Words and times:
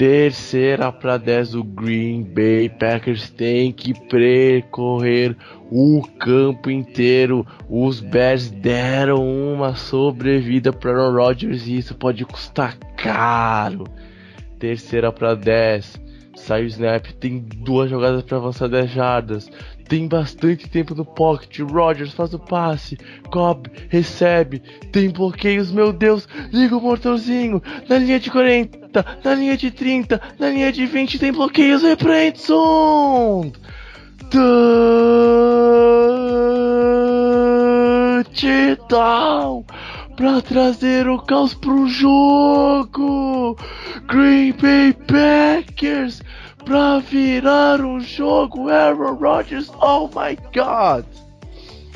Terceira 0.00 0.90
para 0.90 1.18
10, 1.18 1.56
o 1.56 1.62
Green 1.62 2.22
Bay 2.22 2.70
Packers 2.70 3.28
tem 3.28 3.70
que 3.70 3.92
percorrer 4.08 5.36
o 5.70 6.00
campo 6.18 6.70
inteiro. 6.70 7.46
Os 7.68 8.00
Bears 8.00 8.50
deram 8.50 9.22
uma 9.22 9.76
sobrevida 9.76 10.72
para 10.72 10.92
Aaron 10.92 11.12
Rodgers 11.14 11.66
e 11.66 11.76
isso 11.76 11.94
pode 11.94 12.24
custar 12.24 12.78
caro. 12.96 13.84
Terceira 14.58 15.12
para 15.12 15.34
10. 15.34 16.00
Sai 16.34 16.62
o 16.62 16.66
snap, 16.68 17.04
tem 17.20 17.38
duas 17.38 17.90
jogadas 17.90 18.22
para 18.22 18.38
avançar 18.38 18.68
10 18.68 18.90
jardas. 18.90 19.50
Tem 19.90 20.06
bastante 20.06 20.68
tempo 20.68 20.94
no 20.94 21.04
pocket. 21.04 21.58
Rogers 21.68 22.12
faz 22.12 22.32
o 22.32 22.38
passe. 22.38 22.96
Cobb 23.28 23.68
recebe. 23.88 24.60
Tem 24.92 25.10
bloqueios, 25.10 25.72
meu 25.72 25.92
Deus. 25.92 26.28
Liga 26.52 26.76
o 26.76 26.80
motorzinho. 26.80 27.60
Na 27.88 27.98
linha 27.98 28.20
de 28.20 28.30
40. 28.30 29.04
Na 29.24 29.34
linha 29.34 29.56
de 29.56 29.72
30. 29.72 30.22
Na 30.38 30.48
linha 30.48 30.70
de 30.70 30.86
20. 30.86 31.18
Tem 31.18 31.32
bloqueios. 31.32 31.82
Vai 31.82 31.96
pra 31.96 32.24
Edson. 32.24 33.50
Touchdown. 38.86 39.64
Pra 40.14 40.40
trazer 40.40 41.08
o 41.08 41.18
caos 41.18 41.52
pro 41.52 41.88
jogo. 41.88 43.58
Green 44.06 44.52
Bay 44.52 44.92
Packers 44.92 46.22
pra 46.64 46.98
virar 46.98 47.80
o 47.80 48.00
jogo 48.00 48.68
Aaron 48.68 49.14
Rodgers. 49.14 49.70
Oh 49.80 50.08
my 50.08 50.36
God! 50.54 51.04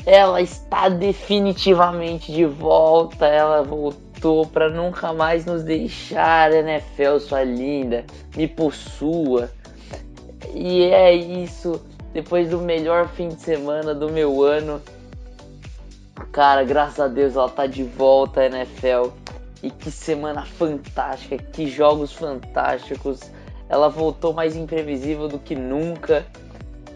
Ela 0.05 0.41
está 0.41 0.89
definitivamente 0.89 2.31
de 2.31 2.45
volta. 2.45 3.25
Ela 3.25 3.63
voltou 3.63 4.45
para 4.45 4.69
nunca 4.69 5.13
mais 5.13 5.45
nos 5.45 5.63
deixar, 5.63 6.51
NFL, 6.51 7.17
sua 7.19 7.43
linda. 7.43 8.05
Me 8.35 8.47
possua. 8.47 9.49
E 10.53 10.83
é 10.83 11.13
isso. 11.13 11.81
Depois 12.13 12.49
do 12.49 12.59
melhor 12.59 13.09
fim 13.09 13.29
de 13.29 13.41
semana 13.41 13.93
do 13.93 14.09
meu 14.09 14.43
ano. 14.43 14.81
Cara, 16.31 16.63
graças 16.63 16.99
a 16.99 17.07
Deus 17.07 17.35
ela 17.35 17.49
tá 17.49 17.65
de 17.65 17.83
volta, 17.83 18.45
NFL. 18.45 19.09
E 19.63 19.71
que 19.71 19.89
semana 19.89 20.45
fantástica, 20.45 21.37
que 21.37 21.67
jogos 21.67 22.13
fantásticos. 22.13 23.19
Ela 23.69 23.89
voltou 23.89 24.33
mais 24.33 24.55
imprevisível 24.55 25.27
do 25.27 25.39
que 25.39 25.55
nunca. 25.55 26.25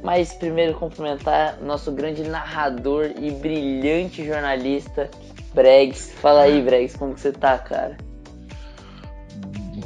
Mas 0.04 0.34
primeiro 0.34 0.76
cumprimentar 0.76 1.60
nosso 1.62 1.92
grande 1.92 2.24
narrador 2.24 3.12
e 3.20 3.32
brilhante 3.32 4.26
jornalista, 4.26 5.10
Bregs. 5.54 6.14
Fala 6.22 6.44
aí, 6.44 6.62
Bregs, 6.62 6.96
como 6.96 7.14
que 7.14 7.20
você 7.20 7.34
tá, 7.34 7.58
cara? 7.58 7.98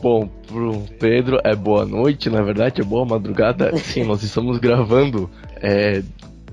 Bom, 0.02 0.28
pro 0.48 0.84
Pedro 1.00 1.39
é 1.44 1.56
boa 1.56 1.86
noite, 1.86 2.30
na 2.30 2.42
verdade 2.42 2.81
é 2.81 2.84
boa 2.84 3.06
madrugada. 3.06 3.76
Sim, 3.80 4.04
nós 4.04 4.22
estamos 4.22 4.58
gravando, 4.59 5.30
é, 5.56 6.04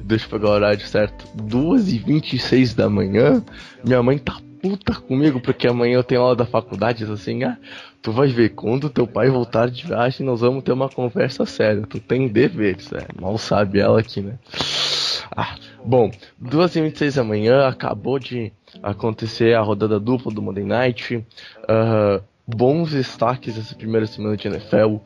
deixa 0.03 0.27
eu 0.27 0.31
pegar 0.31 0.51
o 0.51 0.53
horário 0.53 0.87
certo, 0.87 1.27
2h26 1.37 2.75
da 2.75 2.89
manhã. 2.89 3.45
Minha 3.85 4.03
mãe 4.03 4.19
tá 4.19 4.39
puta 4.63 4.95
comigo 4.95 5.41
porque 5.41 5.67
amanhã 5.67 5.95
eu 5.95 6.05
tenho 6.05 6.21
aula 6.21 6.37
da 6.37 6.47
faculdade, 6.47 7.05
assim, 7.05 7.43
ah, 7.45 7.57
tu 8.03 8.13
vai 8.13 8.29
ver, 8.29 8.51
quando 8.51 8.91
teu 8.91 9.07
pai 9.07 9.29
voltar 9.29 9.71
de 9.71 9.87
viagem, 9.87 10.25
nós 10.27 10.41
vamos 10.41 10.63
ter 10.63 10.73
uma 10.73 10.89
conversa 10.89 11.45
séria. 11.47 11.87
Tu 11.87 11.99
tem 12.01 12.29
deveres, 12.29 12.93
é. 12.93 13.07
Mal 13.21 13.37
sabe 13.39 13.81
ela 13.81 14.01
aqui, 14.01 14.21
né? 14.21 14.39
Ah, 15.35 15.55
bom, 15.85 16.11
2h26 16.43 17.17
da 17.17 17.25
manhã, 17.25 17.67
acabou 17.67 18.19
de 18.19 18.53
acontecer 18.83 19.55
a 19.55 19.61
rodada 19.61 19.99
dupla 19.99 20.33
do 20.33 20.43
Monday 20.43 20.65
Night. 20.65 21.17
Uh, 21.17 22.23
bons 22.47 22.91
destaques 22.91 23.55
dessa 23.55 23.75
primeira 23.75 24.07
semana 24.07 24.37
de 24.37 24.49
NFL. 24.49 24.97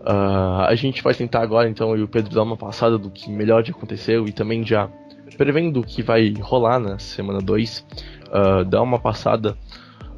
Uh, 0.00 0.62
a 0.66 0.74
gente 0.74 1.02
vai 1.02 1.14
tentar 1.14 1.42
agora, 1.42 1.68
então, 1.68 1.96
e 1.96 2.02
o 2.02 2.08
Pedro 2.08 2.34
dar 2.34 2.42
uma 2.42 2.56
passada 2.56 2.96
do 2.96 3.10
que 3.10 3.30
melhor 3.30 3.64
já 3.64 3.72
aconteceu 3.72 4.26
e 4.26 4.32
também 4.32 4.64
já 4.64 4.88
prevendo 5.36 5.80
o 5.80 5.84
que 5.84 6.02
vai 6.02 6.34
rolar 6.40 6.78
na 6.78 6.98
semana 6.98 7.40
2 7.40 7.84
uh, 8.32 8.64
dar 8.64 8.82
uma 8.82 8.98
passada 8.98 9.56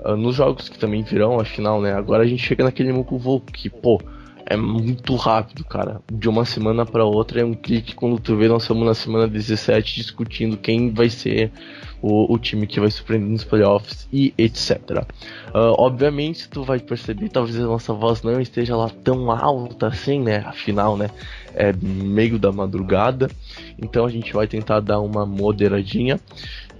uh, 0.05 0.17
nos 0.17 0.37
jogos 0.37 0.69
que 0.69 0.79
também 0.79 1.03
virão, 1.03 1.41
afinal, 1.41 1.81
né? 1.81 1.93
Agora 1.93 2.23
a 2.23 2.27
gente 2.27 2.43
chega 2.43 2.65
naquele 2.65 2.93
Mukuvo 2.93 3.41
que, 3.41 3.69
pô, 3.69 4.01
é 4.47 4.57
muito 4.57 5.15
rápido, 5.17 5.65
cara. 5.65 6.01
De 6.13 6.29
uma 6.29 6.45
semana 6.45 6.85
para 6.85 7.05
outra 7.05 7.41
é 7.41 7.45
um 7.45 7.55
clique 7.55 7.95
quando 7.95 8.19
tu 8.19 8.37
vê 8.37 8.47
nós 8.47 8.63
estamos 8.63 8.87
na 8.87 8.95
semana 8.95 9.27
17 9.27 9.97
discutindo 9.97 10.57
quem 10.57 10.93
vai 10.93 11.09
ser 11.09 11.51
o, 12.03 12.33
o 12.35 12.39
time 12.39 12.67
que 12.67 12.79
vai 12.79 12.91
surpreender 12.91 13.31
nos 13.31 13.45
playoffs 13.45 14.07
e 14.13 14.35
etc. 14.37 14.81
Uh, 15.49 15.75
obviamente 15.79 16.49
tu 16.49 16.63
vai 16.63 16.79
perceber, 16.79 17.31
talvez 17.31 17.59
a 17.59 17.63
nossa 17.63 17.95
voz 17.95 18.23
não 18.23 18.39
esteja 18.41 18.77
lá 18.77 18.91
tão 19.03 19.31
alta 19.31 19.87
assim, 19.87 20.21
né? 20.21 20.45
Afinal, 20.47 20.97
né? 20.97 21.09
É 21.55 21.73
meio 21.73 22.39
da 22.39 22.53
madrugada, 22.53 23.31
então 23.79 24.05
a 24.05 24.11
gente 24.11 24.33
vai 24.33 24.47
tentar 24.47 24.81
dar 24.81 25.01
uma 25.01 25.25
moderadinha. 25.25 26.21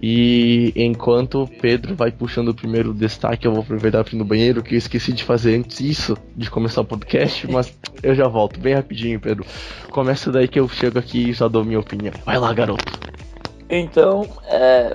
E 0.07 0.71
enquanto 0.77 1.45
o 1.45 1.49
Pedro 1.49 1.95
vai 1.95 2.13
puxando 2.13 2.49
o 2.49 2.55
primeiro 2.55 2.93
destaque, 2.93 3.47
eu 3.47 3.53
vou 3.53 3.63
aproveitar 3.63 4.05
para 4.05 4.15
ir 4.15 4.19
no 4.19 4.25
banheiro, 4.27 4.63
que 4.63 4.75
eu 4.75 4.79
esqueci 4.79 5.15
de 5.15 5.25
fazer 5.25 5.57
antes 5.57 5.81
isso, 5.81 6.15
de 6.37 6.51
começar 6.51 6.83
o 6.83 6.85
podcast, 6.85 7.47
mas 7.51 7.75
eu 8.03 8.15
já 8.15 8.29
volto 8.29 8.61
bem 8.61 8.75
rapidinho, 8.75 9.19
Pedro. 9.19 9.47
Começa 9.91 10.31
daí 10.31 10.47
que 10.47 10.61
eu 10.61 10.69
chego 10.69 10.99
aqui 10.99 11.31
e 11.31 11.33
já 11.33 11.49
dou 11.49 11.65
minha 11.65 11.81
opinião. 11.81 12.13
Vai 12.23 12.39
lá, 12.39 12.53
garoto. 12.53 12.85
Então, 13.71 14.29
é, 14.47 14.95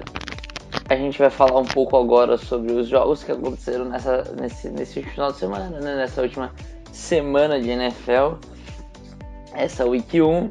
a 0.87 0.95
gente 0.95 1.17
vai 1.17 1.31
falar 1.31 1.59
um 1.59 1.65
pouco 1.65 1.97
agora 1.97 2.37
sobre 2.37 2.71
os 2.73 2.87
jogos 2.87 3.23
que 3.23 3.31
aconteceram 3.31 3.85
nessa, 3.85 4.31
nesse, 4.39 4.69
nesse 4.69 5.01
final 5.01 5.31
de 5.31 5.39
semana, 5.39 5.79
né? 5.79 5.95
nessa 5.95 6.21
última 6.21 6.53
semana 6.91 7.59
de 7.59 7.67
NFL, 7.67 8.35
essa 9.55 9.87
Week 9.87 10.21
1. 10.21 10.49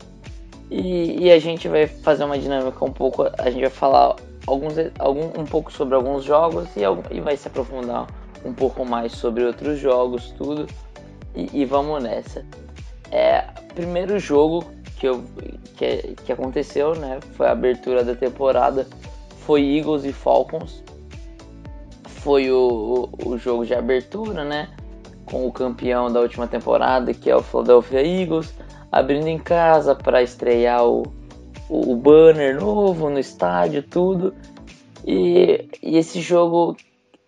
E, 0.68 1.26
e, 1.26 1.30
a 1.30 1.38
gente 1.38 1.68
vai 1.68 1.86
fazer 1.86 2.24
uma 2.24 2.36
dinâmica 2.36 2.84
um 2.84 2.92
pouco. 2.92 3.22
A 3.38 3.48
gente 3.50 3.60
vai 3.60 3.70
falar 3.70 4.16
alguns, 4.48 4.74
algum, 4.98 5.40
um 5.40 5.44
pouco 5.44 5.72
sobre 5.72 5.94
alguns 5.94 6.24
jogos 6.24 6.68
e, 6.76 6.80
e 7.14 7.20
vai 7.20 7.36
se 7.36 7.48
aprofundar 7.48 8.06
um 8.44 8.52
pouco 8.52 8.84
mais 8.84 9.12
sobre 9.12 9.44
outros 9.44 9.78
jogos, 9.78 10.32
tudo. 10.36 10.66
E, 11.34 11.60
e 11.60 11.64
vamos 11.64 12.02
nessa. 12.02 12.44
É, 13.10 13.42
primeiro 13.74 14.18
jogo 14.18 14.64
que, 14.98 15.06
eu, 15.06 15.22
que, 15.76 16.14
que 16.24 16.32
aconteceu, 16.32 16.94
né? 16.94 17.20
Foi 17.32 17.46
a 17.46 17.52
abertura 17.52 18.02
da 18.02 18.14
temporada. 18.14 18.86
Foi 19.40 19.62
Eagles 19.62 20.04
e 20.04 20.12
Falcons. 20.12 20.82
Foi 22.04 22.50
o, 22.50 23.10
o, 23.22 23.28
o 23.30 23.38
jogo 23.38 23.64
de 23.64 23.74
abertura, 23.74 24.44
né? 24.44 24.68
Com 25.26 25.46
o 25.46 25.52
campeão 25.52 26.10
da 26.10 26.20
última 26.20 26.46
temporada, 26.46 27.12
que 27.12 27.30
é 27.30 27.36
o 27.36 27.42
Philadelphia 27.42 28.02
Eagles, 28.02 28.54
abrindo 28.90 29.28
em 29.28 29.38
casa 29.38 29.94
para 29.94 30.22
estrear 30.22 30.86
o, 30.86 31.02
o 31.68 31.94
banner 31.96 32.58
novo 32.58 33.10
no 33.10 33.18
estádio, 33.18 33.82
tudo. 33.82 34.34
E, 35.06 35.68
e 35.82 35.96
esse 35.96 36.20
jogo 36.20 36.76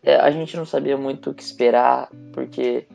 é, 0.02 0.16
a 0.16 0.30
gente 0.30 0.56
não 0.56 0.64
sabia 0.64 0.96
muito 0.96 1.30
o 1.30 1.34
que 1.34 1.42
esperar, 1.42 2.10
porque 2.32 2.86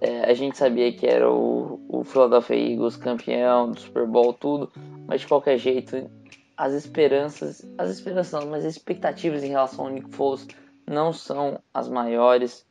é, 0.00 0.30
a 0.30 0.34
gente 0.34 0.56
sabia 0.56 0.92
que 0.92 1.06
era 1.06 1.30
o, 1.30 1.80
o 1.88 2.04
Philadelphia 2.04 2.56
Eagles 2.56 2.96
campeão 2.96 3.72
do 3.72 3.80
Super 3.80 4.06
Bowl, 4.06 4.32
tudo, 4.32 4.70
mas 5.06 5.20
de 5.22 5.26
qualquer 5.26 5.58
jeito, 5.58 6.08
as 6.56 6.72
esperanças, 6.72 7.66
as 7.76 7.90
esperanças 7.90 8.32
não, 8.32 8.50
mas 8.50 8.64
as 8.64 8.76
expectativas 8.76 9.42
em 9.42 9.48
relação 9.48 9.86
ao 9.86 9.90
Nick 9.90 10.10
Foles 10.14 10.46
não 10.86 11.12
são 11.12 11.60
as 11.74 11.88
maiores. 11.88 12.66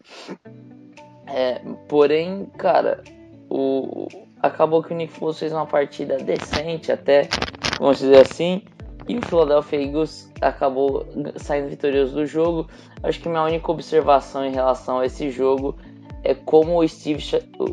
É, 1.28 1.60
porém, 1.90 2.46
cara, 2.58 3.04
o, 3.50 4.08
acabou 4.42 4.84
que 4.84 4.94
o 4.94 4.96
Nick 4.96 5.14
Foles 5.14 5.40
fez 5.40 5.52
uma 5.52 5.66
partida 5.66 6.18
decente 6.18 6.92
até, 6.92 7.28
vamos 7.80 8.00
dizer 8.00 8.22
assim, 8.22 8.62
e 9.08 9.18
o 9.18 9.22
Philadelphia 9.22 9.82
Eagles 9.82 10.32
acabou 10.42 11.06
saindo 11.38 11.70
vitorioso 11.70 12.14
do 12.14 12.26
jogo. 12.26 12.68
Acho 13.02 13.20
que 13.20 13.30
minha 13.30 13.44
única 13.44 13.72
observação 13.72 14.46
em 14.46 14.52
relação 14.52 15.00
a 15.00 15.06
esse 15.06 15.30
jogo 15.30 15.78
é 16.24 16.34
como 16.34 16.80
o 16.80 16.88
Steve, 16.88 17.24
o, 17.58 17.64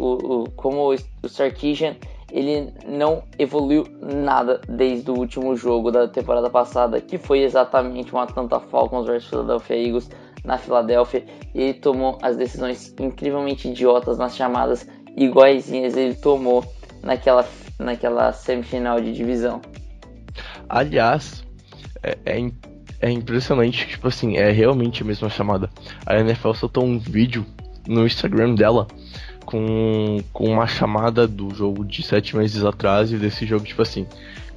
o, 0.42 0.50
como 0.52 0.94
o 0.94 1.28
Sarkisian 1.28 1.96
ele 2.32 2.72
não 2.86 3.22
evoluiu 3.38 3.84
nada 4.00 4.60
desde 4.68 5.10
o 5.10 5.14
último 5.14 5.54
jogo 5.54 5.92
da 5.92 6.08
temporada 6.08 6.50
passada, 6.50 7.00
que 7.00 7.16
foi 7.16 7.40
exatamente 7.40 8.14
um 8.14 8.18
Atlanta 8.18 8.58
Falcons 8.58 9.06
versus 9.06 9.30
Philadelphia 9.30 9.76
Eagles 9.76 10.10
na 10.44 10.58
Filadélfia. 10.58 11.24
Ele 11.54 11.74
tomou 11.74 12.18
as 12.22 12.36
decisões 12.36 12.92
incrivelmente 12.98 13.68
idiotas 13.68 14.18
nas 14.18 14.34
chamadas 14.34 14.86
iguaizinhas 15.16 15.96
ele 15.96 16.14
tomou 16.14 16.64
naquela, 17.02 17.46
naquela 17.78 18.32
semifinal 18.32 19.00
de 19.00 19.12
divisão. 19.12 19.60
Aliás, 20.68 21.44
é, 22.02 22.18
é, 22.24 22.50
é 23.00 23.10
impressionante, 23.10 23.86
tipo 23.86 24.08
assim, 24.08 24.36
é 24.36 24.50
realmente 24.50 25.02
a 25.02 25.06
mesma 25.06 25.28
chamada. 25.28 25.70
A 26.06 26.18
NFL 26.18 26.52
soltou 26.52 26.84
um 26.84 26.98
vídeo 26.98 27.44
no 27.86 28.06
Instagram 28.06 28.54
dela 28.54 28.86
com, 29.44 30.18
com 30.32 30.48
uma 30.48 30.66
chamada 30.66 31.28
do 31.28 31.54
jogo 31.54 31.84
de 31.84 32.02
sete 32.02 32.36
meses 32.36 32.64
atrás 32.64 33.12
e 33.12 33.16
desse 33.16 33.46
jogo, 33.46 33.64
tipo 33.64 33.82
assim, 33.82 34.06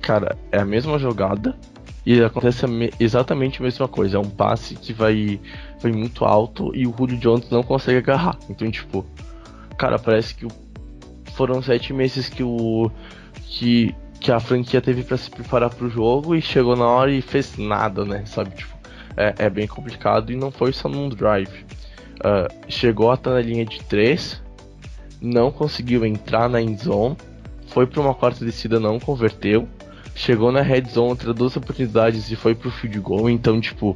cara, 0.02 0.38
é 0.52 0.60
a 0.60 0.66
mesma 0.66 0.98
jogada 0.98 1.56
e 2.06 2.24
acontece 2.24 2.66
exatamente 3.00 3.60
a 3.60 3.64
mesma 3.64 3.88
coisa. 3.88 4.16
É 4.16 4.20
um 4.20 4.30
passe 4.30 4.76
que 4.76 4.94
vai, 4.94 5.40
vai 5.82 5.92
muito 5.92 6.24
alto 6.24 6.74
e 6.74 6.88
o 6.88 6.96
Julio 6.98 7.18
Jones 7.18 7.50
não 7.50 7.62
consegue 7.62 7.98
agarrar. 7.98 8.38
Então, 8.50 8.72
tipo, 8.72 9.06
cara, 9.78 10.00
parece 10.00 10.36
que 10.36 10.46
o 10.46 10.50
foram 11.38 11.62
sete 11.62 11.94
meses 11.94 12.28
que 12.28 12.44
o. 12.44 12.92
que, 13.46 13.96
que 14.20 14.32
a 14.32 14.40
franquia 14.40 14.82
teve 14.82 15.04
para 15.04 15.16
se 15.16 15.30
preparar 15.30 15.70
pro 15.70 15.88
jogo 15.88 16.36
e 16.36 16.42
chegou 16.42 16.76
na 16.76 16.88
hora 16.88 17.12
e 17.12 17.22
fez 17.22 17.56
nada, 17.58 18.04
né? 18.04 18.24
Sabe, 18.26 18.56
tipo, 18.56 18.76
é, 19.16 19.36
é 19.38 19.50
bem 19.50 19.68
complicado 19.68 20.32
e 20.32 20.36
não 20.36 20.50
foi 20.50 20.74
só 20.74 20.90
num 20.90 21.08
drive. 21.08 21.66
Uh, 22.18 22.52
chegou 22.68 23.12
a 23.12 23.14
estar 23.14 23.30
na 23.30 23.42
linha 23.42 23.64
de 23.64 23.84
três, 23.84 24.42
não 25.22 25.52
conseguiu 25.52 26.04
entrar 26.04 26.50
na 26.50 26.60
end 26.60 26.84
zone, 26.84 27.16
foi 27.68 27.86
para 27.86 28.02
uma 28.02 28.16
quarta 28.16 28.44
descida, 28.44 28.80
não 28.80 29.00
converteu, 29.00 29.68
chegou 30.16 30.52
na 30.52 30.62
red 30.62 30.86
zone, 30.90 31.12
entre 31.12 31.32
duas 31.32 31.56
oportunidades 31.56 32.32
e 32.32 32.36
foi 32.36 32.56
pro 32.56 32.72
field 32.72 33.00
goal, 33.00 33.30
então, 33.30 33.62
tipo, 33.62 33.96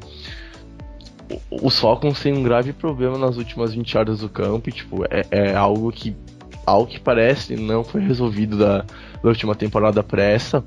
os 1.50 1.80
Falcons 1.80 2.22
têm 2.22 2.33
um 2.33 2.44
grave 2.44 2.74
problema 2.74 3.18
nas 3.18 3.38
últimas 3.38 3.74
20 3.74 3.98
horas 3.98 4.19
do 4.19 4.30
campo 4.30 4.69
e, 4.69 4.72
tipo, 4.72 5.04
é, 5.06 5.25
é 5.30 5.56
algo 5.56 5.92
que 5.92 6.16
ao 6.66 6.86
que 6.86 7.00
parece 7.00 7.56
não 7.56 7.83
foi 7.83 8.01
resolvido 8.01 8.57
da, 8.57 8.80
da 8.80 9.30
última 9.30 9.56
temporada 9.56 10.04
pra 10.04 10.24
essa. 10.24 10.63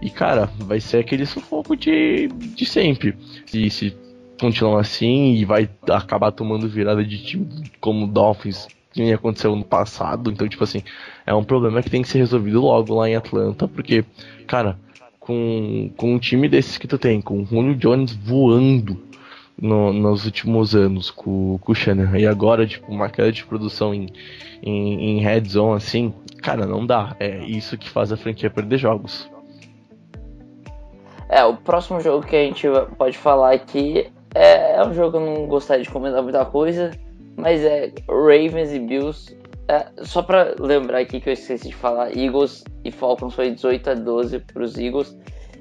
E 0.00 0.08
cara, 0.08 0.48
vai 0.58 0.80
ser 0.80 0.98
aquele 0.98 1.26
sufoco 1.26 1.76
de, 1.76 2.28
de 2.28 2.64
sempre. 2.64 3.14
Se, 3.46 3.68
se 3.70 3.96
continuar 4.40 4.80
assim 4.80 5.34
e 5.34 5.44
vai 5.44 5.68
acabar 5.88 6.32
tomando 6.32 6.68
virada 6.68 7.04
de 7.04 7.22
time 7.22 7.70
como 7.80 8.06
Dolphins, 8.06 8.66
que 8.92 9.02
nem 9.02 9.12
aconteceu 9.12 9.54
no 9.54 9.64
passado. 9.64 10.30
Então, 10.30 10.48
tipo 10.48 10.64
assim, 10.64 10.82
é 11.26 11.34
um 11.34 11.44
problema 11.44 11.82
que 11.82 11.90
tem 11.90 12.02
que 12.02 12.08
ser 12.08 12.18
resolvido 12.18 12.60
logo 12.60 12.94
lá 12.94 13.08
em 13.08 13.14
Atlanta, 13.14 13.68
porque, 13.68 14.04
cara, 14.46 14.78
com, 15.18 15.90
com 15.96 16.14
um 16.14 16.18
time 16.18 16.48
desses 16.48 16.78
que 16.78 16.88
tu 16.88 16.96
tem, 16.96 17.20
com 17.20 17.42
o 17.42 17.44
Julio 17.44 17.76
Jones 17.76 18.14
voando 18.14 19.09
no, 19.60 19.92
nos 19.92 20.24
últimos 20.24 20.74
anos 20.74 21.10
com, 21.10 21.58
com 21.58 21.72
o 21.72 21.74
Shanahan, 21.74 22.18
e 22.18 22.26
agora, 22.26 22.66
tipo, 22.66 22.90
uma 22.90 23.08
queda 23.08 23.30
de 23.30 23.44
produção 23.44 23.94
em, 23.94 24.08
em, 24.62 25.18
em 25.18 25.20
red 25.20 25.44
zone, 25.44 25.76
assim, 25.76 26.14
cara, 26.42 26.66
não 26.66 26.86
dá. 26.86 27.14
É 27.20 27.38
isso 27.44 27.76
que 27.76 27.88
faz 27.88 28.10
a 28.10 28.16
franquia 28.16 28.50
perder 28.50 28.78
jogos. 28.78 29.30
É, 31.28 31.44
o 31.44 31.56
próximo 31.56 32.00
jogo 32.00 32.26
que 32.26 32.34
a 32.34 32.42
gente 32.42 32.66
pode 32.98 33.16
falar 33.16 33.52
aqui 33.52 34.10
é, 34.34 34.76
é 34.76 34.86
um 34.86 34.92
jogo 34.92 35.12
que 35.12 35.16
eu 35.16 35.26
não 35.26 35.46
gostaria 35.46 35.84
de 35.84 35.90
comentar 35.90 36.22
muita 36.22 36.44
coisa, 36.44 36.90
mas 37.36 37.62
é 37.62 37.92
Ravens 38.08 38.72
e 38.72 38.78
Bills. 38.78 39.36
É, 39.68 39.86
só 40.02 40.22
para 40.22 40.56
lembrar 40.58 40.98
aqui 40.98 41.20
que 41.20 41.28
eu 41.28 41.32
esqueci 41.32 41.68
de 41.68 41.74
falar, 41.74 42.16
Eagles 42.16 42.64
e 42.84 42.90
Falcons 42.90 43.34
foi 43.34 43.52
18 43.52 43.90
a 43.90 43.94
12 43.94 44.40
para 44.40 44.62
os 44.64 44.76
Eagles. 44.76 45.16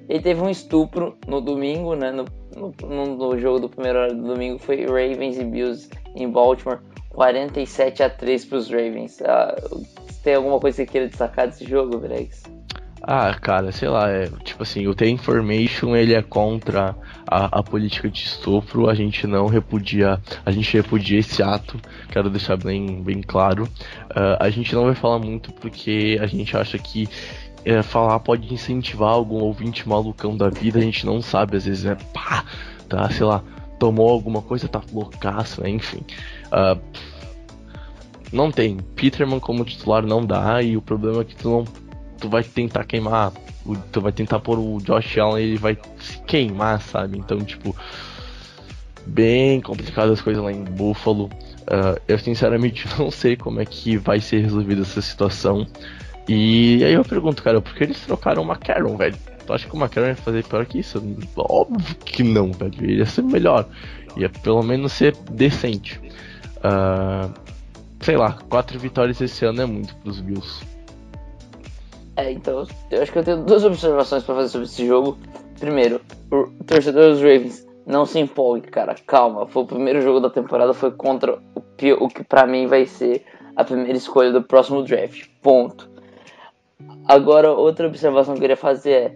Ele 0.09 0.23
teve 0.23 0.41
um 0.41 0.49
estupro 0.49 1.15
no 1.27 1.39
domingo, 1.39 1.93
né? 1.95 2.11
No, 2.11 2.25
no, 2.57 3.15
no 3.15 3.39
jogo 3.39 3.59
do 3.59 3.69
primeiro 3.69 3.99
hora 3.99 4.13
do 4.13 4.23
domingo 4.23 4.57
foi 4.57 4.83
Ravens 4.83 5.37
e 5.37 5.43
Bills 5.43 5.87
em 6.15 6.27
Baltimore, 6.27 6.79
47 7.09 8.01
a 8.01 8.09
3 8.09 8.45
para 8.45 8.57
os 8.57 8.71
Ravens. 8.71 9.21
Ah, 9.21 9.55
tem 10.23 10.33
alguma 10.33 10.59
coisa 10.59 10.77
que 10.77 10.85
você 10.85 10.91
queira 10.91 11.07
destacar 11.07 11.47
desse 11.47 11.63
jogo, 11.63 11.99
Bregs? 11.99 12.43
Ah, 13.01 13.33
cara, 13.33 13.71
sei 13.71 13.87
lá, 13.87 14.09
é, 14.09 14.29
tipo 14.43 14.61
assim, 14.61 14.85
o 14.87 14.93
The 14.93 15.07
Information 15.07 15.95
ele 15.95 16.13
é 16.13 16.21
contra 16.21 16.95
a, 17.25 17.59
a, 17.59 17.63
política 17.63 18.09
de 18.09 18.23
estupro, 18.23 18.89
a 18.89 18.93
gente 18.93 19.25
não 19.25 19.47
repudia, 19.47 20.19
a 20.45 20.51
gente 20.51 20.75
repudia 20.75 21.19
esse 21.19 21.41
ato, 21.41 21.79
quero 22.11 22.29
deixar 22.29 22.57
bem, 22.57 23.01
bem 23.01 23.21
claro. 23.21 23.63
Uh, 23.63 24.35
a 24.39 24.49
gente 24.49 24.75
não 24.75 24.83
vai 24.83 24.95
falar 24.95 25.17
muito 25.17 25.53
porque 25.53 26.19
a 26.21 26.27
gente 26.27 26.55
acha 26.57 26.77
que 26.77 27.07
é, 27.65 27.81
falar 27.81 28.19
pode 28.19 28.53
incentivar 28.53 29.09
algum 29.09 29.41
ouvinte 29.41 29.87
malucão 29.87 30.35
da 30.35 30.49
vida, 30.49 30.79
a 30.79 30.81
gente 30.81 31.05
não 31.05 31.21
sabe, 31.21 31.57
às 31.57 31.65
vezes 31.65 31.85
é 31.85 31.95
pá, 31.95 32.45
tá, 32.87 33.09
sei 33.09 33.25
lá, 33.25 33.43
tomou 33.77 34.09
alguma 34.09 34.41
coisa, 34.41 34.67
tá 34.67 34.81
loucaço, 34.91 35.61
né, 35.61 35.69
enfim. 35.69 36.01
Uh, 36.47 36.79
não 38.31 38.51
tem, 38.51 38.77
Peterman 38.95 39.39
como 39.39 39.65
titular 39.65 40.05
não 40.05 40.25
dá, 40.25 40.61
e 40.61 40.77
o 40.77 40.81
problema 40.81 41.21
é 41.21 41.25
que 41.25 41.35
tu 41.35 41.49
não 41.49 41.65
tu 42.19 42.29
vai 42.29 42.43
tentar 42.43 42.83
queimar, 42.83 43.31
tu 43.91 44.01
vai 44.01 44.11
tentar 44.11 44.39
pôr 44.39 44.59
o 44.59 44.79
Josh 44.79 45.17
Allen, 45.17 45.43
ele 45.43 45.57
vai 45.57 45.77
se 45.99 46.19
queimar, 46.23 46.81
sabe? 46.81 47.17
Então, 47.17 47.39
tipo, 47.39 47.75
bem 49.05 49.61
complicadas 49.61 50.19
as 50.19 50.21
coisas 50.21 50.43
lá 50.43 50.51
em 50.51 50.63
Buffalo. 50.63 51.25
Uh, 51.63 51.99
eu 52.07 52.19
sinceramente 52.19 52.87
não 52.99 53.09
sei 53.09 53.35
como 53.35 53.61
é 53.61 53.65
que 53.65 53.97
vai 53.97 54.19
ser 54.19 54.41
resolvida 54.41 54.81
essa 54.81 55.01
situação. 55.01 55.65
E 56.31 56.83
aí 56.85 56.93
eu 56.93 57.03
pergunto, 57.03 57.41
cara, 57.41 57.59
por 57.59 57.73
que 57.73 57.85
eles 57.85 57.99
trocaram 58.01 58.43
o 58.43 58.45
McCarron, 58.45 58.95
velho? 58.95 59.17
Tu 59.47 59.51
acha 59.51 59.67
que 59.67 59.75
o 59.75 59.79
McCarron 59.79 60.09
ia 60.09 60.15
fazer 60.15 60.45
pior 60.45 60.63
que 60.63 60.77
isso? 60.77 61.03
Óbvio 61.35 61.95
que 62.05 62.21
não, 62.21 62.51
velho. 62.51 62.71
Ele 62.79 62.97
ia 62.97 63.05
ser 63.07 63.23
melhor. 63.23 63.65
Ia 64.15 64.29
pelo 64.29 64.61
menos 64.61 64.93
ser 64.93 65.15
decente. 65.31 65.99
Uh, 66.57 67.33
sei 67.99 68.15
lá, 68.15 68.37
quatro 68.47 68.77
vitórias 68.77 69.19
esse 69.19 69.43
ano 69.43 69.63
é 69.63 69.65
muito 69.65 69.95
pros 69.95 70.21
Bills. 70.21 70.63
É, 72.15 72.31
então, 72.31 72.67
eu 72.91 73.01
acho 73.01 73.11
que 73.11 73.17
eu 73.17 73.23
tenho 73.23 73.43
duas 73.43 73.63
observações 73.63 74.23
para 74.23 74.35
fazer 74.35 74.49
sobre 74.49 74.67
esse 74.67 74.85
jogo. 74.85 75.17
Primeiro, 75.59 75.99
o 76.29 76.63
torcedor 76.63 77.09
dos 77.09 77.21
Ravens, 77.21 77.67
não 77.87 78.05
se 78.05 78.19
empolgue, 78.19 78.67
cara, 78.67 78.93
calma. 79.07 79.47
Foi 79.47 79.63
o 79.63 79.65
primeiro 79.65 79.99
jogo 79.99 80.19
da 80.19 80.29
temporada, 80.29 80.75
foi 80.75 80.91
contra 80.91 81.39
o, 81.55 81.63
o 82.03 82.07
que 82.07 82.23
para 82.23 82.45
mim 82.45 82.67
vai 82.67 82.85
ser 82.85 83.25
a 83.55 83.63
primeira 83.63 83.97
escolha 83.97 84.31
do 84.31 84.43
próximo 84.43 84.83
draft. 84.83 85.25
Ponto. 85.41 85.88
Agora, 87.09 87.51
outra 87.51 87.87
observação 87.87 88.35
que 88.35 88.37
eu 88.37 88.41
queria 88.41 88.55
fazer 88.55 88.91
é 88.91 89.15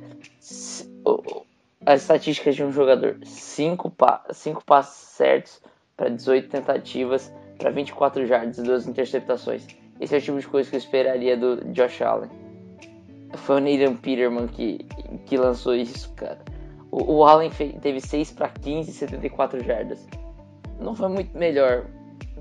as 1.86 2.02
estatísticas 2.02 2.56
de 2.56 2.64
um 2.64 2.72
jogador: 2.72 3.20
5 3.24 3.92
pa 3.92 4.26
passos 4.66 5.10
certos 5.10 5.62
para 5.96 6.10
18 6.10 6.50
tentativas, 6.50 7.32
para 7.60 7.70
24 7.70 8.26
jardas 8.26 8.58
e 8.58 8.64
2 8.64 8.88
interceptações. 8.88 9.68
Esse 10.02 10.16
é 10.16 10.18
o 10.18 10.22
tipo 10.22 10.40
de 10.40 10.48
coisa 10.48 10.68
que 10.72 10.76
eu 10.76 10.80
esperaria 10.80 11.38
do 11.38 11.64
Josh 11.66 12.02
Allen. 12.02 12.32
Foi 13.36 13.58
o 13.58 13.60
Nathan 13.60 13.96
Peterman 13.96 14.48
que, 14.48 14.80
que 15.28 15.38
lançou 15.38 15.76
isso, 15.76 16.12
cara. 16.16 16.40
O, 16.90 17.18
o 17.18 17.24
Allen 17.24 17.52
teve 17.80 18.02
6 18.02 18.32
para 18.32 18.50
15 18.50 18.90
e 18.90 18.94
74 18.94 19.64
jardas. 19.64 20.08
Não 20.80 20.96
foi 20.96 21.10
muito 21.10 21.38
melhor. 21.38 21.86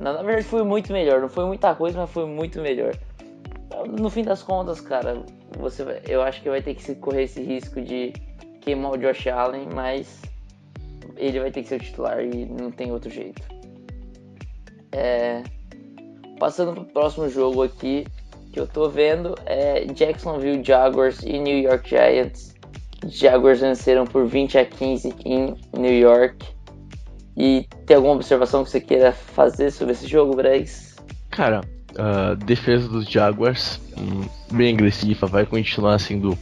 Na, 0.00 0.14
na, 0.14 0.22
verdade, 0.22 0.46
foi 0.46 0.62
muito 0.64 0.94
melhor. 0.94 1.20
Não 1.20 1.28
foi 1.28 1.44
muita 1.44 1.74
coisa, 1.74 2.00
mas 2.00 2.10
foi 2.10 2.24
muito 2.24 2.58
melhor. 2.58 2.96
No 3.86 4.10
fim 4.10 4.22
das 4.22 4.42
contas, 4.42 4.80
cara, 4.80 5.22
você 5.58 5.84
vai, 5.84 6.00
eu 6.06 6.22
acho 6.22 6.42
que 6.42 6.48
vai 6.48 6.62
ter 6.62 6.74
que 6.74 6.94
correr 6.96 7.24
esse 7.24 7.42
risco 7.42 7.80
de 7.80 8.12
queimar 8.60 8.92
o 8.92 8.98
Josh 8.98 9.26
Allen, 9.26 9.68
mas 9.74 10.22
ele 11.16 11.40
vai 11.40 11.50
ter 11.50 11.62
que 11.62 11.68
ser 11.68 11.76
o 11.76 11.84
titular 11.84 12.22
e 12.22 12.46
não 12.46 12.70
tem 12.70 12.92
outro 12.92 13.10
jeito. 13.10 13.42
É, 14.92 15.42
passando 16.38 16.74
pro 16.74 16.84
próximo 16.84 17.28
jogo 17.28 17.62
aqui, 17.62 18.06
que 18.52 18.60
eu 18.60 18.66
tô 18.66 18.88
vendo 18.88 19.34
é 19.46 19.86
Jacksonville 19.86 20.62
Jaguars 20.62 21.22
e 21.22 21.38
New 21.38 21.58
York 21.58 21.88
Giants. 21.88 22.54
Jaguars 23.06 23.60
venceram 23.60 24.06
por 24.06 24.26
20 24.26 24.58
a 24.58 24.64
15 24.64 25.14
em 25.24 25.56
New 25.76 25.98
York. 25.98 26.46
E 27.36 27.66
tem 27.86 27.96
alguma 27.96 28.14
observação 28.14 28.62
que 28.62 28.70
você 28.70 28.80
queira 28.80 29.10
fazer 29.10 29.70
sobre 29.70 29.94
esse 29.94 30.06
jogo, 30.06 30.36
Bregs? 30.36 30.96
Cara, 31.30 31.62
defesa 32.44 32.88
dos 32.88 33.06
Jaguars, 33.06 33.80
hum, 33.96 34.26
bem 34.52 34.74
agressiva, 34.74 35.26
vai 35.26 35.46
continuar 35.46 35.98
sendo 35.98 36.36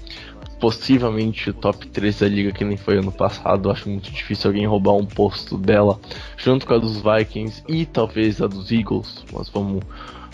possivelmente 0.60 1.50
o 1.50 1.54
top 1.54 1.86
3 1.88 2.20
da 2.20 2.28
liga 2.28 2.52
que 2.52 2.64
nem 2.64 2.76
foi 2.76 2.98
ano 2.98 3.10
passado. 3.10 3.70
Acho 3.70 3.88
muito 3.88 4.10
difícil 4.12 4.50
alguém 4.50 4.66
roubar 4.66 4.94
um 4.94 5.06
posto 5.06 5.56
dela, 5.56 5.98
junto 6.36 6.66
com 6.66 6.74
a 6.74 6.78
dos 6.78 7.02
Vikings 7.02 7.64
e 7.66 7.86
talvez 7.86 8.40
a 8.40 8.46
dos 8.46 8.70
Eagles, 8.70 9.24
mas 9.32 9.48
vamos 9.48 9.82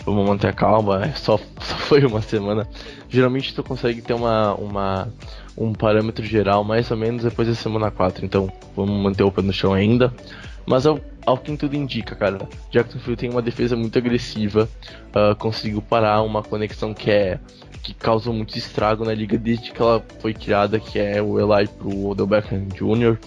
vamos 0.07 0.25
manter 0.25 0.47
a 0.47 0.53
calma, 0.53 1.03
é 1.05 1.11
só, 1.13 1.37
só 1.59 1.75
foi 1.75 2.05
uma 2.05 2.21
semana. 2.21 2.67
Geralmente 3.09 3.53
tu 3.53 3.61
consegue 3.61 4.01
ter 4.01 4.13
uma, 4.13 4.53
uma, 4.55 5.09
um 5.57 5.73
parâmetro 5.73 6.25
geral 6.25 6.63
mais 6.63 6.89
ou 6.89 6.97
menos 6.97 7.23
depois 7.23 7.47
da 7.47 7.55
semana 7.55 7.91
4, 7.91 8.25
então 8.25 8.51
vamos 8.75 9.03
manter 9.03 9.23
o 9.23 9.31
pé 9.31 9.41
no 9.41 9.51
chão 9.51 9.73
ainda. 9.73 10.13
Mas 10.65 10.85
ao, 10.85 10.99
ao 11.25 11.37
que 11.37 11.55
tudo 11.57 11.75
indica, 11.75 12.15
cara, 12.15 12.39
Jacksonville 12.71 13.17
tem 13.17 13.29
uma 13.29 13.41
defesa 13.41 13.75
muito 13.75 13.97
agressiva, 13.97 14.67
uh, 15.09 15.35
conseguiu 15.35 15.81
parar 15.81 16.21
uma 16.21 16.41
conexão 16.41 16.93
que 16.93 17.11
é 17.11 17.39
que 17.83 17.93
causou 17.93 18.33
muito 18.33 18.57
estrago 18.57 19.05
na 19.05 19.13
liga 19.13 19.37
desde 19.37 19.71
que 19.71 19.81
ela 19.81 20.03
foi 20.19 20.33
criada, 20.33 20.77
que 20.77 20.99
é 20.99 21.21
o 21.21 21.39
Eli 21.39 21.69
pro 21.69 22.07
Odell 22.07 22.27
Beckham 22.27 22.65
Jr. 22.67 23.17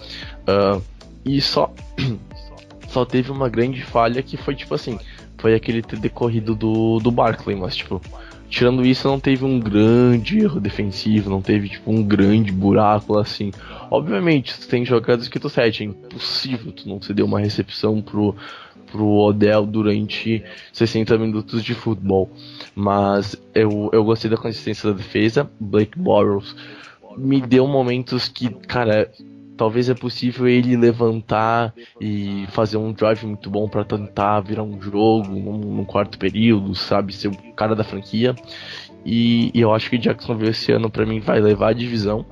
Uh, 0.47 0.81
e 1.25 1.41
só 1.41 1.73
só 2.89 3.05
teve 3.05 3.31
uma 3.31 3.49
grande 3.49 3.81
falha 3.81 4.21
que 4.21 4.37
foi 4.37 4.53
tipo 4.53 4.75
assim, 4.75 4.99
foi 5.41 5.55
aquele 5.55 5.81
decorrido 5.81 6.55
do, 6.55 6.99
do 6.99 7.09
Barkley, 7.09 7.55
mas 7.55 7.75
tipo, 7.75 7.99
tirando 8.47 8.85
isso 8.85 9.07
não 9.07 9.19
teve 9.19 9.43
um 9.43 9.59
grande 9.59 10.39
erro 10.39 10.59
defensivo, 10.59 11.29
não 11.29 11.41
teve 11.41 11.67
tipo 11.67 11.91
um 11.91 12.03
grande 12.03 12.51
buraco 12.51 13.17
assim. 13.17 13.51
Obviamente, 13.89 14.57
tem 14.67 14.85
jogadas 14.85 15.27
que 15.27 15.39
tu 15.39 15.49
sete, 15.49 15.83
é 15.83 15.87
impossível 15.87 16.71
tu 16.71 16.87
não 16.87 17.01
ceder 17.01 17.25
uma 17.25 17.39
recepção 17.39 18.01
pro 18.01 18.35
pro 18.91 19.07
Odell 19.07 19.65
durante 19.65 20.43
60 20.73 21.17
minutos 21.17 21.63
de 21.63 21.73
futebol. 21.73 22.29
Mas 22.75 23.41
eu, 23.55 23.89
eu 23.93 24.03
gostei 24.03 24.29
da 24.29 24.35
consistência 24.35 24.91
da 24.91 24.97
defesa. 24.97 25.49
Blake 25.57 25.97
Bortles 25.97 26.53
me 27.17 27.39
deu 27.39 27.65
momentos 27.67 28.27
que, 28.27 28.49
cara, 28.49 29.09
talvez 29.61 29.87
é 29.89 29.93
possível 29.93 30.47
ele 30.47 30.75
levantar 30.75 31.71
e 31.99 32.47
fazer 32.49 32.77
um 32.77 32.91
drive 32.91 33.27
muito 33.27 33.47
bom 33.47 33.69
para 33.69 33.83
tentar 33.83 34.39
virar 34.39 34.63
um 34.63 34.81
jogo 34.81 35.29
num, 35.29 35.85
quarto 35.85 36.17
período, 36.17 36.73
sabe? 36.73 37.13
Ser 37.13 37.27
o 37.27 37.53
cara 37.53 37.75
da 37.75 37.83
franquia. 37.83 38.33
E, 39.05 39.51
e 39.53 39.61
eu 39.61 39.71
acho 39.71 39.87
que 39.87 39.99
Jacksonville 39.99 40.49
esse 40.49 40.71
ano 40.71 40.89
para 40.89 41.05
mim 41.05 41.19
vai 41.19 41.39
levar 41.39 41.69
a 41.69 41.73
divisão. 41.73 42.25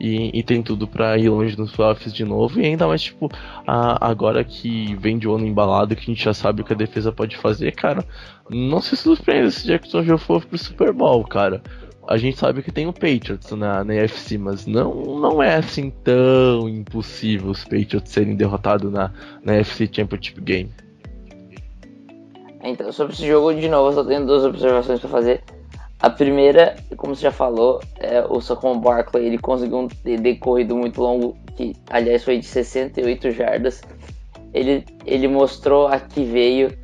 E, 0.00 0.30
e, 0.32 0.42
tem 0.42 0.62
tudo 0.62 0.88
para 0.88 1.18
ir 1.18 1.28
longe 1.28 1.58
nos 1.58 1.72
playoffs 1.72 2.10
de 2.10 2.24
novo. 2.24 2.58
E 2.58 2.64
ainda 2.64 2.86
mais, 2.86 3.02
tipo, 3.02 3.30
a, 3.66 4.08
agora 4.08 4.42
que 4.42 4.94
vem 4.94 5.18
de 5.18 5.28
ano 5.28 5.46
embalado, 5.46 5.94
que 5.94 6.00
a 6.00 6.06
gente 6.06 6.24
já 6.24 6.32
sabe 6.32 6.62
o 6.62 6.64
que 6.64 6.72
a 6.72 6.76
defesa 6.76 7.12
pode 7.12 7.36
fazer, 7.36 7.72
cara. 7.72 8.02
Não 8.48 8.80
se 8.80 8.96
surpreenda 8.96 9.50
se 9.50 9.66
Jacksonville 9.66 10.16
for 10.16 10.42
pro 10.42 10.56
Super 10.56 10.90
Bowl, 10.90 11.22
cara 11.24 11.62
a 12.08 12.16
gente 12.16 12.38
sabe 12.38 12.62
que 12.62 12.72
tem 12.72 12.86
o 12.86 12.92
Patriots 12.92 13.50
na, 13.52 13.84
na 13.84 13.94
UFC, 13.94 14.36
mas 14.36 14.66
não, 14.66 14.92
não 15.20 15.42
é 15.42 15.56
assim 15.56 15.90
tão 16.02 16.68
impossível 16.68 17.50
os 17.50 17.64
Patriots 17.64 18.10
serem 18.12 18.34
derrotados 18.34 18.90
na, 18.90 19.12
na 19.42 19.52
UFC 19.54 19.88
Championship 19.90 20.40
Game. 20.40 20.70
Então, 22.64 22.92
sobre 22.92 23.12
esse 23.12 23.26
jogo, 23.26 23.54
de 23.54 23.68
novo, 23.68 23.90
eu 23.90 23.92
só 23.92 24.04
tenho 24.04 24.26
duas 24.26 24.44
observações 24.44 25.00
para 25.00 25.08
fazer. 25.08 25.42
A 26.00 26.10
primeira, 26.10 26.76
como 26.96 27.14
você 27.14 27.22
já 27.22 27.30
falou, 27.30 27.80
é 27.98 28.24
o 28.28 28.40
Saquon 28.40 28.78
Barkley, 28.78 29.26
ele 29.26 29.38
conseguiu 29.38 29.78
um 29.78 29.88
TD 29.88 30.36
corrido 30.36 30.76
muito 30.76 31.00
longo, 31.00 31.36
que 31.56 31.74
aliás 31.90 32.24
foi 32.24 32.38
de 32.38 32.46
68 32.46 33.30
jardas. 33.30 33.82
Ele, 34.52 34.84
ele 35.06 35.28
mostrou 35.28 35.86
a 35.86 35.98
que 36.00 36.24
veio 36.24 36.76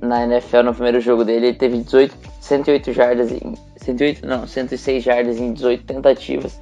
na 0.00 0.24
NFL 0.24 0.62
no 0.64 0.72
primeiro 0.72 1.00
jogo 1.00 1.24
dele, 1.24 1.48
ele 1.48 1.56
teve 1.56 1.78
18, 1.78 2.16
108 2.40 2.92
jardas 2.92 3.30
em 3.30 3.54
108, 3.84 4.26
não, 4.26 4.46
106 4.46 5.02
jardas 5.02 5.38
em 5.38 5.52
18 5.52 5.84
tentativas. 5.84 6.60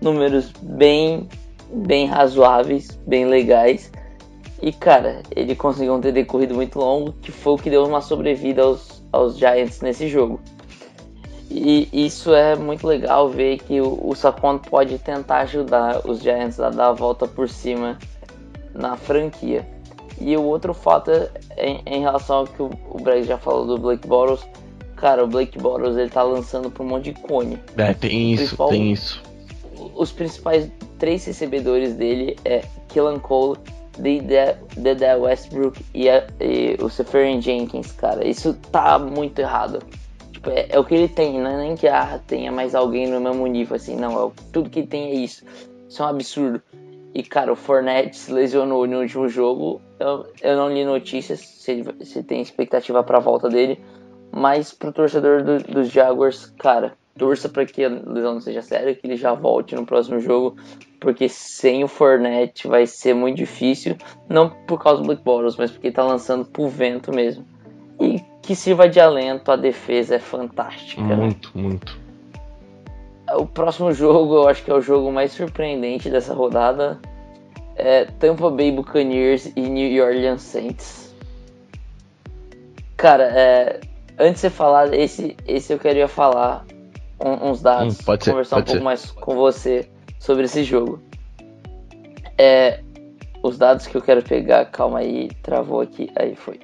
Números 0.00 0.52
bem 0.62 1.28
bem 1.72 2.06
razoáveis, 2.06 2.98
bem 3.06 3.26
legais. 3.26 3.90
E 4.62 4.72
cara, 4.72 5.22
ele 5.34 5.54
conseguiu 5.54 5.94
um 5.94 6.00
TD 6.00 6.24
corrido 6.24 6.54
muito 6.54 6.78
longo, 6.78 7.12
que 7.20 7.32
foi 7.32 7.54
o 7.54 7.58
que 7.58 7.70
deu 7.70 7.84
uma 7.84 8.00
sobrevida 8.00 8.62
aos, 8.62 9.02
aos 9.12 9.36
Giants 9.36 9.80
nesse 9.80 10.08
jogo. 10.08 10.40
E 11.50 11.88
isso 11.92 12.34
é 12.34 12.56
muito 12.56 12.86
legal 12.86 13.28
ver 13.28 13.58
que 13.58 13.80
o, 13.80 13.98
o 14.02 14.14
Saquon 14.14 14.58
pode 14.58 14.98
tentar 14.98 15.40
ajudar 15.40 16.00
os 16.08 16.20
Giants 16.20 16.58
a 16.58 16.70
dar 16.70 16.88
a 16.88 16.92
volta 16.92 17.28
por 17.28 17.48
cima 17.48 17.98
na 18.72 18.96
franquia. 18.96 19.68
E 20.20 20.36
o 20.36 20.42
outro 20.42 20.72
fato 20.72 21.10
é 21.10 21.30
em, 21.56 21.82
em 21.86 22.00
relação 22.00 22.38
ao 22.38 22.46
que 22.46 22.62
o, 22.62 22.70
o 22.90 23.22
já 23.22 23.36
falou 23.36 23.66
do 23.66 23.78
Blake 23.78 24.06
Bottles, 24.06 24.44
cara, 24.96 25.24
o 25.24 25.26
Blake 25.26 25.58
Bottles 25.58 25.96
ele 25.96 26.10
tá 26.10 26.22
lançando 26.22 26.70
pra 26.70 26.82
um 26.82 26.88
monte 26.88 27.12
de 27.12 27.20
cone. 27.20 27.58
É, 27.76 27.92
tem 27.92 28.32
isso, 28.32 28.56
tem 28.68 28.92
isso. 28.92 29.22
Os 29.94 30.10
principais 30.12 30.70
três 30.98 31.24
recebedores 31.24 31.94
dele 31.94 32.36
é 32.44 32.62
Killan 32.88 33.18
Cole, 33.18 33.58
Dede 33.98 35.04
Westbrook 35.20 35.84
e, 35.92 36.08
a, 36.08 36.26
e 36.40 36.76
o 36.80 36.88
Seferian 36.88 37.40
Jenkins, 37.40 37.92
cara. 37.92 38.26
Isso 38.26 38.54
tá 38.72 38.98
muito 38.98 39.38
errado. 39.38 39.80
Tipo, 40.32 40.50
é, 40.50 40.66
é, 40.70 40.78
o 40.78 40.84
que 40.84 40.94
ele 40.94 41.08
tem, 41.08 41.40
não 41.40 41.50
é 41.50 41.56
nem 41.58 41.74
que 41.74 41.86
ah, 41.86 42.20
tenha 42.26 42.50
mais 42.50 42.74
alguém 42.74 43.06
no 43.08 43.20
mesmo 43.20 43.46
nível, 43.46 43.76
assim, 43.76 43.96
não. 43.96 44.28
É, 44.28 44.30
tudo 44.52 44.70
que 44.70 44.82
tem 44.82 45.10
é 45.10 45.14
isso. 45.14 45.44
Isso 45.88 46.02
é 46.02 46.06
um 46.06 46.08
absurdo. 46.08 46.62
E, 47.14 47.22
cara, 47.22 47.52
o 47.52 47.56
Fournette 47.56 48.16
se 48.16 48.32
lesionou 48.32 48.86
no 48.86 49.00
último 49.00 49.28
jogo. 49.28 49.80
Eu, 50.00 50.26
eu 50.42 50.56
não 50.56 50.68
li 50.68 50.84
notícias 50.84 51.40
se, 51.40 51.84
se 52.02 52.22
tem 52.24 52.42
expectativa 52.42 53.04
para 53.04 53.18
a 53.18 53.20
volta 53.20 53.48
dele. 53.48 53.78
Mas 54.34 54.72
pro 54.72 54.92
torcedor 54.92 55.44
do, 55.44 55.58
dos 55.58 55.90
Jaguars, 55.90 56.52
cara, 56.58 56.94
torça 57.16 57.48
para 57.48 57.64
que 57.64 57.84
a 57.84 57.88
lesão 57.88 58.34
não 58.34 58.40
seja 58.40 58.62
séria, 58.62 58.94
que 58.94 59.06
ele 59.06 59.16
já 59.16 59.32
volte 59.32 59.74
no 59.76 59.86
próximo 59.86 60.18
jogo. 60.18 60.56
Porque 60.98 61.28
sem 61.28 61.84
o 61.84 61.88
Fournette 61.88 62.66
vai 62.66 62.86
ser 62.86 63.14
muito 63.14 63.36
difícil. 63.36 63.96
Não 64.28 64.50
por 64.66 64.82
causa 64.82 65.02
do 65.02 65.06
Black 65.06 65.22
Bottles, 65.22 65.56
mas 65.56 65.70
porque 65.70 65.90
tá 65.90 66.02
lançando 66.02 66.44
pro 66.46 66.66
vento 66.68 67.12
mesmo. 67.12 67.44
E 68.00 68.20
que 68.42 68.56
sirva 68.56 68.88
de 68.88 68.98
alento, 68.98 69.52
a 69.52 69.56
defesa 69.56 70.16
é 70.16 70.18
fantástica. 70.18 71.02
Muito, 71.02 71.50
né? 71.54 71.62
muito. 71.62 71.98
O 73.36 73.46
próximo 73.46 73.92
jogo, 73.92 74.34
eu 74.34 74.48
acho 74.48 74.64
que 74.64 74.70
é 74.70 74.74
o 74.74 74.80
jogo 74.80 75.12
mais 75.12 75.32
surpreendente 75.32 76.10
dessa 76.10 76.34
rodada. 76.34 76.98
É 77.76 78.04
Tampa 78.04 78.50
Bay 78.50 78.72
Buccaneers 78.72 79.52
e 79.54 79.60
New 79.60 80.04
Orleans 80.04 80.42
Saints. 80.42 81.14
Cara, 82.96 83.24
é, 83.24 83.80
antes 84.18 84.34
de 84.34 84.40
você 84.40 84.50
falar, 84.50 84.92
esse, 84.94 85.36
esse 85.46 85.72
eu 85.72 85.78
queria 85.78 86.08
falar 86.08 86.64
um, 87.20 87.50
uns 87.50 87.62
dados, 87.62 88.00
hum, 88.00 88.04
pode 88.04 88.28
conversar 88.28 88.56
ser, 88.56 88.62
um 88.62 88.64
pouco 88.64 88.78
ser. 88.78 88.84
mais 88.84 89.10
com 89.10 89.34
você 89.34 89.88
sobre 90.18 90.44
esse 90.44 90.64
jogo. 90.64 91.00
É, 92.36 92.80
os 93.42 93.58
dados 93.58 93.86
que 93.86 93.96
eu 93.96 94.02
quero 94.02 94.22
pegar, 94.22 94.64
calma 94.66 95.00
aí, 95.00 95.30
travou 95.42 95.80
aqui, 95.80 96.10
aí 96.16 96.34
foi. 96.34 96.60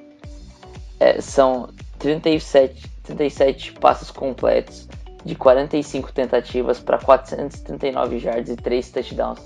É, 0.99 1.21
são 1.21 1.69
37, 1.99 2.89
37 3.03 3.73
passos 3.73 4.11
completos, 4.11 4.87
de 5.23 5.35
45 5.35 6.11
tentativas 6.11 6.79
para 6.79 6.97
439 6.97 8.17
yards 8.17 8.51
e 8.51 8.55
3 8.55 8.89
touchdowns. 8.89 9.39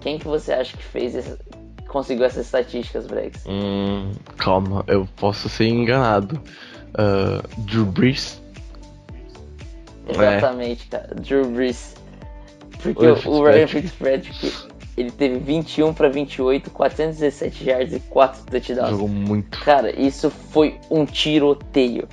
Quem 0.00 0.18
que 0.18 0.26
você 0.26 0.52
acha 0.52 0.76
que 0.76 0.82
fez 0.82 1.14
essa, 1.14 1.38
conseguiu 1.88 2.24
essas 2.24 2.46
estatísticas, 2.46 3.06
Brex? 3.06 3.44
Hum, 3.46 4.12
calma, 4.36 4.84
eu 4.86 5.08
posso 5.16 5.48
ser 5.48 5.66
enganado. 5.68 6.40
Uh, 6.94 7.46
Drew 7.62 7.84
Brees? 7.84 8.40
Exatamente, 10.08 10.86
é. 10.86 10.98
cara. 10.98 11.14
Drew 11.14 11.44
Brees. 11.50 11.94
Porque 12.82 13.06
o, 13.06 13.30
o 13.30 13.44
Ryan 13.44 13.66
Fitzpatrick 13.66 14.68
ele 14.96 15.10
teve 15.12 15.38
21 15.38 15.94
para 15.94 16.08
28, 16.08 16.70
417 16.70 17.68
yards 17.68 17.94
e 17.94 18.00
4 18.00 18.44
touchdowns. 18.46 18.90
Jogou 18.90 19.08
muito. 19.08 19.60
Cara, 19.60 19.98
isso 20.00 20.30
foi 20.30 20.76
um 20.90 21.04
tiroteio 21.04 22.08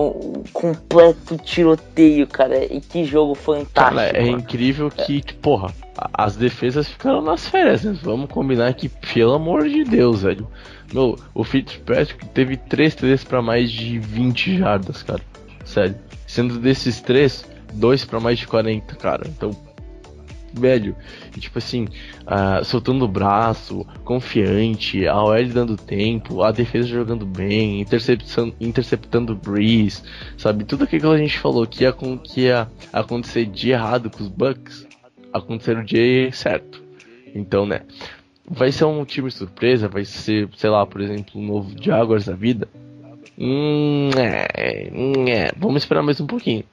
um 0.00 0.44
completo 0.52 1.36
tiroteio, 1.38 2.26
cara. 2.26 2.64
E 2.64 2.80
que 2.80 3.04
jogo 3.04 3.34
fantástico. 3.34 3.96
Cara, 3.96 4.02
é 4.08 4.24
mano. 4.24 4.38
incrível 4.38 4.90
que, 4.90 5.18
é. 5.26 5.32
porra, 5.40 5.72
as 6.12 6.36
defesas 6.36 6.88
ficaram 6.88 7.20
nas 7.20 7.48
férias, 7.48 7.84
né? 7.84 7.98
Vamos 8.02 8.30
combinar 8.30 8.72
que, 8.74 8.88
pelo 8.88 9.34
amor 9.34 9.68
de 9.68 9.84
Deus, 9.84 10.22
velho. 10.22 10.46
Meu, 10.92 11.18
o 11.34 11.44
Fitzpatrick 11.44 12.26
teve 12.30 12.56
3 12.56 12.94
TDs 12.94 13.24
para 13.24 13.42
mais 13.42 13.70
de 13.70 13.98
20 13.98 14.58
jardas, 14.58 15.02
cara. 15.02 15.20
Sério. 15.64 15.96
Sendo 16.26 16.58
desses 16.58 17.00
três, 17.00 17.44
dois 17.72 18.04
para 18.04 18.20
mais 18.20 18.38
de 18.38 18.46
40, 18.46 18.94
cara. 18.96 19.26
Então, 19.26 19.50
velho. 20.52 20.96
Tipo 21.38 21.58
assim, 21.58 21.84
uh, 22.22 22.64
soltando 22.64 23.04
o 23.04 23.08
braço, 23.08 23.86
confiante, 24.04 25.06
a 25.06 25.22
OL 25.22 25.46
dando 25.46 25.76
tempo, 25.76 26.42
a 26.42 26.50
defesa 26.50 26.86
jogando 26.88 27.24
bem, 27.24 27.80
interceptando, 27.80 28.54
interceptando 28.60 29.32
o 29.32 29.36
Breeze, 29.36 30.02
sabe? 30.36 30.64
Tudo 30.64 30.84
aquilo 30.84 31.02
que 31.02 31.08
a 31.08 31.18
gente 31.18 31.38
falou 31.38 31.66
que 31.66 31.84
ia, 31.84 31.94
que 32.22 32.40
ia 32.42 32.68
acontecer 32.92 33.46
de 33.46 33.70
errado 33.70 34.10
com 34.10 34.22
os 34.22 34.28
Bucks, 34.28 34.86
aconteceram 35.32 35.84
de 35.84 36.30
certo. 36.32 36.82
Então, 37.34 37.66
né? 37.66 37.82
Vai 38.50 38.72
ser 38.72 38.86
um 38.86 39.04
time 39.04 39.30
surpresa, 39.30 39.88
vai 39.88 40.04
ser, 40.04 40.48
sei 40.56 40.70
lá, 40.70 40.86
por 40.86 41.02
exemplo, 41.02 41.38
um 41.38 41.46
novo 41.46 41.70
Jaguars 41.78 42.24
da 42.24 42.34
vida. 42.34 42.66
Hum, 43.38 44.10
é, 44.16 44.90
hum, 44.92 45.28
é, 45.28 45.52
vamos 45.56 45.82
esperar 45.82 46.02
mais 46.02 46.20
um 46.20 46.26
pouquinho. 46.26 46.64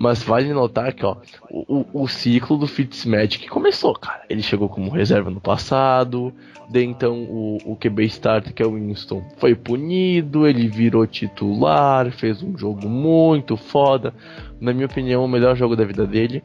Mas 0.00 0.22
vale 0.22 0.52
notar 0.52 0.92
que, 0.92 1.04
ó, 1.04 1.16
o, 1.50 1.84
o 1.92 2.06
ciclo 2.06 2.56
do 2.56 2.68
Fitzmagic 2.68 3.48
começou, 3.48 3.92
cara. 3.94 4.22
Ele 4.30 4.40
chegou 4.40 4.68
como 4.68 4.92
reserva 4.92 5.28
no 5.28 5.40
passado, 5.40 6.32
daí 6.70 6.84
então 6.84 7.24
o, 7.24 7.58
o 7.64 7.76
QB 7.76 8.04
starter, 8.04 8.54
que 8.54 8.62
é 8.62 8.66
o 8.66 8.74
Winston, 8.74 9.24
foi 9.38 9.56
punido, 9.56 10.46
ele 10.46 10.68
virou 10.68 11.04
titular, 11.04 12.12
fez 12.12 12.44
um 12.44 12.56
jogo 12.56 12.88
muito 12.88 13.56
foda. 13.56 14.14
Na 14.60 14.72
minha 14.72 14.86
opinião, 14.86 15.24
o 15.24 15.28
melhor 15.28 15.56
jogo 15.56 15.74
da 15.74 15.84
vida 15.84 16.06
dele. 16.06 16.44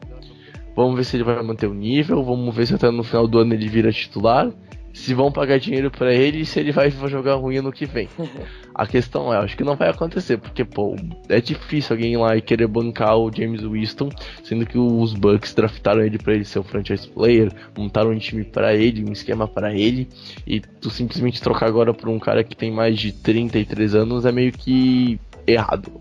Vamos 0.74 0.96
ver 0.96 1.04
se 1.04 1.16
ele 1.16 1.22
vai 1.22 1.40
manter 1.40 1.68
o 1.68 1.74
nível, 1.74 2.24
vamos 2.24 2.52
ver 2.52 2.66
se 2.66 2.74
até 2.74 2.90
no 2.90 3.04
final 3.04 3.28
do 3.28 3.38
ano 3.38 3.54
ele 3.54 3.68
vira 3.68 3.92
titular 3.92 4.50
se 4.94 5.12
vão 5.12 5.30
pagar 5.30 5.58
dinheiro 5.58 5.90
para 5.90 6.14
ele 6.14 6.40
e 6.40 6.46
se 6.46 6.60
ele 6.60 6.70
vai 6.70 6.88
jogar 6.90 7.34
ruim 7.34 7.60
no 7.60 7.72
que 7.72 7.84
vem. 7.84 8.08
A 8.72 8.86
questão 8.86 9.32
é, 9.32 9.36
acho 9.36 9.56
que 9.56 9.62
não 9.62 9.76
vai 9.76 9.88
acontecer, 9.88 10.36
porque, 10.36 10.64
pô, 10.64 10.96
é 11.28 11.40
difícil 11.40 11.94
alguém 11.94 12.16
lá 12.16 12.36
e 12.36 12.42
querer 12.42 12.66
bancar 12.66 13.16
o 13.16 13.30
James 13.32 13.62
Winston, 13.62 14.08
sendo 14.42 14.66
que 14.66 14.76
os 14.76 15.14
Bucks 15.14 15.54
draftaram 15.54 16.02
ele 16.02 16.18
para 16.18 16.34
ele 16.34 16.44
ser 16.44 16.58
o 16.58 16.64
franchise 16.64 17.08
player, 17.08 17.52
montaram 17.76 18.10
um 18.10 18.18
time 18.18 18.42
para 18.42 18.74
ele, 18.74 19.04
um 19.08 19.12
esquema 19.12 19.46
para 19.46 19.72
ele, 19.72 20.08
e 20.44 20.58
tu 20.60 20.90
simplesmente 20.90 21.40
trocar 21.40 21.66
agora 21.66 21.94
por 21.94 22.08
um 22.08 22.18
cara 22.18 22.42
que 22.42 22.56
tem 22.56 22.72
mais 22.72 22.98
de 22.98 23.12
33 23.12 23.94
anos 23.94 24.26
é 24.26 24.32
meio 24.32 24.50
que 24.50 25.20
errado. 25.46 25.92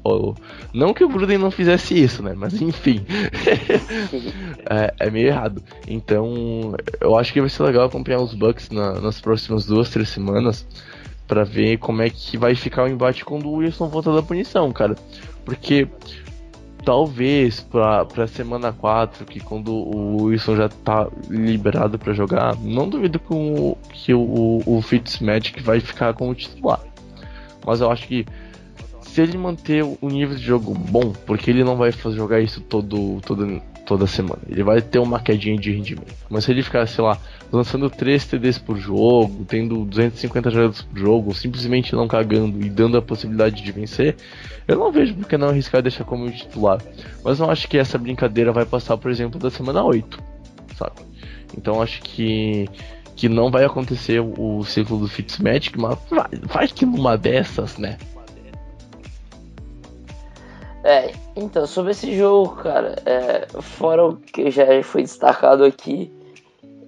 Não 0.74 0.94
que 0.94 1.04
o 1.04 1.10
Gruden 1.10 1.38
não 1.38 1.52
fizesse 1.52 2.02
isso, 2.02 2.24
né? 2.24 2.34
Mas 2.36 2.62
enfim. 2.62 3.06
é, 4.70 4.94
é, 5.00 5.10
meio 5.10 5.28
errado. 5.28 5.64
Então, 5.88 6.76
eu 7.00 7.18
acho 7.18 7.34
que 7.34 7.42
vai 7.42 7.50
ser 7.50 7.64
legal 7.64 7.86
acompanhar 7.86 8.22
os 8.22 8.34
Bucks 8.34 8.70
na, 8.70 9.00
nas 9.00 9.20
próximas 9.20 9.66
duas, 9.66 9.90
três 9.90 10.10
semanas. 10.10 10.66
para 11.28 11.44
ver 11.44 11.78
como 11.78 12.02
é 12.02 12.10
que 12.10 12.38
vai 12.38 12.56
ficar 12.56 12.84
o 12.84 12.88
embate 12.88 13.26
quando 13.26 13.48
o 13.48 13.56
Wilson 13.56 13.88
volta 13.88 14.14
da 14.14 14.22
punição, 14.22 14.72
cara. 14.72 14.96
Porque 15.46 15.88
talvez 16.84 17.62
pra, 17.62 18.06
pra 18.06 18.28
semana 18.28 18.72
4, 18.72 19.26
que 19.26 19.40
quando 19.40 19.74
o 19.74 20.24
Wilson 20.24 20.56
já 20.56 20.70
tá 20.70 21.08
liberado 21.30 21.98
para 21.98 22.14
jogar, 22.14 22.56
não 22.58 22.90
duvido 22.90 23.20
que 23.20 23.34
o, 23.34 23.78
que 23.90 24.14
o, 24.14 24.62
o 24.66 24.82
Fitzmagic 24.82 25.62
vai 25.62 25.80
ficar 25.80 26.14
como 26.14 26.36
titular. 26.36 26.82
Mas 27.66 27.80
eu 27.82 27.90
acho 27.90 28.08
que 28.08 28.26
se 29.13 29.22
ele 29.22 29.38
manter 29.38 29.84
o 29.84 30.10
nível 30.10 30.36
de 30.36 30.41
jogo 30.41 30.74
bom, 30.74 31.13
porque 31.27 31.51
ele 31.51 31.63
não 31.63 31.77
vai 31.77 31.91
jogar 31.91 32.41
isso 32.41 32.60
todo, 32.60 33.22
todo, 33.22 33.62
toda 33.86 34.08
semana, 34.08 34.41
ele 34.50 34.63
vai 34.63 34.82
ter 34.82 34.98
uma 34.98 35.20
quedinha 35.20 35.55
de 35.55 35.72
rendimento. 35.72 36.15
Mas 36.32 36.46
se 36.46 36.51
ele 36.51 36.63
ficar, 36.63 36.88
sei 36.88 37.03
lá, 37.03 37.15
lançando 37.51 37.91
3 37.91 38.25
TDs 38.25 38.58
por 38.58 38.75
jogo, 38.75 39.46
tendo 39.46 39.86
250 39.86 40.50
jogadas 40.50 40.82
por 40.82 40.98
jogo, 40.98 41.36
simplesmente 41.36 41.93
não 41.93 42.08
cagando 42.08 42.60
e 42.65 42.67
dando 42.72 42.98
a 42.98 43.03
possibilidade 43.03 43.62
de 43.62 43.72
vencer, 43.72 44.15
eu 44.67 44.79
não 44.79 44.91
vejo 44.91 45.13
porque 45.13 45.38
não 45.38 45.50
arriscar 45.50 45.84
deixar 45.84 46.05
como 46.05 46.32
titular. 46.32 46.82
Mas 47.24 47.38
não 47.38 47.51
acho 47.51 47.67
que 47.67 47.77
essa 47.77 48.00
brincadeira 48.00 48.51
vai 48.51 48.65
passar, 48.65 48.98
por 48.98 49.12
exemplo, 49.12 49.39
da 49.39 49.51
semana 49.51 49.84
8, 49.84 50.20
sabe? 50.75 50.96
Então 51.55 51.84
acho 51.84 52.01
que 52.01 52.67
que 53.15 53.29
não 53.29 53.51
vai 53.51 53.63
acontecer 53.63 54.20
o 54.20 54.63
ciclo 54.63 54.98
do 54.98 55.08
Fitzmagic, 55.08 55.79
mas 55.79 56.00
vai, 56.10 56.29
vai 56.41 56.67
que 56.67 56.84
numa 56.84 57.15
dessas, 57.15 57.77
né? 57.77 58.00
É, 60.84 61.13
então, 61.36 61.66
sobre 61.66 61.92
esse 61.92 62.13
jogo, 62.16 62.58
cara, 62.58 62.96
é, 63.06 63.48
fora 63.62 64.06
o 64.06 64.18
que 64.18 64.52
já 64.52 64.84
foi 64.84 65.04
destacado 65.04 65.63
aqui, 65.63 66.12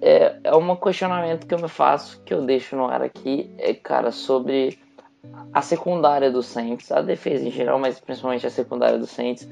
é, 0.02 0.36
é 0.44 0.54
um 0.54 0.76
questionamento 0.76 1.46
que 1.46 1.54
eu 1.54 1.58
me 1.58 1.68
faço, 1.68 2.20
que 2.22 2.34
eu 2.34 2.42
deixo 2.42 2.76
no 2.76 2.86
ar 2.86 3.00
aqui, 3.00 3.50
é, 3.56 3.72
cara, 3.72 4.12
sobre 4.12 4.78
a 5.52 5.62
secundária 5.62 6.30
do 6.30 6.42
Saints, 6.42 6.92
a 6.92 7.00
defesa 7.00 7.46
em 7.46 7.50
geral, 7.50 7.78
mas 7.78 7.98
principalmente 7.98 8.46
a 8.46 8.50
secundária 8.50 8.98
do 8.98 9.06
Saints. 9.06 9.48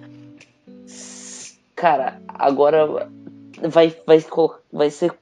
Cara, 1.75 2.21
agora 2.29 3.09
vai, 3.63 3.97
vai, 4.07 4.25
vai 4.71 4.91
ser 4.91 5.15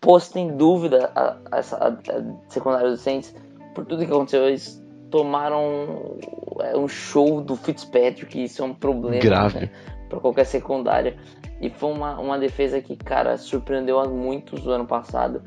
posto 0.00 0.38
em 0.38 0.56
dúvida 0.56 1.12
a, 1.14 1.36
a, 1.50 1.58
a 1.58 2.48
secundária 2.48 2.90
do 2.90 2.96
Saints 2.96 3.34
por 3.74 3.84
tudo 3.84 4.04
que 4.04 4.10
aconteceu. 4.10 4.44
Tomaram 5.12 6.16
é, 6.60 6.74
um 6.74 6.88
show 6.88 7.42
do 7.42 7.54
Fitzpatrick, 7.54 8.42
isso 8.42 8.62
é 8.62 8.64
um 8.64 8.72
problema 8.72 9.22
grave 9.22 9.60
né, 9.60 9.70
para 10.08 10.18
qualquer 10.18 10.46
secundária. 10.46 11.16
E 11.60 11.68
foi 11.68 11.92
uma, 11.92 12.18
uma 12.18 12.38
defesa 12.38 12.80
que, 12.80 12.96
cara, 12.96 13.36
surpreendeu 13.36 14.00
a 14.00 14.08
muitos 14.08 14.62
do 14.62 14.72
ano 14.72 14.86
passado. 14.86 15.42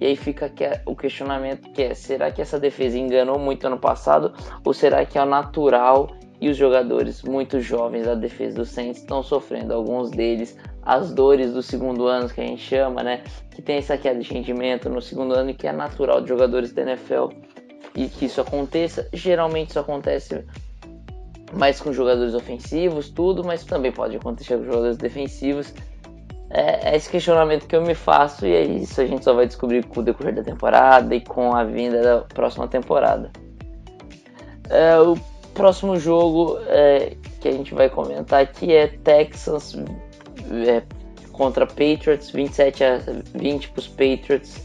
E 0.00 0.06
aí 0.06 0.16
fica 0.16 0.48
que 0.48 0.64
é, 0.64 0.80
o 0.86 0.96
questionamento 0.96 1.70
que 1.72 1.82
é, 1.82 1.94
será 1.94 2.30
que 2.30 2.40
essa 2.40 2.58
defesa 2.58 2.98
enganou 2.98 3.38
muito 3.38 3.66
ano 3.66 3.78
passado? 3.78 4.32
Ou 4.64 4.72
será 4.72 5.04
que 5.04 5.18
é 5.18 5.22
o 5.22 5.26
natural 5.26 6.08
e 6.40 6.48
os 6.48 6.56
jogadores 6.56 7.22
muito 7.22 7.60
jovens 7.60 8.06
da 8.06 8.14
defesa 8.14 8.56
do 8.56 8.64
Saints 8.64 9.02
estão 9.02 9.22
sofrendo? 9.22 9.74
Alguns 9.74 10.10
deles, 10.10 10.56
as 10.82 11.12
dores 11.12 11.52
do 11.52 11.62
segundo 11.62 12.06
ano, 12.06 12.26
que 12.30 12.40
a 12.40 12.46
gente 12.46 12.62
chama, 12.62 13.02
né? 13.02 13.22
Que 13.50 13.60
tem 13.60 13.76
essa 13.76 13.98
queda 13.98 14.18
de 14.18 14.32
rendimento 14.32 14.88
no 14.88 15.02
segundo 15.02 15.34
ano 15.34 15.50
e 15.50 15.54
que 15.54 15.66
é 15.66 15.72
natural 15.72 16.22
de 16.22 16.30
jogadores 16.30 16.72
da 16.72 16.80
NFL 16.80 17.26
e 17.94 18.08
que 18.08 18.26
isso 18.26 18.40
aconteça. 18.40 19.08
Geralmente 19.12 19.70
isso 19.70 19.78
acontece 19.78 20.44
mais 21.52 21.80
com 21.80 21.92
jogadores 21.92 22.34
ofensivos, 22.34 23.08
tudo, 23.10 23.44
mas 23.44 23.64
também 23.64 23.92
pode 23.92 24.16
acontecer 24.16 24.56
com 24.56 24.64
jogadores 24.64 24.96
defensivos. 24.96 25.72
É, 26.50 26.90
é, 26.90 26.96
esse 26.96 27.08
questionamento 27.08 27.66
que 27.66 27.76
eu 27.76 27.82
me 27.82 27.94
faço 27.94 28.44
e 28.44 28.52
é 28.52 28.62
isso 28.64 29.00
a 29.00 29.06
gente 29.06 29.22
só 29.24 29.32
vai 29.32 29.46
descobrir 29.46 29.84
com 29.84 30.00
o 30.00 30.02
decorrer 30.02 30.34
da 30.34 30.42
temporada 30.42 31.14
e 31.14 31.20
com 31.20 31.54
a 31.54 31.62
vinda 31.62 32.02
da 32.02 32.20
próxima 32.22 32.66
temporada. 32.66 33.30
É, 34.68 34.98
o 34.98 35.16
próximo 35.54 35.96
jogo 35.96 36.58
é, 36.66 37.16
que 37.40 37.48
a 37.48 37.52
gente 37.52 37.74
vai 37.74 37.88
comentar 37.88 38.42
aqui 38.42 38.72
é 38.72 38.88
Texans 38.88 39.76
é, 40.66 40.82
contra 41.32 41.66
Patriots, 41.66 42.30
27 42.30 42.84
a 42.84 42.98
20 43.34 43.70
para 43.70 43.78
os 43.78 43.88
Patriots 43.88 44.60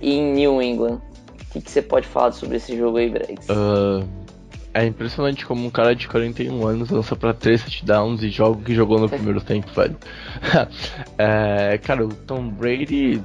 em 0.00 0.32
New 0.32 0.62
England 0.62 1.00
que, 1.60 1.66
que 1.66 1.70
você 1.70 1.82
pode 1.82 2.06
falar 2.06 2.32
sobre 2.32 2.56
esse 2.56 2.76
jogo 2.76 2.98
aí, 2.98 3.10
Bregs? 3.10 3.48
Uh, 3.48 4.06
é 4.74 4.84
impressionante 4.84 5.46
como 5.46 5.66
um 5.66 5.70
cara 5.70 5.94
de 5.94 6.06
41 6.06 6.66
anos 6.66 6.90
lança 6.90 7.16
pra 7.16 7.32
3 7.32 7.62
touchdowns 7.62 8.22
e 8.22 8.28
joga 8.28 8.58
o 8.58 8.62
que 8.62 8.74
jogou 8.74 8.98
no 8.98 9.08
primeiro 9.08 9.40
tempo, 9.40 9.70
velho. 9.72 9.96
é, 11.16 11.78
cara, 11.78 12.04
o 12.04 12.08
Tom 12.08 12.48
Brady 12.48 13.22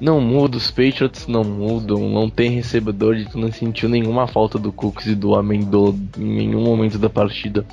não 0.00 0.20
muda, 0.20 0.58
os 0.58 0.70
Patriots 0.70 1.26
não 1.26 1.44
mudam, 1.44 2.08
não 2.10 2.28
tem 2.28 2.50
recebedor 2.50 3.16
e 3.16 3.24
tu 3.24 3.38
não 3.38 3.50
sentiu 3.50 3.88
nenhuma 3.88 4.26
falta 4.26 4.58
do 4.58 4.70
Cooks 4.70 5.06
e 5.06 5.14
do 5.14 5.34
Amendola 5.34 5.94
em 6.18 6.24
nenhum 6.24 6.62
momento 6.62 6.98
da 6.98 7.08
partida. 7.08 7.64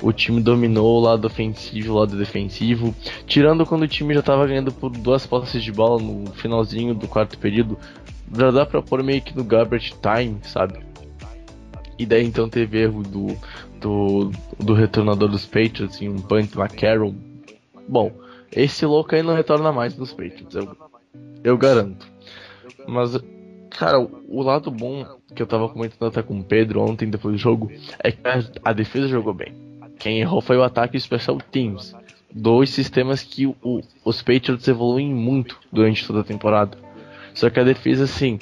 O 0.00 0.12
time 0.12 0.40
dominou 0.40 0.98
o 0.98 1.00
lado 1.00 1.26
ofensivo, 1.26 1.94
o 1.94 1.98
lado 1.98 2.16
defensivo, 2.16 2.94
tirando 3.26 3.66
quando 3.66 3.82
o 3.82 3.88
time 3.88 4.14
já 4.14 4.22
tava 4.22 4.46
ganhando 4.46 4.70
por 4.70 4.90
duas 4.90 5.26
posses 5.26 5.62
de 5.62 5.72
bola 5.72 6.00
no 6.00 6.30
finalzinho 6.34 6.94
do 6.94 7.08
quarto 7.08 7.36
período 7.38 7.76
já 8.36 8.50
dá 8.50 8.66
pra 8.66 8.82
pôr 8.82 9.02
meio 9.02 9.22
que 9.22 9.36
no 9.36 9.44
garbage 9.44 9.94
time, 10.00 10.38
sabe? 10.42 10.80
E 11.98 12.06
daí 12.06 12.24
então 12.24 12.48
teve 12.48 12.78
erro 12.78 13.02
do, 13.02 13.28
do, 13.80 14.30
do 14.58 14.74
retornador 14.74 15.28
dos 15.28 15.46
Patriots 15.46 16.00
em 16.00 16.08
um 16.08 16.16
punt 16.16 16.54
na 16.54 16.68
Carroll. 16.68 17.14
Bom, 17.88 18.12
esse 18.50 18.84
louco 18.86 19.14
aí 19.14 19.22
não 19.22 19.34
retorna 19.34 19.72
mais 19.72 19.96
nos 19.96 20.12
Patriots, 20.12 20.54
eu, 20.54 20.76
eu 21.44 21.58
garanto. 21.58 22.06
Mas, 22.86 23.18
cara, 23.70 23.98
o 24.00 24.42
lado 24.42 24.70
bom 24.70 25.06
que 25.34 25.42
eu 25.42 25.46
tava 25.46 25.68
comentando 25.68 26.08
até 26.08 26.22
com 26.22 26.38
o 26.38 26.44
Pedro 26.44 26.82
ontem 26.82 27.08
depois 27.08 27.34
do 27.34 27.38
jogo 27.38 27.70
é 27.98 28.12
que 28.12 28.26
a, 28.26 28.70
a 28.70 28.72
defesa 28.72 29.08
jogou 29.08 29.34
bem. 29.34 29.54
Quem 29.98 30.20
errou 30.20 30.40
foi 30.40 30.56
o 30.56 30.62
ataque 30.62 30.96
e 30.96 30.98
o 30.98 31.00
Special 31.00 31.38
Teams. 31.38 31.94
Dois 32.34 32.70
sistemas 32.70 33.22
que 33.22 33.46
o, 33.46 33.82
os 34.04 34.22
Patriots 34.22 34.66
evoluem 34.66 35.12
muito 35.14 35.58
durante 35.70 36.06
toda 36.06 36.20
a 36.20 36.24
temporada. 36.24 36.76
Só 37.34 37.50
que 37.50 37.60
a 37.60 37.64
defesa, 37.64 38.04
assim, 38.04 38.38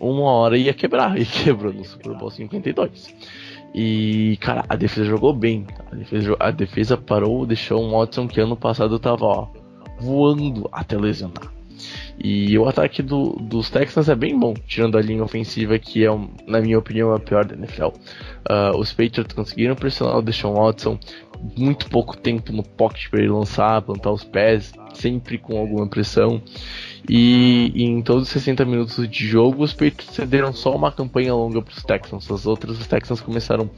uma 0.00 0.30
hora 0.30 0.56
ia 0.56 0.74
quebrar, 0.74 1.18
e 1.20 1.24
quebrou 1.24 1.72
no 1.72 1.84
Super 1.84 2.14
Bowl 2.14 2.30
52. 2.30 3.14
E, 3.74 4.36
cara, 4.40 4.64
a 4.68 4.76
defesa 4.76 5.06
jogou 5.06 5.32
bem. 5.32 5.66
A 5.90 5.94
defesa, 5.94 6.36
a 6.38 6.50
defesa 6.50 6.96
parou, 6.96 7.46
deixou 7.46 7.82
um 7.82 7.92
Watson 7.92 8.28
que 8.28 8.40
ano 8.40 8.56
passado 8.56 8.98
tava, 8.98 9.24
ó, 9.24 9.48
voando 9.98 10.68
até 10.72 10.96
lesionar. 10.96 11.50
E 12.22 12.56
o 12.58 12.68
ataque 12.68 13.02
do, 13.02 13.30
dos 13.40 13.70
Texans 13.70 14.08
é 14.08 14.14
bem 14.14 14.38
bom, 14.38 14.54
tirando 14.66 14.96
a 14.96 15.02
linha 15.02 15.24
ofensiva, 15.24 15.78
que 15.78 16.06
é, 16.06 16.10
na 16.46 16.60
minha 16.60 16.78
opinião, 16.78 17.12
a 17.12 17.18
pior 17.18 17.44
da 17.44 17.54
NFL. 17.54 17.86
Uh, 17.86 17.92
ah, 18.48 18.72
os 18.76 18.92
Patriots 18.92 19.34
conseguiram 19.34 19.74
pressionar 19.74 20.18
o 20.18 20.22
Deshaun 20.22 20.54
Watson, 20.54 20.98
muito 21.56 21.88
pouco 21.88 22.16
tempo 22.16 22.52
no 22.52 22.62
pocket 22.62 23.08
para 23.10 23.20
ele 23.20 23.30
lançar, 23.30 23.82
plantar 23.82 24.10
os 24.10 24.24
pés, 24.24 24.72
sempre 24.94 25.38
com 25.38 25.58
alguma 25.58 25.86
pressão. 25.86 26.40
E, 27.08 27.72
e, 27.74 27.84
em 27.84 28.00
todos 28.00 28.24
os 28.24 28.28
60 28.28 28.64
minutos 28.64 29.08
de 29.08 29.26
jogo, 29.26 29.62
os 29.64 29.72
Patriots 29.72 30.14
cederam 30.14 30.52
só 30.52 30.74
uma 30.74 30.92
campanha 30.92 31.34
longa 31.34 31.60
para 31.60 31.72
os 31.76 31.82
Texans. 31.82 32.30
As 32.30 32.46
outras, 32.46 32.78
os 32.78 32.86
Texans 32.86 33.20
começaram 33.20 33.68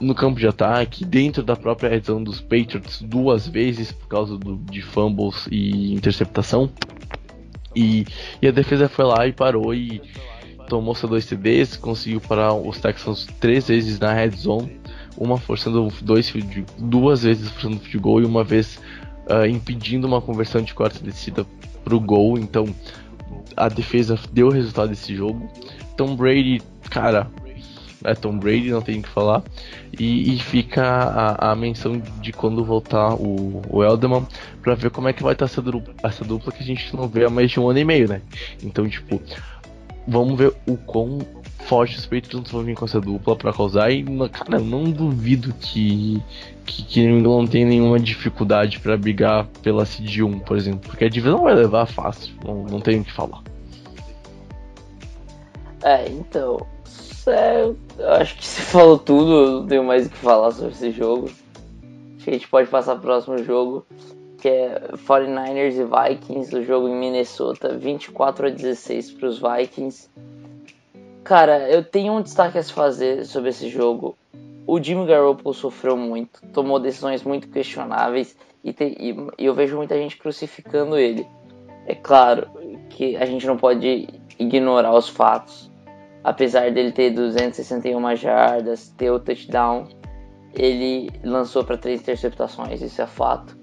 no 0.00 0.14
campo 0.14 0.38
de 0.38 0.46
ataque, 0.46 1.04
dentro 1.04 1.42
da 1.42 1.56
própria 1.56 1.88
região 1.88 2.22
dos 2.22 2.40
Patriots, 2.40 3.00
duas 3.00 3.48
vezes 3.48 3.92
por 3.92 4.08
causa 4.08 4.36
do, 4.36 4.56
de 4.56 4.82
fumbles 4.82 5.48
e 5.50 5.94
interceptação. 5.94 6.70
E, 7.74 8.06
e, 8.40 8.48
a 8.48 8.50
defesa 8.50 8.88
foi 8.88 9.04
lá 9.04 9.26
e 9.26 9.32
parou 9.32 9.74
e 9.74 10.00
tomou 10.68 10.94
seus 10.94 11.10
dois 11.10 11.26
TDs, 11.26 11.76
conseguiu 11.76 12.20
parar 12.20 12.54
os 12.54 12.78
Texans 12.80 13.26
três 13.40 13.68
vezes 13.68 13.98
na 13.98 14.12
red 14.12 14.30
zone, 14.30 14.80
uma 15.16 15.38
forçando 15.38 15.88
dois 16.02 16.32
duas 16.78 17.22
vezes 17.22 17.50
forçando 17.50 17.78
field 17.78 17.98
goal 17.98 18.20
e 18.20 18.24
uma 18.24 18.44
vez 18.44 18.78
uh, 19.30 19.46
impedindo 19.46 20.06
uma 20.06 20.20
conversão 20.20 20.62
de 20.62 20.74
quarta 20.74 21.02
descida 21.02 21.46
pro 21.84 22.00
gol, 22.00 22.38
então 22.38 22.66
a 23.56 23.68
defesa 23.68 24.18
deu 24.32 24.48
o 24.48 24.50
resultado 24.50 24.90
desse 24.90 25.14
jogo. 25.14 25.48
Tom 25.96 26.14
Brady, 26.14 26.60
cara, 26.90 27.30
é 28.04 28.14
Tom 28.14 28.38
Brady, 28.38 28.70
não 28.70 28.82
tem 28.82 28.98
o 28.98 29.02
que 29.02 29.08
falar. 29.08 29.42
E, 29.98 30.34
e 30.34 30.38
fica 30.38 30.84
a, 30.84 31.52
a, 31.52 31.56
menção 31.56 32.00
de 32.20 32.32
quando 32.32 32.64
voltar 32.64 33.14
o, 33.14 33.62
o 33.68 33.82
Elderman 33.82 34.26
pra 34.62 34.74
ver 34.74 34.90
como 34.90 35.08
é 35.08 35.12
que 35.12 35.22
vai 35.22 35.32
estar 35.32 35.46
essa, 35.46 35.62
essa 36.02 36.24
dupla 36.24 36.52
que 36.52 36.62
a 36.62 36.66
gente 36.66 36.94
não 36.94 37.08
vê 37.08 37.24
há 37.24 37.30
mais 37.30 37.50
de 37.50 37.58
um 37.58 37.68
ano 37.68 37.78
e 37.78 37.84
meio, 37.84 38.08
né? 38.08 38.20
Então, 38.62 38.88
tipo, 38.88 39.20
vamos 40.06 40.38
ver 40.38 40.52
o 40.66 40.76
quão 40.76 41.18
forte 41.66 41.98
os 41.98 42.06
Patriots 42.06 42.50
vão 42.50 42.62
vir 42.62 42.76
com 42.76 42.84
essa 42.84 43.00
dupla 43.00 43.36
pra 43.36 43.52
causar. 43.52 43.90
E, 43.90 44.04
cara, 44.30 44.58
não 44.58 44.84
duvido 44.84 45.52
que, 45.54 46.22
que, 46.64 46.82
que 46.84 47.06
não 47.06 47.46
tem 47.46 47.64
nenhuma 47.64 47.98
dificuldade 47.98 48.78
para 48.80 48.96
brigar 48.96 49.46
pela 49.62 49.84
CD1, 49.84 50.40
por 50.40 50.56
exemplo. 50.56 50.80
Porque 50.88 51.04
a 51.04 51.08
divisão 51.08 51.42
vai 51.42 51.54
levar 51.54 51.86
fácil, 51.86 52.34
não, 52.44 52.64
não 52.64 52.80
tenho 52.80 53.02
o 53.02 53.04
que 53.04 53.12
falar. 53.12 53.42
É, 55.82 56.08
então. 56.08 56.64
É, 57.28 57.62
eu 57.98 58.12
acho 58.12 58.36
que 58.36 58.46
você 58.46 58.62
falou 58.70 58.98
tudo, 58.98 59.60
não 59.60 59.66
tenho 59.66 59.84
mais 59.84 60.06
o 60.06 60.10
que 60.10 60.16
falar 60.16 60.52
sobre 60.52 60.72
esse 60.72 60.90
jogo. 60.92 61.26
Acho 61.26 62.24
que 62.24 62.30
a 62.30 62.32
gente 62.32 62.48
pode 62.48 62.68
passar 62.68 62.94
pro 62.94 63.02
próximo 63.02 63.38
jogo, 63.38 63.84
que 64.40 64.48
é 64.48 64.80
49ers 65.06 65.74
e 65.74 66.14
Vikings, 66.14 66.56
o 66.56 66.64
jogo 66.64 66.88
em 66.88 66.94
Minnesota, 66.94 67.76
24 67.76 68.46
a 68.46 68.50
16 68.50 69.12
para 69.12 69.28
os 69.28 69.40
Vikings. 69.40 70.08
Cara, 71.26 71.68
eu 71.68 71.82
tenho 71.82 72.12
um 72.12 72.22
destaque 72.22 72.56
a 72.56 72.62
se 72.62 72.72
fazer 72.72 73.24
sobre 73.26 73.50
esse 73.50 73.68
jogo. 73.68 74.16
o 74.64 74.80
Jimmy 74.80 75.06
Garoppolo 75.06 75.52
sofreu 75.52 75.96
muito, 75.96 76.40
tomou 76.52 76.78
decisões 76.78 77.24
muito 77.24 77.48
questionáveis 77.48 78.36
e, 78.62 78.72
te, 78.72 78.96
e, 78.96 79.10
e, 79.36 79.44
eu 79.44 79.52
vejo 79.52 79.76
muita 79.76 79.96
gente 79.96 80.16
crucificando 80.16 80.96
ele. 80.96 81.26
É 81.84 81.96
claro 81.96 82.48
que 82.90 83.16
a 83.16 83.26
gente 83.26 83.44
não 83.44 83.56
pode 83.56 84.08
ignorar 84.38 84.94
os 84.94 85.08
fatos. 85.08 85.68
Apesar 86.22 86.70
dele 86.70 86.92
ter 86.92 87.10
261 87.10 88.14
jardas, 88.14 88.88
ter 88.96 89.10
o 89.10 89.18
touchdown, 89.18 89.88
ele 90.54 91.10
lançou 91.24 91.64
para 91.64 91.76
três 91.76 92.02
interceptações, 92.02 92.80
isso 92.80 93.02
é 93.02 93.06
fato. 93.06 93.58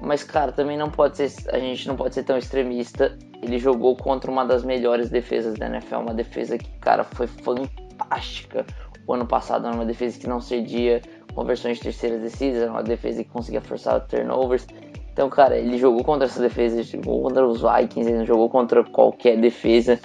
Mas 0.00 0.22
cara, 0.22 0.52
também 0.52 0.76
não 0.76 0.90
pode 0.90 1.16
ser, 1.16 1.50
a 1.50 1.58
gente 1.58 1.88
não 1.88 1.96
pode 1.96 2.14
ser 2.14 2.22
tão 2.22 2.36
extremista. 2.36 3.16
Ele 3.42 3.58
jogou 3.58 3.96
contra 3.96 4.30
uma 4.30 4.44
das 4.44 4.64
melhores 4.64 5.10
defesas 5.10 5.54
da 5.54 5.66
NFL, 5.66 5.96
uma 5.96 6.14
defesa 6.14 6.58
que, 6.58 6.70
cara, 6.78 7.04
foi 7.04 7.26
fantástica 7.26 8.64
o 9.06 9.14
ano 9.14 9.26
passado, 9.26 9.66
era 9.66 9.74
uma 9.74 9.84
defesa 9.84 10.18
que 10.18 10.26
não 10.26 10.40
cedia 10.40 11.00
conversões 11.34 11.76
de 11.76 11.84
terceiras 11.84 12.20
descidas, 12.20 12.62
era 12.62 12.70
uma 12.70 12.82
defesa 12.82 13.22
que 13.22 13.30
conseguia 13.30 13.60
forçar 13.60 14.00
turnovers. 14.06 14.66
Então, 15.12 15.30
cara, 15.30 15.56
ele 15.56 15.78
jogou 15.78 16.02
contra 16.04 16.26
essa 16.26 16.40
defesa, 16.40 16.82
jogou 16.82 17.22
contra 17.22 17.46
os 17.46 17.62
Vikings, 17.62 18.08
ele 18.08 18.18
não 18.18 18.26
jogou 18.26 18.50
contra 18.50 18.84
qualquer 18.84 19.38
defesa. 19.38 20.00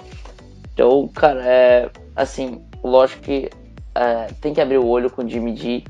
Então, 0.72 1.08
cara, 1.08 1.44
é 1.44 1.90
assim, 2.16 2.62
lógico 2.82 3.22
que 3.22 3.50
é, 3.94 4.28
tem 4.40 4.54
que 4.54 4.60
abrir 4.60 4.78
o 4.78 4.86
olho 4.86 5.10
com 5.10 5.22
o 5.22 5.28
Jimmy 5.28 5.56
G. 5.56 5.84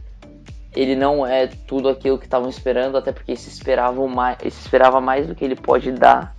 Ele 0.74 0.96
não 0.96 1.26
é 1.26 1.46
tudo 1.46 1.88
aquilo 1.88 2.18
que 2.18 2.24
estavam 2.24 2.48
esperando, 2.48 2.96
até 2.96 3.12
porque 3.12 3.36
se 3.36 3.48
esperava 3.48 4.06
mais, 4.08 4.38
se 4.38 4.48
esperava 4.48 5.00
mais 5.00 5.26
do 5.26 5.34
que 5.34 5.44
ele 5.44 5.56
pode 5.56 5.92
dar, 5.92 6.34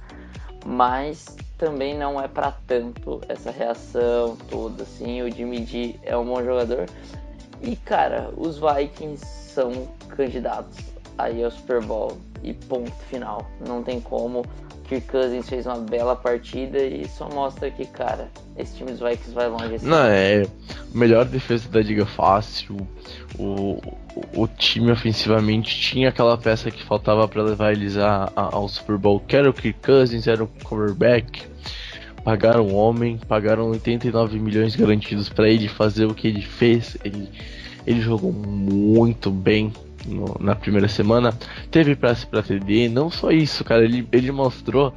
mas 0.66 1.36
também 1.58 1.98
não 1.98 2.20
é 2.20 2.28
para 2.28 2.52
tanto 2.68 3.22
essa 3.30 3.52
reação 3.52 4.36
toda 4.50 4.84
assim. 4.84 5.22
O 5.22 5.32
Jimmy 5.32 5.66
G 5.66 6.00
é 6.04 6.18
um 6.18 6.26
bom 6.26 6.44
jogador. 6.44 6.88
E 7.62 7.76
cara, 7.76 8.30
os 8.36 8.58
Vikings 8.58 9.26
são 9.26 9.88
candidatos 10.10 10.78
aí 11.18 11.44
ao 11.44 11.52
Super 11.52 11.82
Bowl 11.82 12.18
e 12.42 12.54
ponto 12.54 12.92
final. 13.10 13.46
Não 13.66 13.84
tem 13.84 14.02
como. 14.02 14.44
Kirk 14.84 15.08
Cousins 15.08 15.50
fez 15.50 15.66
uma 15.66 15.78
bela 15.78 16.16
partida 16.16 16.78
e 16.78 17.08
só 17.08 17.30
mostra 17.30 17.72
que, 17.72 17.86
cara, 17.86 18.30
esse 18.58 18.76
time 18.76 18.92
dos 18.92 19.00
Vikings 19.00 19.34
vai 19.34 19.48
longe. 19.48 19.76
Assim. 19.76 19.88
Não, 19.88 20.06
é 20.06 20.46
melhor 20.94 21.26
defesa 21.26 21.68
da 21.70 21.82
liga 21.82 22.06
fácil. 22.06 22.76
O, 23.38 23.80
o, 24.16 24.44
o, 24.44 24.48
time 24.48 24.92
ofensivamente 24.92 25.80
tinha 25.80 26.10
aquela 26.10 26.38
peça 26.38 26.70
que 26.70 26.84
faltava 26.84 27.28
para 27.28 27.42
levar 27.42 27.72
eles 27.72 27.98
a, 27.98 28.32
a, 28.36 28.56
ao 28.56 28.68
Super 28.68 28.98
Bowl, 28.98 29.20
que 29.20 29.36
era 29.36 29.50
o 29.50 29.54
Kirk 29.54 29.80
Cousins, 29.82 30.28
era 30.28 30.44
o 30.44 30.48
quarterback. 30.64 31.44
Pagaram 32.24 32.68
o 32.68 32.76
homem, 32.76 33.20
pagaram 33.28 33.70
89 33.72 34.40
milhões 34.40 34.76
garantidos 34.76 35.28
para 35.30 35.50
ele 35.50 35.68
fazer 35.68 36.06
o 36.06 36.14
que 36.14 36.28
ele 36.28 36.42
fez. 36.42 36.98
Ele, 37.04 37.30
ele 37.86 38.02
jogou 38.02 38.32
muito 38.32 39.30
bem 39.30 39.74
no, 40.06 40.36
na 40.40 40.56
primeira 40.56 40.88
semana. 40.88 41.34
Teve 41.72 41.96
pressa 41.96 42.26
para 42.26 42.42
TD, 42.42 42.90
não 42.90 43.10
só 43.10 43.32
isso, 43.32 43.64
cara, 43.64 43.84
ele, 43.84 44.08
ele 44.12 44.32
mostrou 44.32 44.94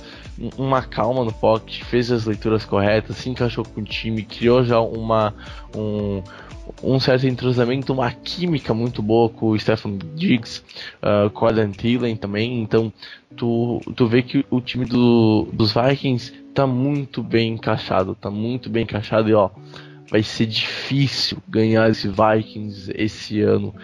uma 0.56 0.82
calma 0.82 1.24
no 1.24 1.32
pocket, 1.32 1.82
fez 1.84 2.10
as 2.10 2.24
leituras 2.26 2.64
corretas, 2.64 3.16
se 3.16 3.30
encaixou 3.30 3.64
com 3.64 3.80
o 3.80 3.84
time, 3.84 4.22
criou 4.22 4.64
já 4.64 4.80
uma 4.80 5.34
um, 5.74 6.22
um 6.82 7.00
certo 7.00 7.26
entrosamento, 7.26 7.92
uma 7.92 8.10
química 8.10 8.74
muito 8.74 9.02
boa 9.02 9.28
com 9.28 9.50
o 9.50 9.58
Stephen 9.58 9.98
Diggs, 10.14 10.62
uh, 11.02 11.30
com 11.30 11.44
o 11.44 11.48
Adam 11.48 11.70
Thielen 11.70 12.16
também. 12.16 12.60
Então, 12.60 12.92
tu, 13.36 13.80
tu 13.94 14.06
vê 14.06 14.22
que 14.22 14.44
o 14.50 14.60
time 14.60 14.84
do, 14.84 15.48
dos 15.52 15.72
Vikings 15.72 16.32
tá 16.54 16.66
muito 16.66 17.22
bem 17.22 17.52
encaixado, 17.52 18.14
tá 18.14 18.30
muito 18.30 18.68
bem 18.70 18.82
encaixado 18.84 19.28
e 19.28 19.34
ó, 19.34 19.50
vai 20.10 20.22
ser 20.22 20.46
difícil 20.46 21.38
ganhar 21.48 21.90
esse 21.90 22.08
Vikings 22.08 22.92
esse 22.94 23.40
ano 23.40 23.74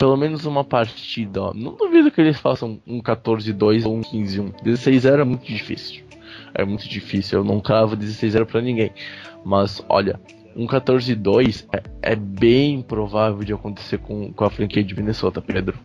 pelo 0.00 0.16
menos 0.16 0.46
uma 0.46 0.64
partida, 0.64 1.42
ó. 1.42 1.52
Não 1.52 1.74
duvido 1.74 2.10
que 2.10 2.22
eles 2.22 2.40
façam 2.40 2.80
um 2.86 3.02
14-2 3.02 3.84
ou 3.84 3.94
um 3.94 4.00
15-1. 4.00 4.54
16-0 4.64 5.20
é 5.20 5.24
muito 5.24 5.44
difícil. 5.44 6.02
É 6.54 6.64
muito 6.64 6.88
difícil. 6.88 7.40
Eu 7.40 7.44
não 7.44 7.60
cravo 7.60 7.98
16-0 7.98 8.46
pra 8.46 8.62
ninguém. 8.62 8.90
Mas, 9.44 9.84
olha, 9.90 10.18
um 10.56 10.66
14-2 10.66 11.66
é, 11.74 12.12
é, 12.12 12.16
bem 12.16 12.80
provável 12.80 13.44
de 13.44 13.52
acontecer 13.52 13.98
com, 13.98 14.32
com 14.32 14.42
a 14.42 14.48
franquia 14.48 14.82
de 14.82 14.96
Minnesota, 14.96 15.42
Pedro. 15.42 15.78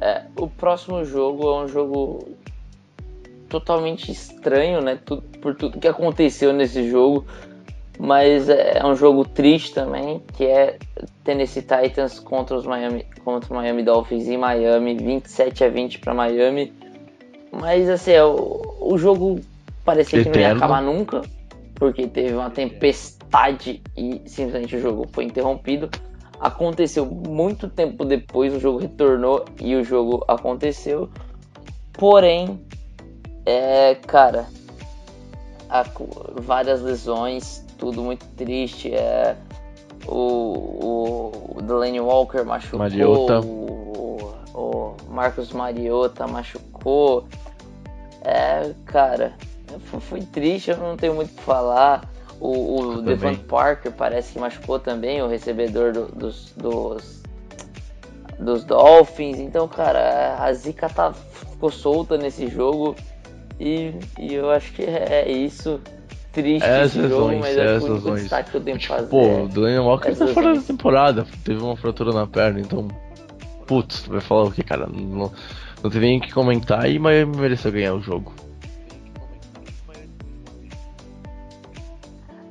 É, 0.00 0.22
o 0.36 0.46
próximo 0.46 1.04
jogo 1.04 1.48
é 1.48 1.64
um 1.64 1.66
jogo 1.66 2.28
totalmente 3.48 4.12
estranho, 4.12 4.80
né? 4.80 5.00
Tudo, 5.04 5.22
por 5.40 5.56
tudo 5.56 5.80
que 5.80 5.88
aconteceu 5.88 6.52
nesse 6.52 6.88
jogo 6.88 7.26
mas 8.00 8.48
é, 8.48 8.78
é 8.78 8.86
um 8.86 8.96
jogo 8.96 9.26
triste 9.26 9.74
também, 9.74 10.22
que 10.34 10.46
é 10.46 10.78
Tennessee 11.22 11.60
Titans 11.60 12.18
contra 12.18 12.56
os 12.56 12.64
Miami, 12.64 13.04
contra 13.22 13.52
o 13.52 13.56
Miami 13.56 13.82
Dolphins 13.82 14.26
em 14.26 14.38
Miami, 14.38 14.96
27 14.96 15.64
a 15.64 15.68
20 15.68 15.98
para 15.98 16.14
Miami. 16.14 16.72
Mas 17.52 17.90
assim, 17.90 18.12
é, 18.12 18.24
o, 18.24 18.78
o 18.80 18.96
jogo 18.96 19.40
parecia 19.84 20.18
Eterno. 20.18 20.32
que 20.32 20.38
não 20.38 20.48
ia 20.48 20.56
acabar 20.56 20.80
nunca, 20.80 21.20
porque 21.74 22.06
teve 22.06 22.32
uma 22.32 22.48
tempestade 22.48 23.82
e 23.94 24.22
simplesmente 24.24 24.76
o 24.76 24.80
jogo 24.80 25.06
foi 25.12 25.24
interrompido. 25.24 25.90
Aconteceu 26.40 27.04
muito 27.04 27.68
tempo 27.68 28.06
depois, 28.06 28.54
o 28.54 28.58
jogo 28.60 28.78
retornou 28.78 29.44
e 29.60 29.76
o 29.76 29.84
jogo 29.84 30.24
aconteceu. 30.26 31.10
Porém, 31.92 32.58
é, 33.44 33.94
cara, 33.94 34.46
várias 36.40 36.80
lesões, 36.80 37.68
tudo 37.80 38.02
muito 38.02 38.26
triste. 38.36 38.94
É, 38.94 39.34
o, 40.06 41.56
o 41.56 41.62
Delaney 41.62 41.98
Walker 41.98 42.42
machucou. 42.44 42.78
Mariota. 42.78 43.40
O, 43.40 44.34
o 44.54 44.96
Marcos 45.08 45.50
Mariota 45.52 46.26
machucou. 46.26 47.26
É, 48.22 48.72
cara, 48.84 49.32
foi 50.00 50.20
triste, 50.20 50.70
eu 50.70 50.76
não 50.76 50.96
tenho 50.96 51.14
muito 51.14 51.32
o 51.32 51.34
que 51.34 51.42
falar. 51.42 52.08
O, 52.38 52.80
o 52.80 53.02
Devon 53.02 53.34
Parker 53.34 53.92
parece 53.92 54.32
que 54.34 54.38
machucou 54.38 54.78
também, 54.78 55.22
o 55.22 55.26
recebedor 55.26 55.92
do, 55.92 56.06
dos, 56.06 56.52
dos, 56.56 57.22
dos 58.38 58.64
Dolphins. 58.64 59.38
Então, 59.38 59.66
cara, 59.68 60.36
a 60.38 60.52
zica 60.52 60.88
tá, 60.88 61.12
ficou 61.12 61.70
solta 61.70 62.16
nesse 62.16 62.46
jogo. 62.48 62.94
E, 63.58 63.92
e 64.18 64.34
eu 64.34 64.50
acho 64.50 64.72
que 64.72 64.82
é 64.82 65.30
isso 65.30 65.80
triste 66.32 66.64
essas 66.64 66.96
esse 66.96 67.08
jogo, 67.08 67.38
mas 67.38 67.56
é 67.56 67.78
o 67.78 67.84
único 67.84 68.14
destaque 68.14 68.50
que 68.50 68.56
eu 68.56 68.60
tenho 68.60 68.78
tipo, 68.78 68.94
fazer. 68.94 69.08
Pô, 69.08 69.42
o 69.42 69.48
Daniel 69.48 69.84
Walker 69.84 70.14
tá 70.14 70.26
fora 70.28 70.54
da 70.54 70.62
temporada, 70.62 71.26
teve 71.44 71.62
uma 71.62 71.76
fratura 71.76 72.12
na 72.12 72.26
perna, 72.26 72.60
então. 72.60 72.88
Putz, 73.66 74.02
tu 74.02 74.10
vai 74.10 74.20
falar 74.20 74.44
o 74.44 74.52
que, 74.52 74.64
cara? 74.64 74.86
Não, 74.86 75.32
não 75.82 75.90
tem 75.90 76.00
nem 76.00 76.18
o 76.18 76.20
que 76.20 76.32
comentar 76.32 76.90
e 76.90 76.98
Miami 76.98 77.36
mereceu 77.36 77.70
ganhar 77.70 77.94
o 77.94 78.00
jogo. 78.00 78.32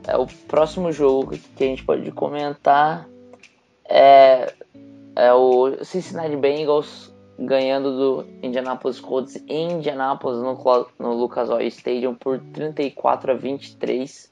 É, 0.07 0.17
o 0.17 0.25
próximo 0.47 0.91
jogo 0.91 1.37
que 1.55 1.63
a 1.63 1.67
gente 1.67 1.83
pode 1.83 2.09
comentar 2.11 3.07
é, 3.87 4.53
é 5.15 5.33
o 5.33 5.83
Cincinnati 5.83 6.35
Bengals 6.35 7.13
ganhando 7.39 7.91
do 7.91 8.25
Indianapolis 8.43 8.99
Colts 8.99 9.41
em 9.47 9.73
Indianapolis 9.73 10.39
no, 10.39 10.87
no 10.99 11.13
Lucas 11.13 11.49
Oil 11.49 11.67
Stadium 11.67 12.13
por 12.13 12.39
34 12.53 13.31
a 13.31 13.35
23. 13.35 14.31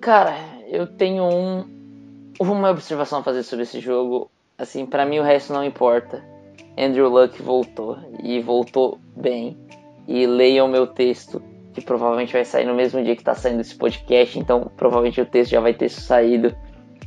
Cara, 0.00 0.36
eu 0.68 0.86
tenho 0.86 1.24
um, 1.24 1.64
uma 2.40 2.70
observação 2.70 3.20
a 3.20 3.22
fazer 3.22 3.42
sobre 3.42 3.62
esse 3.62 3.80
jogo. 3.80 4.30
Assim, 4.58 4.84
para 4.84 5.06
mim 5.06 5.18
o 5.20 5.22
resto 5.22 5.52
não 5.52 5.64
importa. 5.64 6.24
Andrew 6.76 7.08
Luck 7.08 7.40
voltou 7.42 7.98
e 8.22 8.40
voltou 8.40 8.98
bem. 9.16 9.56
E 10.08 10.26
leiam 10.26 10.66
meu 10.66 10.86
texto, 10.86 11.42
que 11.72 11.80
provavelmente 11.80 12.32
vai 12.32 12.44
sair 12.44 12.64
no 12.64 12.74
mesmo 12.74 13.02
dia 13.02 13.14
que 13.14 13.22
tá 13.22 13.34
saindo 13.34 13.60
esse 13.60 13.76
podcast, 13.76 14.38
então 14.38 14.70
provavelmente 14.76 15.20
o 15.20 15.26
texto 15.26 15.52
já 15.52 15.60
vai 15.60 15.74
ter 15.74 15.88
saído. 15.88 16.54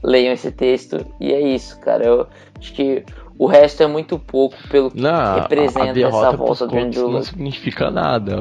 Leiam 0.02 0.34
esse 0.34 0.52
texto 0.52 1.06
e 1.20 1.34
é 1.34 1.42
isso, 1.42 1.80
cara. 1.80 2.06
Eu 2.06 2.28
acho 2.60 2.74
que 2.74 3.04
o 3.38 3.48
resto 3.48 3.84
é 3.84 3.88
muito 3.88 4.20
pouco 4.20 4.56
pelo 4.70 4.92
que 4.92 5.02
não, 5.02 5.36
representa 5.36 6.00
essa 6.00 6.32
volta 6.32 6.68
do 6.68 6.78
Andrew 6.78 7.04
Luck. 7.06 7.14
Não 7.16 7.24
significa 7.24 7.90
nada. 7.90 8.38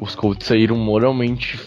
os 0.00 0.14
Colts 0.14 0.46
saíram 0.46 0.76
moralmente 0.76 1.58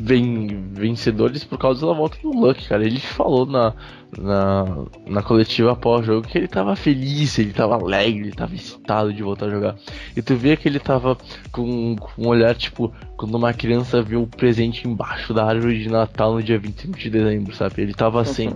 vencedores 0.00 1.44
por 1.44 1.58
causa 1.58 1.86
da 1.86 1.92
volta 1.92 2.16
do 2.22 2.30
Luck, 2.30 2.68
cara. 2.68 2.84
Ele 2.84 3.00
falou 3.00 3.44
na, 3.46 3.74
na, 4.16 4.64
na 5.06 5.22
coletiva 5.22 5.72
após 5.72 6.02
o 6.02 6.04
jogo 6.04 6.26
que 6.26 6.38
ele 6.38 6.46
tava 6.46 6.76
feliz, 6.76 7.38
ele 7.38 7.52
tava 7.52 7.74
alegre, 7.74 8.20
ele 8.20 8.32
tava 8.32 8.54
excitado 8.54 9.12
de 9.12 9.22
voltar 9.22 9.46
a 9.46 9.50
jogar. 9.50 9.76
E 10.16 10.22
tu 10.22 10.36
vê 10.36 10.56
que 10.56 10.68
ele 10.68 10.78
tava 10.78 11.16
com, 11.50 11.96
com 11.96 12.22
um 12.22 12.28
olhar 12.28 12.54
tipo 12.54 12.92
quando 13.16 13.34
uma 13.34 13.52
criança 13.52 14.00
vê 14.00 14.16
o 14.16 14.26
presente 14.26 14.86
embaixo 14.86 15.34
da 15.34 15.44
árvore 15.44 15.82
de 15.82 15.88
Natal 15.88 16.34
no 16.34 16.42
dia 16.42 16.58
25 16.58 16.96
de 16.98 17.10
dezembro, 17.10 17.54
sabe? 17.54 17.82
Ele 17.82 17.94
tava 17.94 18.20
assim. 18.20 18.50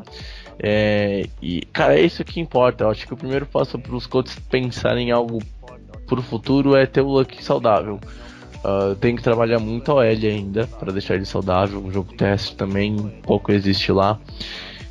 É, 0.63 1.27
e, 1.43 1.63
cara, 1.73 1.99
é 1.99 2.03
isso 2.03 2.25
que 2.25 2.41
importa. 2.41 2.85
Eu 2.85 2.91
acho 2.91 3.07
que 3.07 3.13
o 3.13 3.17
primeiro 3.17 3.45
passo 3.47 3.79
para 3.79 3.97
os 3.97 4.07
Colts 4.07 4.39
pensarem 4.49 5.09
em 5.09 5.11
algo 5.11 5.41
pro 6.07 6.23
futuro 6.23 6.77
é 6.77 6.87
ter 6.87 7.01
o 7.01 7.09
Luck 7.09 7.43
saudável. 7.43 7.99
Uh, 8.65 8.95
tem 8.95 9.17
que 9.17 9.23
trabalhar 9.23 9.59
muito 9.59 9.91
a 9.91 9.97
OL 9.97 10.03
ainda 10.03 10.69
para 10.79 10.93
deixar 10.93 11.17
ele 11.17 11.25
saudável. 11.25 11.85
O 11.85 11.91
jogo 11.91 12.15
teste 12.15 12.55
também 12.55 12.97
pouco 13.23 13.51
existe 13.51 13.91
lá. 13.91 14.21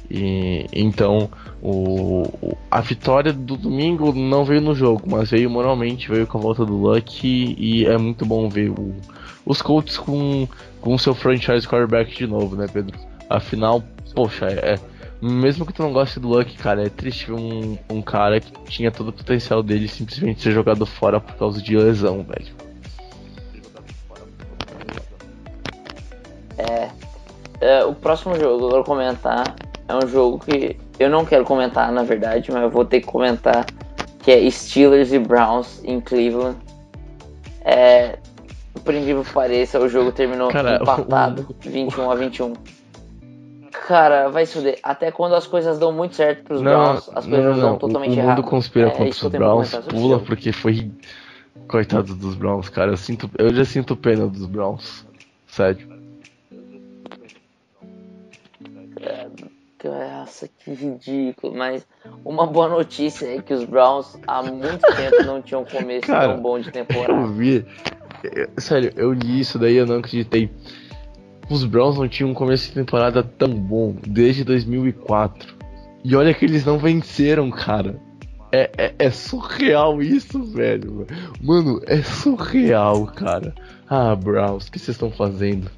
E, 0.09 0.65
então, 0.73 1.29
o, 1.63 2.57
a 2.69 2.81
vitória 2.81 3.31
do 3.31 3.55
domingo 3.55 4.11
não 4.11 4.43
veio 4.43 4.59
no 4.59 4.75
jogo, 4.75 5.03
mas 5.07 5.31
veio 5.31 5.49
moralmente, 5.49 6.11
veio 6.11 6.27
com 6.27 6.37
a 6.37 6.41
volta 6.41 6.65
do 6.65 6.75
Luck. 6.75 7.25
E 7.25 7.85
é 7.85 7.97
muito 7.97 8.25
bom 8.25 8.49
ver 8.49 8.71
o, 8.71 8.93
os 9.45 9.61
Colts 9.61 9.97
com 9.97 10.45
o 10.81 10.99
seu 10.99 11.15
franchise 11.15 11.65
quarterback 11.65 12.13
de 12.13 12.27
novo, 12.27 12.57
né, 12.57 12.67
Pedro? 12.71 12.99
Afinal, 13.29 13.81
poxa, 14.13 14.47
é, 14.47 14.77
mesmo 15.21 15.65
que 15.65 15.73
tu 15.73 15.83
não 15.83 15.93
goste 15.93 16.19
do 16.19 16.27
Luck, 16.27 16.57
cara, 16.57 16.85
é 16.85 16.89
triste 16.89 17.27
ver 17.27 17.33
um, 17.33 17.77
um 17.89 18.01
cara 18.01 18.39
que 18.39 18.51
tinha 18.63 18.91
todo 18.91 19.09
o 19.09 19.13
potencial 19.13 19.61
dele 19.61 19.87
simplesmente 19.87 20.41
ser 20.41 20.51
jogado 20.51 20.85
fora 20.85 21.19
por 21.19 21.35
causa 21.35 21.61
de 21.61 21.77
lesão, 21.77 22.23
velho. 22.23 22.55
É, 26.57 26.89
é, 27.61 27.85
o 27.85 27.93
próximo 27.93 28.35
jogo 28.35 28.57
que 28.57 28.63
eu 28.63 28.69
vou 28.69 28.83
comentar 28.83 29.55
é 29.87 29.95
um 29.95 30.07
jogo 30.07 30.39
que 30.39 30.75
eu 30.99 31.09
não 31.09 31.23
quero 31.23 31.45
comentar, 31.45 31.91
na 31.91 32.01
verdade, 32.01 32.51
mas 32.51 32.63
eu 32.63 32.69
vou 32.69 32.83
ter 32.83 33.01
que 33.01 33.07
comentar, 33.07 33.65
que 34.23 34.31
é 34.31 34.49
Steelers 34.49 35.13
e 35.13 35.19
Browns 35.19 35.81
em 35.83 36.01
Cleveland. 36.01 36.57
É, 37.63 38.17
por 38.83 38.95
incrível 38.95 39.23
que 39.23 39.33
pareça, 39.33 39.79
o 39.79 39.87
jogo 39.87 40.11
terminou 40.11 40.49
Cara, 40.49 40.79
empatado, 40.81 41.45
o... 41.47 41.69
21 41.69 42.09
a 42.09 42.15
21 42.15 42.53
cara, 43.71 44.29
vai 44.29 44.45
se 44.45 44.53
fuder. 44.53 44.79
Até 44.83 45.11
quando 45.11 45.35
as 45.35 45.47
coisas 45.47 45.79
dão 45.79 45.91
muito 45.91 46.15
certo 46.15 46.43
pros 46.43 46.61
não, 46.61 46.71
Browns, 46.71 47.09
as 47.15 47.25
coisas 47.25 47.45
não, 47.45 47.53
não, 47.53 47.59
dão 47.59 47.77
totalmente 47.77 48.17
errado. 48.17 48.39
O 48.39 48.41
mundo 48.41 48.49
conspira 48.49 48.87
é, 48.87 48.91
contra 48.91 49.27
os 49.27 49.31
Browns, 49.31 49.75
pula 49.89 50.19
porque 50.19 50.51
foi... 50.51 50.91
Coitado 51.67 52.15
dos 52.15 52.35
Browns, 52.35 52.69
cara. 52.69 52.91
Eu, 52.91 52.97
sinto, 52.97 53.29
eu 53.37 53.53
já 53.53 53.63
sinto 53.63 53.95
pena 53.95 54.27
dos 54.27 54.45
Browns. 54.45 55.05
Sério. 55.47 55.87
Nossa, 59.83 60.47
que 60.47 60.73
ridículo. 60.73 61.55
Mas 61.55 61.85
uma 62.23 62.45
boa 62.45 62.69
notícia 62.69 63.25
é 63.25 63.41
que 63.41 63.53
os 63.53 63.63
Browns 63.63 64.17
há 64.27 64.43
muito 64.43 64.81
tempo 64.95 65.23
não 65.23 65.41
tinham 65.41 65.65
começo 65.65 66.07
cara, 66.07 66.33
tão 66.33 66.41
bom 66.41 66.59
de 66.59 66.71
temporada. 66.71 67.11
Eu 67.11 67.27
vi. 67.27 67.65
Sério, 68.57 68.93
eu 68.95 69.11
li 69.11 69.39
isso 69.39 69.57
daí 69.57 69.75
eu 69.75 69.85
não 69.85 69.97
acreditei. 69.97 70.49
Os 71.51 71.65
Browns 71.65 71.97
não 71.97 72.07
tinham 72.07 72.29
um 72.29 72.33
começo 72.33 72.69
de 72.69 72.75
temporada 72.75 73.21
tão 73.21 73.49
bom 73.49 73.93
desde 74.07 74.45
2004. 74.45 75.53
E 76.01 76.15
olha 76.15 76.33
que 76.33 76.45
eles 76.45 76.63
não 76.63 76.79
venceram, 76.79 77.51
cara. 77.51 77.99
É, 78.53 78.71
é, 78.77 78.95
é, 78.97 79.11
surreal 79.11 80.01
isso, 80.01 80.41
velho. 80.45 81.05
Mano, 81.41 81.81
é 81.87 82.01
surreal, 82.01 83.05
cara. 83.07 83.53
Ah, 83.89 84.15
Browns, 84.15 84.67
o 84.67 84.71
que 84.71 84.79
vocês 84.79 84.95
estão 84.95 85.11
fazendo? 85.11 85.69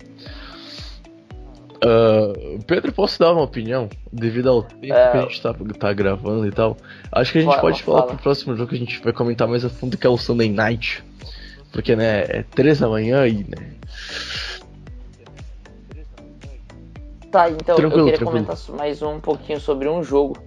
Uh, 1.83 2.63
Pedro, 2.67 2.93
posso 2.93 3.17
dar 3.17 3.33
uma 3.33 3.41
opinião? 3.41 3.89
Devido 4.11 4.49
ao 4.49 4.61
tempo 4.61 4.93
é... 4.93 5.11
que 5.11 5.17
a 5.17 5.21
gente 5.21 5.41
tá, 5.41 5.55
tá, 5.79 5.91
gravando 5.91 6.45
e 6.45 6.51
tal. 6.51 6.77
Acho 7.11 7.31
que 7.31 7.39
a 7.39 7.41
gente 7.41 7.49
fala, 7.49 7.61
pode 7.61 7.81
falar 7.81 7.99
fala. 8.01 8.11
pro 8.11 8.21
próximo 8.21 8.55
jogo 8.55 8.69
que 8.69 8.75
a 8.75 8.79
gente 8.79 9.01
vai 9.03 9.11
comentar 9.11 9.47
mais 9.47 9.65
a 9.65 9.69
fundo, 9.69 9.97
que 9.97 10.05
é 10.05 10.09
o 10.09 10.17
Sunday 10.17 10.51
Night. 10.51 11.03
Porque, 11.71 11.95
né, 11.95 12.19
é 12.29 12.45
3 12.51 12.79
da 12.79 12.87
manhã 12.87 13.27
e, 13.27 13.43
né, 13.43 13.73
Tá, 17.33 17.49
então 17.49 17.75
tranquilo, 17.75 18.01
eu 18.01 18.05
queria 18.05 18.19
tranquilo. 18.19 18.45
comentar 18.45 18.77
mais 18.77 19.01
um 19.01 19.19
pouquinho 19.19 19.59
sobre 19.59 19.89
um 19.89 20.03
jogo. 20.03 20.37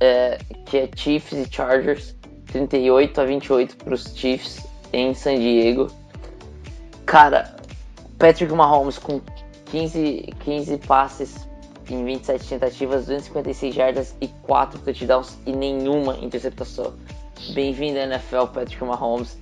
É, 0.00 0.38
que 0.64 0.78
é 0.78 0.88
Chiefs 0.96 1.46
e 1.46 1.54
Chargers. 1.54 2.16
38 2.46 3.20
a 3.20 3.24
28 3.26 3.76
para 3.76 3.92
os 3.92 4.04
Chiefs 4.16 4.66
em 4.94 5.12
San 5.12 5.38
Diego. 5.38 5.90
Cara, 7.04 7.54
Patrick 8.18 8.50
Mahomes 8.54 8.96
com 8.96 9.20
15, 9.66 10.32
15 10.40 10.78
passes 10.78 11.46
em 11.90 12.02
27 12.02 12.48
tentativas, 12.48 13.00
256 13.02 13.74
jardas 13.74 14.16
e 14.22 14.28
4 14.28 14.78
touchdowns 14.80 15.36
e 15.44 15.52
nenhuma 15.52 16.16
interceptação. 16.16 16.94
Bem-vindo 17.52 17.98
à 17.98 18.04
NFL, 18.04 18.46
Patrick 18.54 18.82
Mahomes. 18.82 19.38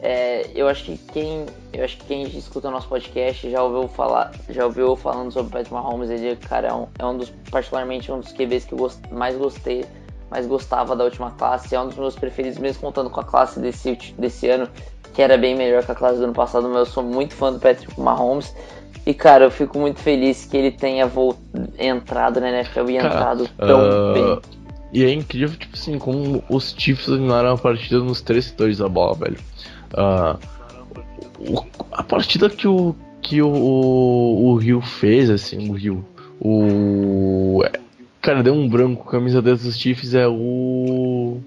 É, 0.00 0.48
eu 0.54 0.68
acho 0.68 0.84
que 0.84 0.96
quem 1.12 1.46
eu 1.72 1.84
acho 1.84 1.96
que 1.96 2.04
quem 2.06 2.22
escuta 2.22 2.68
o 2.68 2.70
nosso 2.70 2.86
podcast 2.86 3.50
já 3.50 3.60
ouviu 3.60 3.88
falar 3.88 4.30
já 4.48 4.64
ouviu 4.64 4.94
falando 4.94 5.32
sobre 5.32 5.48
o 5.48 5.50
Patrick 5.50 5.72
Mahomes 5.72 6.08
ele 6.08 6.36
cara 6.36 6.68
é 6.68 6.72
um, 6.72 6.86
é 7.00 7.04
um 7.04 7.18
dos 7.18 7.32
particularmente 7.50 8.12
um 8.12 8.20
dos 8.20 8.30
QBs 8.30 8.64
que 8.64 8.74
eu 8.74 8.78
gost, 8.78 9.00
mais 9.10 9.36
gostei 9.36 9.84
mais 10.30 10.46
gostava 10.46 10.94
da 10.94 11.02
última 11.02 11.32
classe 11.32 11.74
é 11.74 11.80
um 11.80 11.88
dos 11.88 11.96
meus 11.96 12.14
preferidos 12.14 12.60
mesmo 12.60 12.80
contando 12.80 13.10
com 13.10 13.18
a 13.18 13.24
classe 13.24 13.58
desse 13.58 13.96
desse 14.16 14.48
ano 14.48 14.68
que 15.14 15.20
era 15.20 15.36
bem 15.36 15.56
melhor 15.56 15.84
que 15.84 15.90
a 15.90 15.96
classe 15.96 16.18
do 16.18 16.24
ano 16.24 16.34
passado 16.34 16.68
mas 16.68 16.78
eu 16.78 16.86
sou 16.86 17.02
muito 17.02 17.34
fã 17.34 17.52
do 17.52 17.58
Patrick 17.58 18.00
Mahomes 18.00 18.54
e 19.04 19.12
cara 19.12 19.46
eu 19.46 19.50
fico 19.50 19.80
muito 19.80 19.98
feliz 19.98 20.44
que 20.44 20.56
ele 20.56 20.70
tenha 20.70 21.08
volt, 21.08 21.38
entrado 21.76 22.40
na 22.40 22.50
NFL 22.50 22.88
e 22.88 22.98
cara, 22.98 23.08
entrado 23.08 23.48
tão 23.58 23.80
uh... 23.80 24.14
bem 24.14 24.58
e 24.92 25.04
é 25.04 25.12
incrível, 25.12 25.56
tipo 25.58 25.76
assim, 25.76 25.98
como 25.98 26.42
os 26.48 26.74
Chiefs 26.76 27.08
dominaram 27.08 27.52
a 27.52 27.58
partida 27.58 27.98
nos 27.98 28.22
três 28.22 28.46
setores 28.46 28.78
da 28.78 28.88
bola, 28.88 29.14
velho. 29.14 29.38
Uh, 29.94 30.38
o, 31.38 31.64
a 31.92 32.02
partida 32.02 32.50
que 32.50 32.66
o 32.66 32.96
que 33.20 33.42
o, 33.42 33.48
o, 33.48 34.56
Rio 34.56 34.80
fez, 34.80 35.28
assim, 35.28 35.68
o 35.68 35.72
Rio, 35.72 36.04
o 36.40 37.62
cara 38.22 38.42
deu 38.42 38.54
um 38.54 38.68
branco, 38.68 39.10
camisa 39.10 39.42
10 39.42 39.64
dos 39.64 39.76
Chiefs 39.76 40.14
é 40.14 40.26
o 40.26 41.40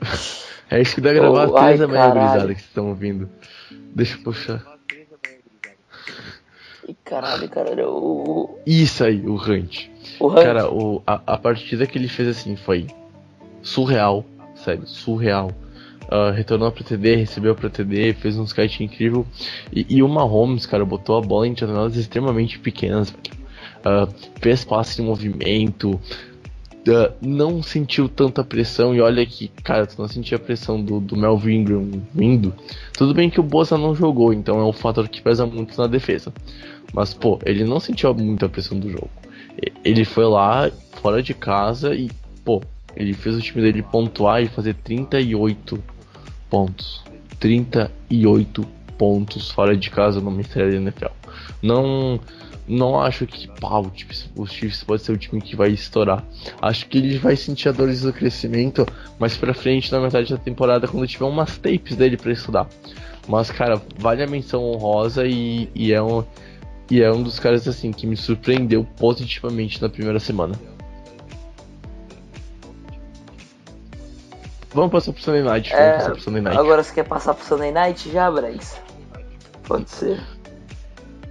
É 0.70 0.80
isso 0.80 0.94
que 0.94 1.00
dá 1.00 1.12
gravar 1.12 1.48
oh, 1.48 1.52
três 1.52 1.82
a 1.82 1.88
meia 1.88 2.10
brisada 2.10 2.54
que 2.54 2.60
vocês 2.60 2.68
estão 2.68 2.90
ouvindo. 2.90 3.28
Deixa 3.92 4.16
eu 4.16 4.22
puxar. 4.22 4.64
Caralho, 7.04 7.48
cara, 7.48 7.88
o. 7.88 8.56
Isso 8.64 9.02
aí, 9.02 9.20
o 9.26 9.34
Hunt. 9.34 9.88
O 10.20 10.28
Hunt. 10.28 10.44
Cara, 10.44 10.70
o, 10.70 11.02
a, 11.04 11.20
a 11.26 11.36
partida 11.36 11.88
que 11.88 11.98
ele 11.98 12.06
fez 12.06 12.28
assim 12.28 12.54
foi 12.54 12.86
surreal, 13.62 14.24
sério, 14.54 14.86
surreal. 14.86 15.50
Uh, 16.10 16.32
retornou 16.32 16.72
pra 16.72 16.82
TD, 16.82 17.14
recebeu 17.14 17.54
pra 17.54 17.70
TD, 17.70 18.14
fez 18.14 18.36
um 18.36 18.44
kite 18.44 18.82
incrível. 18.82 19.24
E, 19.72 19.86
e 19.88 20.02
o 20.02 20.08
Mahomes, 20.08 20.66
cara, 20.66 20.84
botou 20.84 21.16
a 21.16 21.20
bola 21.20 21.46
em 21.46 21.56
janelas 21.56 21.96
extremamente 21.96 22.58
pequenas. 22.58 23.10
Uh, 23.10 24.12
fez 24.40 24.64
passe 24.64 25.00
em 25.00 25.04
movimento, 25.04 25.92
uh, 25.92 27.12
não 27.20 27.62
sentiu 27.62 28.08
tanta 28.08 28.42
pressão. 28.42 28.92
E 28.92 29.00
olha 29.00 29.24
que, 29.24 29.48
cara, 29.62 29.86
tu 29.86 30.00
não 30.00 30.08
sentia 30.08 30.36
a 30.36 30.40
pressão 30.40 30.82
do, 30.82 30.98
do 30.98 31.16
Melvin 31.16 31.60
Ingram 31.60 31.88
vindo. 32.12 32.52
Tudo 32.92 33.14
bem 33.14 33.30
que 33.30 33.38
o 33.38 33.44
Bosa 33.44 33.78
não 33.78 33.94
jogou, 33.94 34.32
então 34.32 34.58
é 34.58 34.64
um 34.64 34.72
fator 34.72 35.08
que 35.08 35.22
pesa 35.22 35.46
muito 35.46 35.80
na 35.80 35.86
defesa. 35.86 36.32
Mas, 36.92 37.14
pô, 37.14 37.38
ele 37.46 37.64
não 37.64 37.78
sentiu 37.78 38.12
muita 38.14 38.48
pressão 38.48 38.78
do 38.78 38.90
jogo. 38.90 39.10
Ele 39.84 40.04
foi 40.04 40.24
lá, 40.24 40.70
fora 41.00 41.22
de 41.22 41.34
casa, 41.34 41.94
e, 41.94 42.10
pô, 42.44 42.60
ele 43.00 43.14
fez 43.14 43.34
o 43.34 43.40
time 43.40 43.62
dele 43.62 43.82
pontuar 43.82 44.42
e 44.42 44.48
fazer 44.48 44.74
38 44.74 45.82
pontos. 46.50 47.02
38 47.38 48.66
pontos 48.98 49.50
fora 49.50 49.74
de 49.74 49.88
casa 49.88 50.20
no 50.20 50.30
Mistério 50.30 50.72
da 50.72 50.76
NFL. 50.76 51.06
Não, 51.62 52.20
não 52.68 53.00
acho 53.00 53.26
que 53.26 53.48
pau, 53.58 53.90
tipo, 53.90 54.12
o 54.36 54.46
Chiefs 54.46 54.84
pode 54.84 55.02
ser 55.02 55.12
o 55.12 55.16
time 55.16 55.40
que 55.40 55.56
vai 55.56 55.70
estourar. 55.70 56.22
Acho 56.60 56.86
que 56.86 56.98
ele 56.98 57.16
vai 57.16 57.34
sentir 57.36 57.70
a 57.70 57.72
dores 57.72 58.02
do 58.02 58.12
crescimento 58.12 58.86
mais 59.18 59.36
pra 59.36 59.54
frente 59.54 59.90
na 59.90 60.00
metade 60.00 60.30
da 60.30 60.38
temporada, 60.38 60.86
quando 60.86 61.06
tiver 61.06 61.24
umas 61.24 61.56
tapes 61.56 61.96
dele 61.96 62.18
para 62.18 62.32
estudar. 62.32 62.68
Mas, 63.26 63.50
cara, 63.50 63.80
vale 63.98 64.22
a 64.22 64.26
menção 64.26 64.62
honrosa 64.62 65.26
e, 65.26 65.70
e, 65.74 65.92
é 65.94 66.02
um, 66.02 66.22
e 66.90 67.00
é 67.00 67.10
um 67.10 67.22
dos 67.22 67.38
caras 67.38 67.66
assim 67.66 67.92
que 67.92 68.06
me 68.06 68.16
surpreendeu 68.16 68.84
positivamente 68.98 69.80
na 69.80 69.88
primeira 69.88 70.20
semana. 70.20 70.54
Vamos 74.72 74.92
passar 74.92 75.12
pro 75.12 75.22
Sunday 75.22 75.42
Night. 75.42 75.72
É, 75.72 75.92
passar 75.94 76.10
pro 76.12 76.20
Sunday 76.20 76.42
Night. 76.42 76.58
Agora 76.58 76.82
você 76.82 76.94
quer 76.94 77.04
passar 77.04 77.34
pro 77.34 77.44
Sunday 77.44 77.72
Night 77.72 78.10
já, 78.10 78.30
Bryce? 78.30 78.76
Pode 79.64 79.90
ser. 79.90 80.20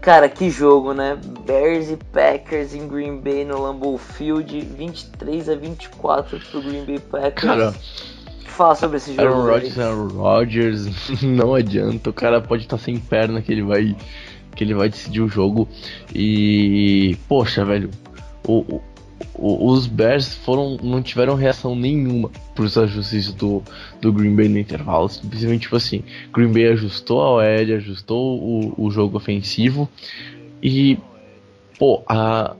Cara, 0.01 0.29
que 0.29 0.49
jogo, 0.49 0.93
né? 0.93 1.17
Bears 1.45 1.89
e 1.89 1.97
Packers 1.97 2.73
em 2.73 2.87
Green 2.87 3.19
Bay 3.19 3.43
no 3.43 3.61
Lambeau 3.61 3.97
Field, 3.97 4.61
23 4.61 5.49
a 5.49 5.55
24 5.55 6.39
pro 6.39 6.61
Green 6.61 6.85
Bay 6.85 6.99
Packers. 6.99 7.41
Cara, 7.41 7.73
fala 8.45 8.75
sobre 8.75 8.97
esse 8.97 9.13
jogo. 9.13 9.27
Aaron 9.27 9.45
Rodgers, 9.45 9.79
Aaron 9.79 10.07
Rodgers, 10.07 10.87
não 11.23 11.53
adianta, 11.53 12.09
o 12.09 12.13
cara 12.13 12.41
pode 12.41 12.63
estar 12.63 12.77
sem 12.77 12.97
perna 12.97 13.41
que 13.41 13.51
ele 13.51 13.63
vai 13.63 13.95
que 14.55 14.63
ele 14.63 14.73
vai 14.73 14.89
decidir 14.89 15.21
o 15.21 15.29
jogo 15.29 15.69
e 16.13 17.17
poxa, 17.29 17.63
velho, 17.63 17.89
o, 18.45 18.81
os 19.37 19.87
Bears 19.87 20.35
foram, 20.35 20.77
não 20.81 21.01
tiveram 21.01 21.35
reação 21.35 21.75
nenhuma 21.75 22.29
para 22.53 22.65
os 22.65 22.77
ajustes 22.77 23.33
do, 23.33 23.63
do 24.01 24.11
Green 24.11 24.35
Bay 24.35 24.49
no 24.49 24.59
intervalo. 24.59 25.07
Simplesmente 25.09 25.61
tipo 25.61 25.75
assim, 25.75 26.03
Green 26.33 26.51
Bay 26.51 26.67
ajustou 26.67 27.21
a 27.21 27.31
OL, 27.35 27.75
ajustou 27.75 28.39
o, 28.39 28.85
o 28.85 28.91
jogo 28.91 29.17
ofensivo 29.17 29.89
e 30.61 30.97
pô, 31.77 32.03
a, 32.07 32.55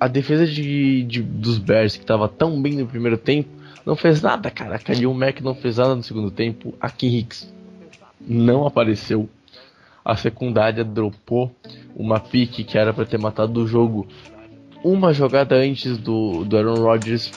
a 0.00 0.08
defesa 0.08 0.46
de, 0.46 1.04
de, 1.04 1.22
dos 1.22 1.58
Bears 1.58 1.96
que 1.96 2.02
estava 2.02 2.28
tão 2.28 2.60
bem 2.60 2.74
no 2.74 2.86
primeiro 2.86 3.16
tempo 3.16 3.48
não 3.86 3.96
fez 3.96 4.20
nada, 4.20 4.50
cara. 4.50 4.78
Kalil 4.78 5.14
Mack 5.14 5.42
não 5.42 5.54
fez 5.54 5.78
nada 5.78 5.94
no 5.94 6.02
segundo 6.02 6.30
tempo. 6.30 6.74
Aqui 6.80 7.06
Hicks 7.06 7.50
não 8.20 8.66
apareceu. 8.66 9.28
A 10.04 10.16
secundária 10.16 10.84
dropou 10.84 11.54
uma 11.96 12.20
pique 12.20 12.64
que 12.64 12.76
era 12.76 12.92
para 12.92 13.06
ter 13.06 13.18
matado 13.18 13.62
o 13.62 13.66
jogo 13.66 14.06
uma 14.82 15.12
jogada 15.12 15.56
antes 15.56 15.98
do, 15.98 16.44
do 16.44 16.56
Aaron 16.56 16.82
Rodgers. 16.82 17.32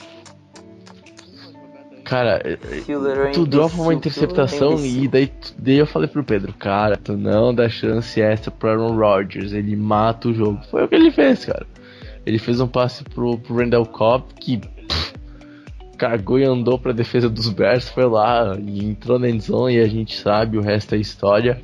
Cara, 2.04 2.42
tu 3.32 3.46
dropa 3.46 3.80
uma 3.80 3.94
interceptação 3.94 4.78
e 4.84 5.08
daí, 5.08 5.32
daí 5.56 5.78
eu 5.78 5.86
falei 5.86 6.08
pro 6.08 6.22
Pedro, 6.22 6.52
cara, 6.52 6.96
tu 6.96 7.16
não 7.16 7.54
dá 7.54 7.70
chance 7.70 8.20
essa 8.20 8.50
pro 8.50 8.68
Aaron 8.68 8.96
Rodgers, 8.96 9.52
ele 9.52 9.74
mata 9.74 10.28
o 10.28 10.34
jogo. 10.34 10.60
Foi 10.70 10.84
o 10.84 10.88
que 10.88 10.94
ele 10.94 11.10
fez, 11.10 11.44
cara. 11.44 11.66
Ele 12.26 12.38
fez 12.38 12.60
um 12.60 12.68
passe 12.68 13.02
pro, 13.02 13.38
pro 13.38 13.56
Randall 13.56 13.86
Cobb 13.86 14.26
que 14.38 14.58
pff, 14.58 15.14
cagou 15.96 16.38
e 16.38 16.44
andou 16.44 16.78
pra 16.78 16.92
defesa 16.92 17.30
dos 17.30 17.48
Bears, 17.48 17.88
foi 17.88 18.04
lá 18.04 18.58
e 18.60 18.84
entrou 18.84 19.18
na 19.18 19.30
endzone 19.30 19.76
e 19.76 19.80
a 19.80 19.88
gente 19.88 20.14
sabe, 20.14 20.58
o 20.58 20.60
resto 20.60 20.94
é 20.94 20.98
história. 20.98 21.62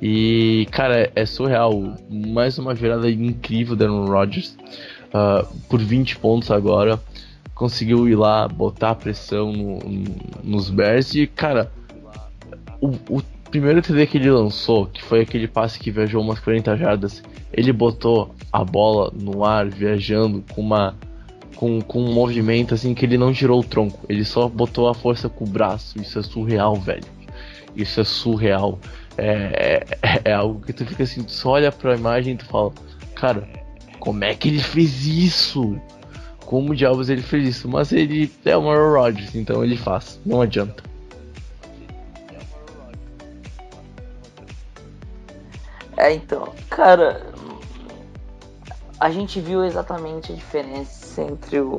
E, 0.00 0.66
cara, 0.72 1.10
é 1.14 1.24
surreal. 1.24 1.96
Mais 2.10 2.58
uma 2.58 2.74
virada 2.74 3.08
incrível 3.08 3.76
do 3.76 3.84
Aaron 3.84 4.06
Rodgers 4.06 4.56
uh, 5.12 5.46
por 5.68 5.80
20 5.80 6.18
pontos 6.18 6.50
agora. 6.50 7.00
Conseguiu 7.54 8.08
ir 8.08 8.16
lá, 8.16 8.48
botar 8.48 8.94
pressão 8.94 9.52
no, 9.52 9.78
no, 9.78 10.14
nos 10.42 10.70
Bears 10.70 11.14
e, 11.14 11.26
cara, 11.26 11.70
o, 12.80 12.88
o 13.08 13.22
primeiro 13.50 13.82
TD 13.82 14.06
que 14.06 14.18
ele 14.18 14.30
lançou, 14.30 14.86
que 14.86 15.02
foi 15.02 15.20
aquele 15.20 15.46
passe 15.46 15.78
que 15.78 15.90
viajou 15.90 16.22
umas 16.22 16.40
40 16.40 16.76
jardas, 16.76 17.22
ele 17.52 17.72
botou 17.72 18.34
a 18.50 18.64
bola 18.64 19.12
no 19.14 19.44
ar, 19.44 19.68
viajando 19.68 20.42
com 20.54 20.60
uma 20.60 20.94
com, 21.54 21.80
com 21.80 22.00
um 22.00 22.12
movimento 22.12 22.74
assim 22.74 22.92
que 22.92 23.04
ele 23.04 23.16
não 23.16 23.32
girou 23.32 23.60
o 23.60 23.64
tronco, 23.64 24.04
ele 24.08 24.24
só 24.24 24.48
botou 24.48 24.88
a 24.88 24.94
força 24.94 25.28
com 25.28 25.44
o 25.44 25.48
braço. 25.48 26.00
Isso 26.00 26.18
é 26.18 26.22
surreal, 26.22 26.74
velho. 26.74 27.04
Isso 27.76 28.00
é 28.00 28.04
surreal. 28.04 28.80
É, 29.16 29.84
é, 30.02 30.20
é 30.24 30.32
algo 30.32 30.60
que 30.60 30.72
tu 30.72 30.84
fica 30.84 31.04
assim, 31.04 31.22
tu 31.22 31.30
só 31.30 31.50
olha 31.50 31.70
pra 31.70 31.94
imagem 31.94 32.34
e 32.34 32.36
tu 32.36 32.46
fala, 32.46 32.72
cara, 33.14 33.48
como 34.02 34.24
é 34.24 34.34
que 34.34 34.48
ele 34.48 34.60
fez 34.60 35.06
isso? 35.06 35.80
Como 36.44 36.74
diabos 36.74 37.08
ele 37.08 37.22
fez 37.22 37.46
isso? 37.50 37.68
Mas 37.68 37.92
ele 37.92 38.32
é 38.44 38.56
o 38.56 38.68
Aaron 38.68 39.00
Rodgers, 39.00 39.36
então 39.36 39.62
ele 39.62 39.76
faz, 39.76 40.18
não 40.26 40.42
adianta. 40.42 40.82
É, 45.96 46.12
então, 46.12 46.52
cara, 46.68 47.32
a 48.98 49.08
gente 49.08 49.40
viu 49.40 49.64
exatamente 49.64 50.32
a 50.32 50.34
diferença 50.34 51.22
entre 51.22 51.60
o, 51.60 51.78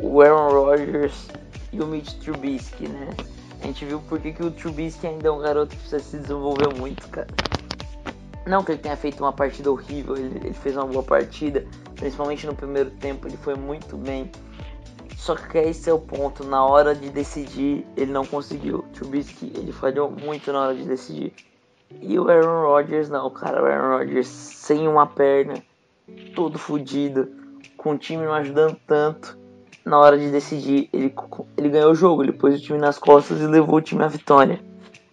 o 0.00 0.22
Aaron 0.22 0.50
Rodgers 0.50 1.28
e 1.70 1.82
o 1.82 1.86
Mitch 1.86 2.14
Trubisky, 2.14 2.88
né? 2.88 3.10
A 3.60 3.66
gente 3.66 3.84
viu 3.84 4.00
porque 4.08 4.32
que 4.32 4.42
o 4.42 4.50
Trubisky 4.50 5.06
ainda 5.06 5.28
é 5.28 5.30
um 5.30 5.40
garoto 5.40 5.76
que 5.76 5.82
precisa 5.82 5.98
se 5.98 6.16
desenvolver 6.16 6.74
muito, 6.78 7.06
cara. 7.08 7.28
Não 8.48 8.64
que 8.64 8.72
ele 8.72 8.78
tenha 8.78 8.96
feito 8.96 9.22
uma 9.22 9.32
partida 9.32 9.70
horrível, 9.70 10.16
ele, 10.16 10.40
ele, 10.42 10.54
fez 10.54 10.74
uma 10.74 10.86
boa 10.86 11.02
partida, 11.02 11.66
principalmente 11.94 12.46
no 12.46 12.54
primeiro 12.54 12.90
tempo, 12.92 13.28
ele 13.28 13.36
foi 13.36 13.54
muito 13.54 13.94
bem. 13.94 14.32
Só 15.18 15.36
que 15.36 15.58
esse 15.58 15.90
é 15.90 15.92
o 15.92 15.98
ponto, 15.98 16.44
na 16.44 16.64
hora 16.64 16.94
de 16.94 17.10
decidir, 17.10 17.86
ele 17.94 18.10
não 18.10 18.24
conseguiu. 18.24 18.86
Trubisky, 18.94 19.52
ele 19.54 19.70
falhou 19.70 20.10
muito 20.10 20.50
na 20.50 20.62
hora 20.62 20.74
de 20.74 20.84
decidir. 20.84 21.34
E 22.00 22.18
o 22.18 22.26
Aaron 22.30 22.62
Rodgers, 22.62 23.10
não, 23.10 23.28
cara, 23.28 23.62
o 23.62 23.66
Aaron 23.66 23.98
Rodgers 23.98 24.28
sem 24.28 24.88
uma 24.88 25.06
perna, 25.06 25.62
todo 26.34 26.58
fodido, 26.58 27.28
com 27.76 27.90
o 27.90 27.98
time 27.98 28.24
não 28.24 28.32
ajudando 28.32 28.78
tanto. 28.86 29.36
Na 29.84 29.98
hora 29.98 30.16
de 30.16 30.30
decidir, 30.30 30.88
ele, 30.90 31.14
ele 31.54 31.68
ganhou 31.68 31.90
o 31.90 31.94
jogo, 31.94 32.22
ele 32.22 32.32
pôs 32.32 32.54
o 32.54 32.62
time 32.62 32.78
nas 32.78 32.98
costas 32.98 33.42
e 33.42 33.46
levou 33.46 33.76
o 33.76 33.82
time 33.82 34.02
à 34.02 34.08
vitória. 34.08 34.58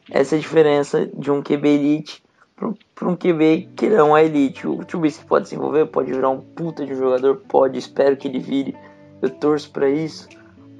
Essa 0.10 0.36
é 0.36 0.38
a 0.38 0.42
diferença 0.42 1.06
de 1.06 1.30
um 1.30 1.42
QB 1.42 1.68
elite 1.68 2.25
para 2.56 3.10
um 3.10 3.16
QB 3.16 3.70
que 3.76 3.90
não 3.90 4.16
é 4.16 4.26
elite. 4.26 4.68
O 4.68 4.84
Trubisky 4.86 5.26
pode 5.26 5.50
se 5.50 5.56
envolver, 5.56 5.86
pode 5.88 6.12
virar 6.12 6.30
um 6.30 6.40
puta 6.40 6.86
de 6.86 6.94
um 6.94 6.98
jogador, 6.98 7.38
pode, 7.48 7.78
espero 7.78 8.16
que 8.16 8.28
ele 8.28 8.40
vire. 8.40 8.76
Eu 9.22 9.30
torço 9.30 9.70
para 9.72 9.90
isso, 9.90 10.30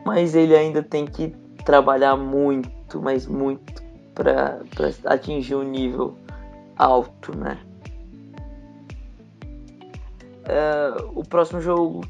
mas 0.06 0.36
ele 0.36 0.56
ainda 0.56 0.82
tem 0.82 1.06
que 1.06 1.36
trabalhar 1.66 2.16
muito, 2.16 3.02
mas 3.02 3.28
muito 3.28 3.84
para 4.14 4.62
atingir 5.06 5.56
um 5.56 5.64
nível 5.64 6.16
alto, 6.78 7.38
né? 7.38 7.60
É, 10.48 11.04
o 11.14 11.24
próximo 11.24 11.60
jogo 11.60 12.02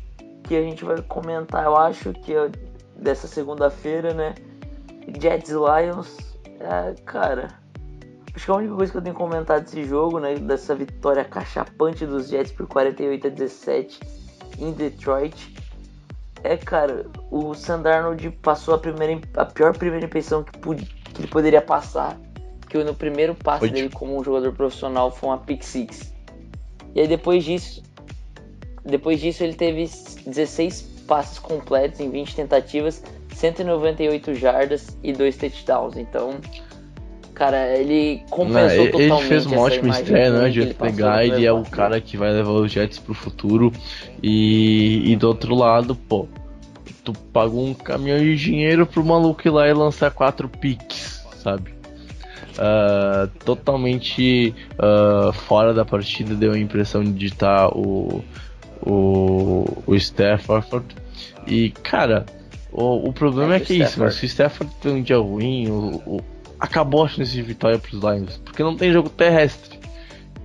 que 0.44 0.56
a 0.56 0.62
gente 0.62 0.84
vai 0.84 1.02
comentar, 1.02 1.64
eu 1.64 1.76
acho 1.76 2.14
que 2.14 2.34
é 2.34 2.52
dessa 2.96 3.28
segunda-feira, 3.28 4.14
né? 4.14 4.36
Jets 5.20 5.52
Lions, 5.52 6.18
é, 6.60 6.94
cara 7.06 7.65
Acho 8.36 8.46
que 8.46 8.52
a 8.52 8.56
única 8.56 8.76
coisa 8.76 8.92
que 8.92 8.98
eu 8.98 9.02
tenho 9.02 9.16
que 9.16 9.22
comentar 9.22 9.62
desse 9.62 9.86
jogo, 9.86 10.20
né, 10.20 10.36
dessa 10.36 10.76
vitória 10.76 11.24
cachapante 11.24 12.06
dos 12.06 12.28
Jets 12.28 12.52
por 12.52 12.68
48 12.68 13.28
a 13.28 13.30
17 13.30 14.00
em 14.60 14.74
Detroit, 14.74 15.56
é, 16.44 16.58
cara, 16.58 17.08
o 17.32 17.54
Sandarnold 17.54 18.30
passou 18.42 18.76
a, 18.76 18.78
primeira, 18.78 19.20
a 19.36 19.46
pior 19.46 19.76
primeira 19.76 20.06
impressão 20.06 20.44
que, 20.44 20.58
pude, 20.60 20.86
que 20.86 21.22
ele 21.22 21.28
poderia 21.28 21.62
passar, 21.62 22.20
que 22.70 22.78
no 22.84 22.94
primeiro 22.94 23.34
passe 23.34 23.64
Oito. 23.64 23.74
dele 23.74 23.90
como 23.90 24.20
um 24.20 24.24
jogador 24.24 24.52
profissional 24.52 25.12
foi 25.12 25.30
uma 25.30 25.38
pick 25.38 25.64
six. 25.64 26.14
E 26.94 27.00
aí 27.00 27.08
depois 27.08 27.44
disso, 27.44 27.82
depois 28.84 29.20
disso 29.20 29.44
ele 29.44 29.56
teve 29.56 29.90
16 30.28 30.82
passes 31.08 31.40
completos 31.40 32.00
em 32.00 32.10
20 32.10 32.36
tentativas, 32.36 33.02
198 33.34 34.36
jardas 34.36 34.98
e 35.02 35.14
2 35.14 35.38
touchdowns. 35.38 35.98
Então, 35.98 36.40
Cara, 37.36 37.78
ele 37.78 38.24
compensou 38.30 38.62
não, 38.62 38.70
ele 38.70 38.92
totalmente. 38.92 39.20
Ele 39.20 39.28
fez 39.28 39.46
uma 39.46 39.60
ótima 39.60 39.90
estreia, 39.90 40.32
né? 40.32 40.50
De 40.50 40.74
pegar, 40.74 41.26
ele 41.26 41.46
é 41.46 41.52
o 41.52 41.64
cara 41.64 42.00
que 42.00 42.16
vai 42.16 42.32
levar 42.32 42.52
os 42.52 42.72
Jets 42.72 42.98
pro 42.98 43.14
futuro. 43.14 43.74
E, 44.24 45.12
e 45.12 45.16
do 45.18 45.28
outro 45.28 45.54
lado, 45.54 45.96
pô, 45.96 46.30
tu 47.04 47.12
pagou 47.34 47.68
um 47.68 47.74
caminhão 47.74 48.20
de 48.20 48.38
dinheiro 48.38 48.88
pro 48.88 49.04
maluco 49.04 49.46
ir 49.46 49.52
lá 49.52 49.68
e 49.68 49.74
lançar 49.74 50.12
quatro 50.12 50.48
picks, 50.48 51.26
sabe? 51.44 51.76
Uh, 52.54 53.28
totalmente 53.44 54.56
uh, 54.80 55.34
fora 55.34 55.74
da 55.74 55.84
partida, 55.84 56.34
deu 56.36 56.54
a 56.54 56.58
impressão 56.58 57.04
de 57.04 57.26
estar 57.26 57.68
o, 57.68 58.24
o, 58.82 59.84
o 59.86 59.96
Stafford. 59.96 60.86
E, 61.46 61.72
cara, 61.84 62.26
o, 62.72 63.10
o 63.10 63.12
problema 63.12 63.56
é, 63.56 63.58
é 63.58 63.60
que 63.60 63.74
é 63.74 63.86
isso, 63.86 64.00
mas 64.00 64.16
se 64.16 64.24
o 64.24 64.28
Stafford 64.28 64.74
tem 64.82 64.94
um 64.94 65.02
dia 65.02 65.18
ruim, 65.18 65.70
o, 65.70 66.02
o 66.06 66.35
acabou 66.60 67.06
a 67.06 67.08
chance 67.08 67.32
de 67.32 67.42
vitória 67.42 67.78
pros 67.78 68.02
Lions, 68.02 68.38
porque 68.44 68.64
não 68.64 68.76
tem 68.76 68.92
jogo 68.92 69.10
terrestre. 69.10 69.80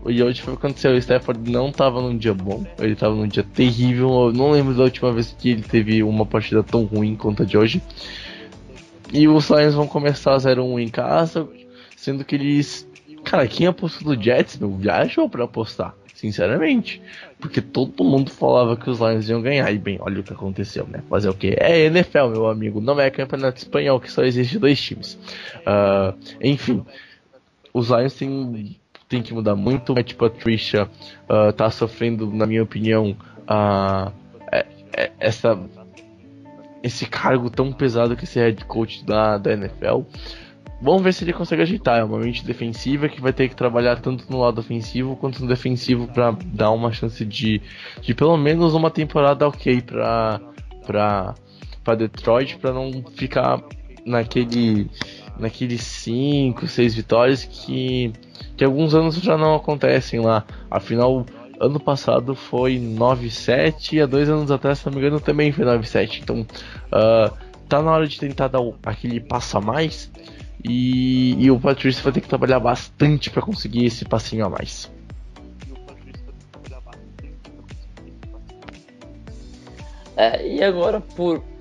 E 0.07 0.23
hoje 0.23 0.41
foi 0.41 0.55
o 0.55 0.57
que 0.57 0.67
aconteceu, 0.67 0.93
o 0.93 0.97
Stafford 0.97 1.51
não 1.51 1.71
tava 1.71 2.01
num 2.01 2.17
dia 2.17 2.33
bom, 2.33 2.65
ele 2.79 2.97
tava 2.97 3.15
num 3.15 3.29
dia 3.29 3.43
terrível, 3.43 4.09
eu 4.29 4.33
não 4.33 4.51
lembro 4.51 4.75
da 4.75 4.85
última 4.85 5.13
vez 5.13 5.37
que 5.39 5.51
ele 5.51 5.63
teve 5.63 6.03
uma 6.03 6.25
partida 6.25 6.63
tão 6.63 6.85
ruim 6.85 7.15
quanto 7.17 7.43
a 7.43 7.47
de 7.47 7.59
hoje. 7.59 7.83
E 9.13 9.29
os 9.29 9.51
Lions 9.51 9.75
vão 9.75 9.87
começar 9.87 10.37
0-1 10.37 10.81
em 10.81 10.89
casa, 10.89 11.47
sendo 11.97 12.25
que 12.25 12.35
eles... 12.35 12.89
Cara, 13.25 13.47
quem 13.47 13.67
apostou 13.67 14.15
no 14.15 14.23
Jets, 14.23 14.57
meu, 14.57 14.75
viajou 14.75 15.29
para 15.29 15.45
apostar 15.45 15.95
sinceramente. 16.21 17.01
Porque 17.39 17.61
todo 17.61 18.05
mundo 18.05 18.31
falava 18.31 18.77
que 18.77 18.91
os 18.91 18.99
Lions 18.99 19.29
iam 19.29 19.41
ganhar. 19.41 19.73
E 19.73 19.79
bem, 19.79 19.99
olha 20.01 20.21
o 20.21 20.23
que 20.23 20.33
aconteceu, 20.33 20.87
né? 20.87 21.03
Fazer 21.09 21.31
o 21.31 21.35
que? 21.35 21.57
É 21.59 21.87
NFL, 21.87 22.29
meu 22.29 22.47
amigo. 22.47 22.81
Não 22.81 23.01
é 23.01 23.11
campeonato 23.11 23.59
espanhol 23.59 23.99
que 23.99 24.13
só 24.13 24.23
existe 24.23 24.59
dois 24.59 24.81
times. 24.81 25.19
Uh, 25.61 26.17
enfim, 26.43 26.85
os 27.73 27.89
Lions 27.89 28.15
têm, 28.15 28.77
têm 29.09 29.23
que 29.23 29.33
mudar 29.33 29.57
muito. 29.57 29.95
Matt 29.95 30.15
Patricia 30.15 30.85
uh, 30.85 31.53
tá 31.55 31.71
sofrendo, 31.71 32.31
na 32.31 32.47
minha 32.47 32.63
opinião, 32.63 33.17
uh, 33.49 34.13
essa 35.19 35.59
esse 36.83 37.05
cargo 37.05 37.51
tão 37.51 37.71
pesado 37.73 38.17
que 38.17 38.25
esse 38.25 38.39
head 38.39 38.65
coach 38.65 39.05
da, 39.05 39.37
da 39.37 39.53
NFL. 39.53 40.01
Vamos 40.81 41.03
ver 41.03 41.13
se 41.13 41.25
ele 41.25 41.33
consegue 41.33 41.63
ajeitar. 41.63 41.99
É 41.99 42.05
uma 42.05 42.19
mente 42.19 42.45
defensiva 42.45 43.09
que 43.09 43.21
vai 43.21 43.33
ter 43.33 43.49
que 43.49 43.55
trabalhar 43.55 44.01
tanto 44.01 44.25
no 44.31 44.41
lado 44.41 44.61
ofensivo 44.61 45.15
quanto 45.17 45.43
no 45.43 45.49
defensivo 45.49 46.09
para 46.09 46.35
dar 46.47 46.71
uma 46.71 46.91
chance 46.91 47.25
de, 47.25 47.61
de 48.01 48.15
pelo 48.15 48.37
menos 48.37 48.73
uma 48.73 48.91
temporada 48.91 49.47
ok 49.47 49.83
para 49.83 50.41
para 50.87 51.35
para 51.85 51.95
Detroit 51.95 52.57
para 52.57 52.73
não 52.73 53.05
ficar 53.15 53.63
naquele 54.07 54.89
naqueles 55.39 55.83
5, 55.83 56.67
6 56.67 56.95
vitórias 56.95 57.45
que 57.45 58.13
que 58.57 58.65
alguns 58.65 58.95
anos 58.95 59.17
já 59.17 59.37
não 59.37 59.55
acontecem 59.55 60.21
lá. 60.21 60.45
Afinal, 60.71 61.27
ano 61.59 61.79
passado 61.79 62.35
foi 62.35 62.79
9-7 62.79 63.95
e 63.95 64.01
há 64.01 64.07
dois 64.07 64.29
anos 64.31 64.51
atrás, 64.51 64.79
se 64.79 64.87
não 64.87 64.93
me 64.95 64.99
engano, 64.99 65.21
também 65.21 65.53
foi 65.53 65.65
9-7. 65.65 66.21
Então, 66.23 66.41
uh, 66.41 67.35
tá 67.69 67.83
na 67.83 67.91
hora 67.93 68.07
de 68.07 68.19
tentar 68.19 68.49
dar 68.49 68.61
aquele 68.85 69.21
passo 69.21 69.59
a 69.59 69.61
mais 69.61 70.11
e, 70.65 71.37
e 71.39 71.51
o 71.51 71.59
Patrício 71.59 72.03
vai 72.03 72.13
ter 72.13 72.21
que 72.21 72.29
trabalhar 72.29 72.61
bastante 72.61 73.31
para 73.31 73.43
conseguir 73.43 73.87
esse 73.87 74.05
passinho 74.05 74.45
a 74.47 74.51
mais. 74.51 74.91
É, 80.17 80.47
e 80.47 80.63
agora, 80.63 81.03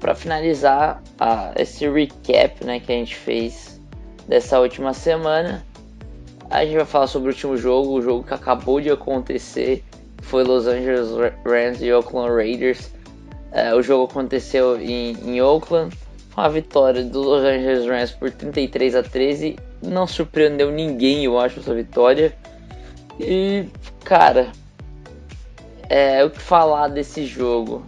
para 0.01 0.13
finalizar 0.13 1.01
a, 1.17 1.53
esse 1.55 1.89
recap 1.89 2.65
né, 2.65 2.81
que 2.81 2.91
a 2.91 2.95
gente 2.95 3.15
fez 3.15 3.79
dessa 4.27 4.59
última 4.59 4.93
semana, 4.93 5.65
a 6.49 6.65
gente 6.65 6.75
vai 6.75 6.85
falar 6.85 7.07
sobre 7.07 7.29
o 7.29 7.31
último 7.31 7.55
jogo, 7.55 7.93
o 7.93 8.01
jogo 8.01 8.23
que 8.23 8.33
acabou 8.33 8.81
de 8.81 8.89
acontecer, 8.89 9.81
foi 10.23 10.43
Los 10.43 10.67
Angeles 10.67 11.07
Rams 11.45 11.81
e 11.81 11.91
Oakland 11.93 12.35
Raiders. 12.35 12.91
É, 13.51 13.73
o 13.73 13.81
jogo 13.81 14.11
aconteceu 14.11 14.79
em, 14.79 15.13
em 15.25 15.41
Oakland, 15.41 15.95
a 16.39 16.47
vitória 16.47 17.03
do 17.03 17.21
Los 17.21 17.43
Angeles 17.43 17.85
Rams 17.85 18.11
por 18.11 18.31
33 18.31 18.95
a 18.95 19.03
13. 19.03 19.57
Não 19.81 20.07
surpreendeu 20.07 20.71
ninguém, 20.71 21.25
eu 21.25 21.39
acho, 21.39 21.59
essa 21.59 21.73
vitória. 21.73 22.35
E, 23.19 23.65
cara, 24.03 24.51
é, 25.87 26.23
o 26.23 26.29
que 26.29 26.39
falar 26.39 26.87
desse 26.87 27.25
jogo? 27.25 27.85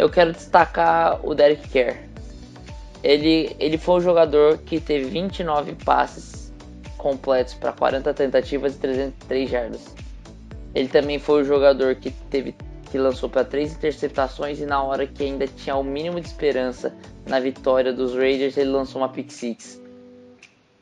eu 0.00 0.08
quero 0.08 0.32
destacar 0.32 1.20
o 1.22 1.34
Derek 1.34 1.68
Kerr. 1.68 1.96
Ele, 3.02 3.54
ele 3.58 3.76
foi 3.76 3.96
o 3.96 4.00
jogador 4.00 4.58
que 4.58 4.80
teve 4.80 5.10
29 5.10 5.74
passes 5.84 6.52
completos 6.96 7.54
para 7.54 7.72
40 7.72 8.12
tentativas 8.14 8.76
e 8.76 8.78
303 8.78 9.50
jardas. 9.50 9.94
Ele 10.74 10.88
também 10.88 11.18
foi 11.18 11.42
o 11.42 11.44
jogador 11.44 11.94
que 11.96 12.10
teve 12.10 12.54
que 12.90 12.98
lançou 12.98 13.28
para 13.28 13.44
três 13.44 13.72
interceptações 13.72 14.60
e 14.60 14.66
na 14.66 14.82
hora 14.82 15.06
que 15.06 15.22
ainda 15.22 15.46
tinha 15.46 15.76
o 15.76 15.84
mínimo 15.84 16.20
de 16.20 16.26
esperança 16.26 16.94
na 17.26 17.38
vitória 17.38 17.92
dos 17.92 18.14
Raiders, 18.14 18.56
ele 18.56 18.70
lançou 18.70 19.00
uma 19.00 19.08
pick 19.08 19.30
six. 19.30 19.80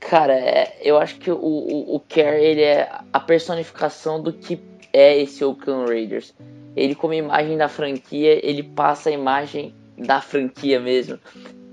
Cara, 0.00 0.34
é, 0.34 0.78
eu 0.80 0.96
acho 0.98 1.16
que 1.16 1.30
o, 1.30 1.36
o, 1.36 1.96
o 1.96 2.00
Kerr 2.00 2.34
ele 2.34 2.62
é 2.62 2.90
a 3.12 3.20
personificação 3.20 4.22
do 4.22 4.32
que 4.32 4.60
é 4.92 5.20
esse 5.20 5.44
Oakland 5.44 5.86
Raiders 5.90 6.34
ele 6.78 6.94
como 6.94 7.12
imagem 7.12 7.56
da 7.56 7.68
franquia, 7.68 8.38
ele 8.46 8.62
passa 8.62 9.10
a 9.10 9.12
imagem 9.12 9.74
da 9.96 10.20
franquia 10.20 10.78
mesmo. 10.78 11.18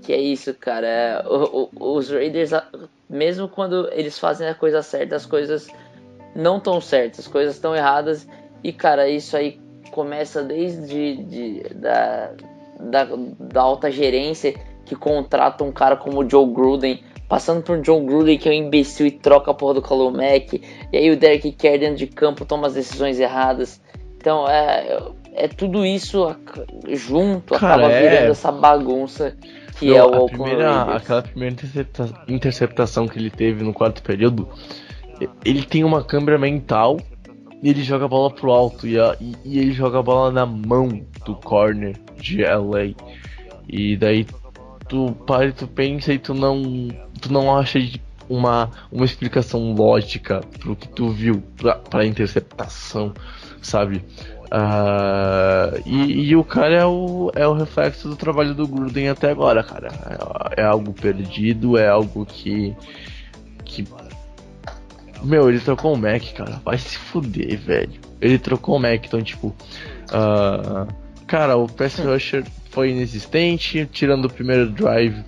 Que 0.02 0.12
é 0.12 0.20
isso, 0.20 0.52
cara. 0.54 0.86
É, 0.86 1.24
o, 1.26 1.68
os 1.78 2.10
Raiders, 2.10 2.50
mesmo 3.08 3.48
quando 3.48 3.88
eles 3.92 4.18
fazem 4.18 4.48
a 4.48 4.54
coisa 4.54 4.82
certa, 4.82 5.16
as 5.16 5.24
coisas 5.24 5.68
não 6.34 6.58
estão 6.58 6.80
certas, 6.80 7.20
as 7.20 7.28
coisas 7.28 7.54
estão 7.54 7.74
erradas. 7.74 8.26
E, 8.64 8.72
cara, 8.72 9.08
isso 9.08 9.36
aí 9.36 9.60
começa 9.96 10.42
desde 10.42 11.16
de, 11.16 11.62
da, 11.74 12.32
da, 12.78 13.08
da, 13.40 13.62
alta 13.62 13.90
gerência 13.90 14.54
que 14.84 14.94
contrata 14.94 15.64
um 15.64 15.72
cara 15.72 15.96
como 15.96 16.20
o 16.22 16.30
Joe 16.30 16.46
Gruden, 16.52 17.02
passando 17.26 17.62
por 17.62 17.82
Joe 17.82 18.04
Gruden 18.04 18.36
que 18.36 18.46
é 18.46 18.52
um 18.52 18.54
imbecil 18.54 19.06
e 19.06 19.10
troca 19.10 19.50
a 19.50 19.54
porra 19.54 19.72
do 19.72 19.80
Khalil 19.80 20.10
Mack, 20.10 20.60
e 20.92 20.96
aí 20.98 21.10
o 21.10 21.16
Derek 21.16 21.50
Carr 21.52 21.78
dentro 21.78 21.96
de 21.96 22.06
campo 22.08 22.44
toma 22.44 22.66
as 22.66 22.74
decisões 22.74 23.18
erradas. 23.18 23.80
Então 24.18 24.46
é, 24.46 24.98
é 25.32 25.48
tudo 25.48 25.86
isso 25.86 26.36
junto, 26.88 27.54
Cara, 27.54 27.76
acaba 27.76 27.90
é... 27.90 28.02
virando 28.02 28.32
essa 28.32 28.52
bagunça 28.52 29.34
que 29.78 29.86
Não, 29.86 29.96
é 29.96 30.02
o 30.02 30.08
Oakland 30.08 30.30
primeira, 30.32 30.82
Aquela 30.82 31.22
primeira 31.22 31.54
intercepta 31.54 32.24
interceptação 32.28 33.08
que 33.08 33.18
ele 33.18 33.30
teve 33.30 33.64
no 33.64 33.72
quarto 33.72 34.02
período, 34.02 34.46
ele 35.42 35.62
tem 35.62 35.84
uma 35.84 36.04
câmera 36.04 36.36
mental 36.36 36.98
e 37.66 37.70
ele 37.70 37.82
joga 37.82 38.04
a 38.04 38.08
bola 38.08 38.30
pro 38.30 38.52
alto 38.52 38.86
e, 38.86 38.96
a, 38.96 39.16
e, 39.20 39.34
e, 39.44 39.58
ele 39.58 39.72
joga 39.72 39.98
a 39.98 40.02
bola 40.02 40.30
na 40.30 40.46
mão 40.46 41.04
do 41.24 41.34
corner 41.34 41.96
de 42.16 42.44
LA. 42.44 42.94
E 43.68 43.96
daí 43.96 44.24
tu 44.88 45.10
para 45.26 45.46
e 45.46 45.52
tu 45.52 45.66
pensa 45.66 46.12
e 46.12 46.18
tu 46.20 46.32
não 46.32 46.88
tu 47.20 47.32
não 47.32 47.58
acha 47.58 47.80
uma, 48.28 48.70
uma 48.92 49.04
explicação 49.04 49.74
lógica 49.74 50.42
pro 50.60 50.76
que 50.76 50.86
tu 50.86 51.10
viu 51.10 51.42
pra, 51.56 51.74
pra 51.74 52.06
interceptação 52.06 53.12
sabe? 53.60 53.96
Uh, 54.44 55.82
e, 55.84 56.28
e, 56.28 56.36
o 56.36 56.44
cara 56.44 56.72
é 56.72 56.86
o, 56.86 57.32
é 57.34 57.48
o 57.48 57.52
reflexo 57.52 58.08
do 58.08 58.14
trabalho 58.14 58.54
do 58.54 58.68
Gruden 58.68 59.08
até 59.08 59.28
agora, 59.28 59.64
cara. 59.64 59.88
É, 60.56 60.60
é, 60.60 60.64
algo 60.64 60.92
perdido, 60.92 61.76
é 61.76 61.88
algo 61.88 62.24
que. 62.24 62.72
que. 63.64 63.84
Meu, 65.22 65.48
ele 65.48 65.60
trocou 65.60 65.94
o 65.94 65.96
Mac, 65.96 66.22
cara. 66.34 66.60
Vai 66.64 66.78
se 66.78 66.96
fuder, 66.96 67.58
velho. 67.58 67.92
Ele 68.20 68.38
trocou 68.38 68.76
o 68.76 68.78
Mac, 68.78 69.04
então, 69.04 69.22
tipo. 69.22 69.48
Uh, 70.08 70.92
cara, 71.26 71.56
o 71.56 71.66
pass 71.68 71.98
rusher 71.98 72.44
foi 72.70 72.90
inexistente, 72.90 73.88
tirando 73.90 74.26
o 74.26 74.32
primeiro 74.32 74.70
drive. 74.70 75.24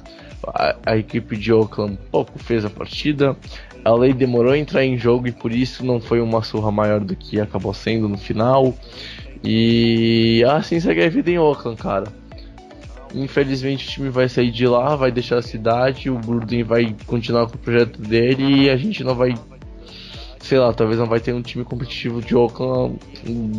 A, 0.46 0.76
a 0.86 0.96
equipe 0.96 1.36
de 1.36 1.52
Oakland 1.52 1.98
pouco 2.10 2.38
fez 2.38 2.64
a 2.64 2.70
partida 2.70 3.36
a 3.84 3.94
lei 3.94 4.12
demorou 4.12 4.52
a 4.52 4.58
entrar 4.58 4.84
em 4.84 4.96
jogo 4.98 5.28
e 5.28 5.32
por 5.32 5.52
isso 5.52 5.84
não 5.84 6.00
foi 6.00 6.20
uma 6.20 6.42
surra 6.42 6.70
maior 6.70 7.00
do 7.00 7.16
que 7.16 7.40
acabou 7.40 7.72
sendo 7.72 8.08
no 8.08 8.18
final. 8.18 8.74
E 9.42 10.44
assim 10.48 10.80
segue 10.80 11.04
a 11.04 11.08
vida 11.08 11.30
em 11.30 11.38
Oakland, 11.38 11.80
cara. 11.80 12.06
Infelizmente 13.14 13.86
o 13.86 13.90
time 13.90 14.10
vai 14.10 14.28
sair 14.28 14.50
de 14.50 14.66
lá, 14.66 14.94
vai 14.94 15.10
deixar 15.10 15.38
a 15.38 15.42
cidade, 15.42 16.10
o 16.10 16.18
Gruden 16.18 16.62
vai 16.62 16.94
continuar 17.06 17.46
com 17.46 17.54
o 17.54 17.58
projeto 17.58 18.00
dele 18.02 18.64
e 18.64 18.70
a 18.70 18.76
gente 18.76 19.02
não 19.02 19.14
vai, 19.14 19.34
sei 20.40 20.58
lá, 20.58 20.72
talvez 20.72 20.98
não 20.98 21.06
vai 21.06 21.20
ter 21.20 21.32
um 21.32 21.42
time 21.42 21.64
competitivo 21.64 22.20
de 22.22 22.34
Oakland 22.34 22.96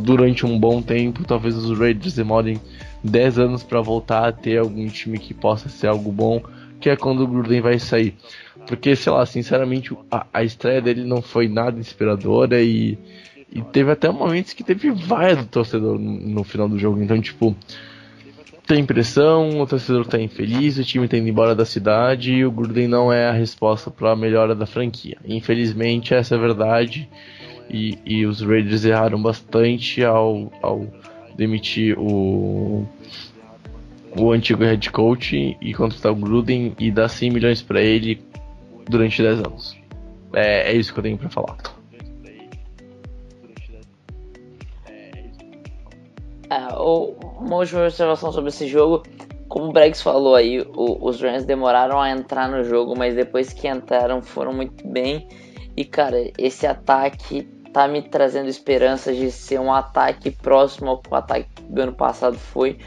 durante 0.03 0.45
um 0.45 0.59
bom 0.59 0.81
tempo. 0.81 1.23
Talvez 1.25 1.55
os 1.55 1.77
Raiders 1.77 2.13
demorem 2.13 2.59
10 3.03 3.39
anos 3.39 3.63
para 3.63 3.81
voltar 3.81 4.27
a 4.27 4.31
ter 4.31 4.57
algum 4.57 4.87
time 4.87 5.17
que 5.17 5.33
possa 5.33 5.69
ser 5.69 5.87
algo 5.87 6.11
bom, 6.11 6.41
que 6.79 6.89
é 6.89 6.95
quando 6.95 7.23
o 7.23 7.27
Gruden 7.27 7.61
vai 7.61 7.79
sair. 7.79 8.15
Porque, 8.67 8.95
sei 8.95 9.11
lá, 9.11 9.25
sinceramente, 9.25 9.95
a, 10.11 10.25
a 10.33 10.43
estreia 10.43 10.81
dele 10.81 11.03
não 11.03 11.21
foi 11.21 11.47
nada 11.47 11.79
inspiradora 11.79 12.61
e, 12.61 12.97
e 13.51 13.61
teve 13.61 13.91
até 13.91 14.09
momentos 14.11 14.53
que 14.53 14.63
teve 14.63 14.91
vaia 14.91 15.35
do 15.35 15.45
torcedor 15.45 15.97
no, 15.97 16.11
no 16.11 16.43
final 16.43 16.69
do 16.69 16.77
jogo. 16.77 17.01
Então, 17.01 17.19
tipo, 17.21 17.55
tem 18.69 18.85
pressão, 18.85 19.59
o 19.59 19.65
torcedor 19.65 20.05
tá 20.05 20.21
infeliz, 20.21 20.77
o 20.77 20.83
time 20.83 21.07
tá 21.07 21.17
indo 21.17 21.27
embora 21.27 21.55
da 21.55 21.65
cidade 21.65 22.31
e 22.31 22.45
o 22.45 22.51
Gruden 22.51 22.87
não 22.87 23.11
é 23.11 23.27
a 23.27 23.31
resposta 23.31 23.89
para 23.89 24.11
a 24.11 24.15
melhora 24.15 24.53
da 24.53 24.67
franquia. 24.67 25.17
Infelizmente, 25.25 26.13
essa 26.13 26.35
é 26.35 26.37
a 26.37 26.41
verdade. 26.41 27.09
E, 27.67 27.97
e 28.05 28.27
os 28.27 28.41
Raiders 28.41 28.85
erraram 28.85 29.19
bastante 29.19 30.03
ao, 30.05 30.53
ao 30.61 30.85
demitir 31.35 31.97
o, 31.97 32.87
o 34.15 34.31
antigo 34.31 34.63
head 34.63 34.91
coach 34.91 35.57
e 35.59 35.73
contratar 35.73 36.11
o 36.11 36.15
Gruden 36.15 36.75
e 36.77 36.91
dar 36.91 37.09
100 37.09 37.31
milhões 37.31 37.63
para 37.63 37.81
ele 37.81 38.21
durante 38.87 39.19
10 39.19 39.39
anos. 39.39 39.75
É, 40.31 40.71
é 40.71 40.75
isso 40.75 40.93
que 40.93 40.99
eu 40.99 41.03
tenho 41.03 41.17
para 41.17 41.29
falar. 41.29 41.57
É, 46.49 46.73
uma 46.73 47.57
última 47.57 47.83
observação 47.83 48.31
sobre 48.31 48.49
esse 48.49 48.67
jogo. 48.67 49.03
Como 49.47 49.65
o 49.65 49.71
Bregs 49.71 50.01
falou 50.01 50.35
aí, 50.35 50.61
o, 50.61 51.07
os 51.07 51.21
Rams 51.21 51.45
demoraram 51.45 51.99
a 51.99 52.09
entrar 52.11 52.49
no 52.49 52.63
jogo, 52.63 52.95
mas 52.97 53.15
depois 53.15 53.53
que 53.53 53.67
entraram 53.67 54.21
foram 54.21 54.53
muito 54.53 54.87
bem. 54.87 55.27
E 55.77 55.85
cara, 55.85 56.31
esse 56.37 56.67
ataque 56.67 57.43
tá 57.71 57.87
me 57.87 58.01
trazendo 58.01 58.49
esperanças 58.49 59.15
de 59.15 59.31
ser 59.31 59.59
um 59.59 59.71
ataque 59.71 60.31
próximo 60.31 60.89
ao 60.89 61.01
ataque 61.15 61.47
do 61.63 61.81
ano 61.81 61.93
passado 61.93 62.37
foi, 62.37 62.79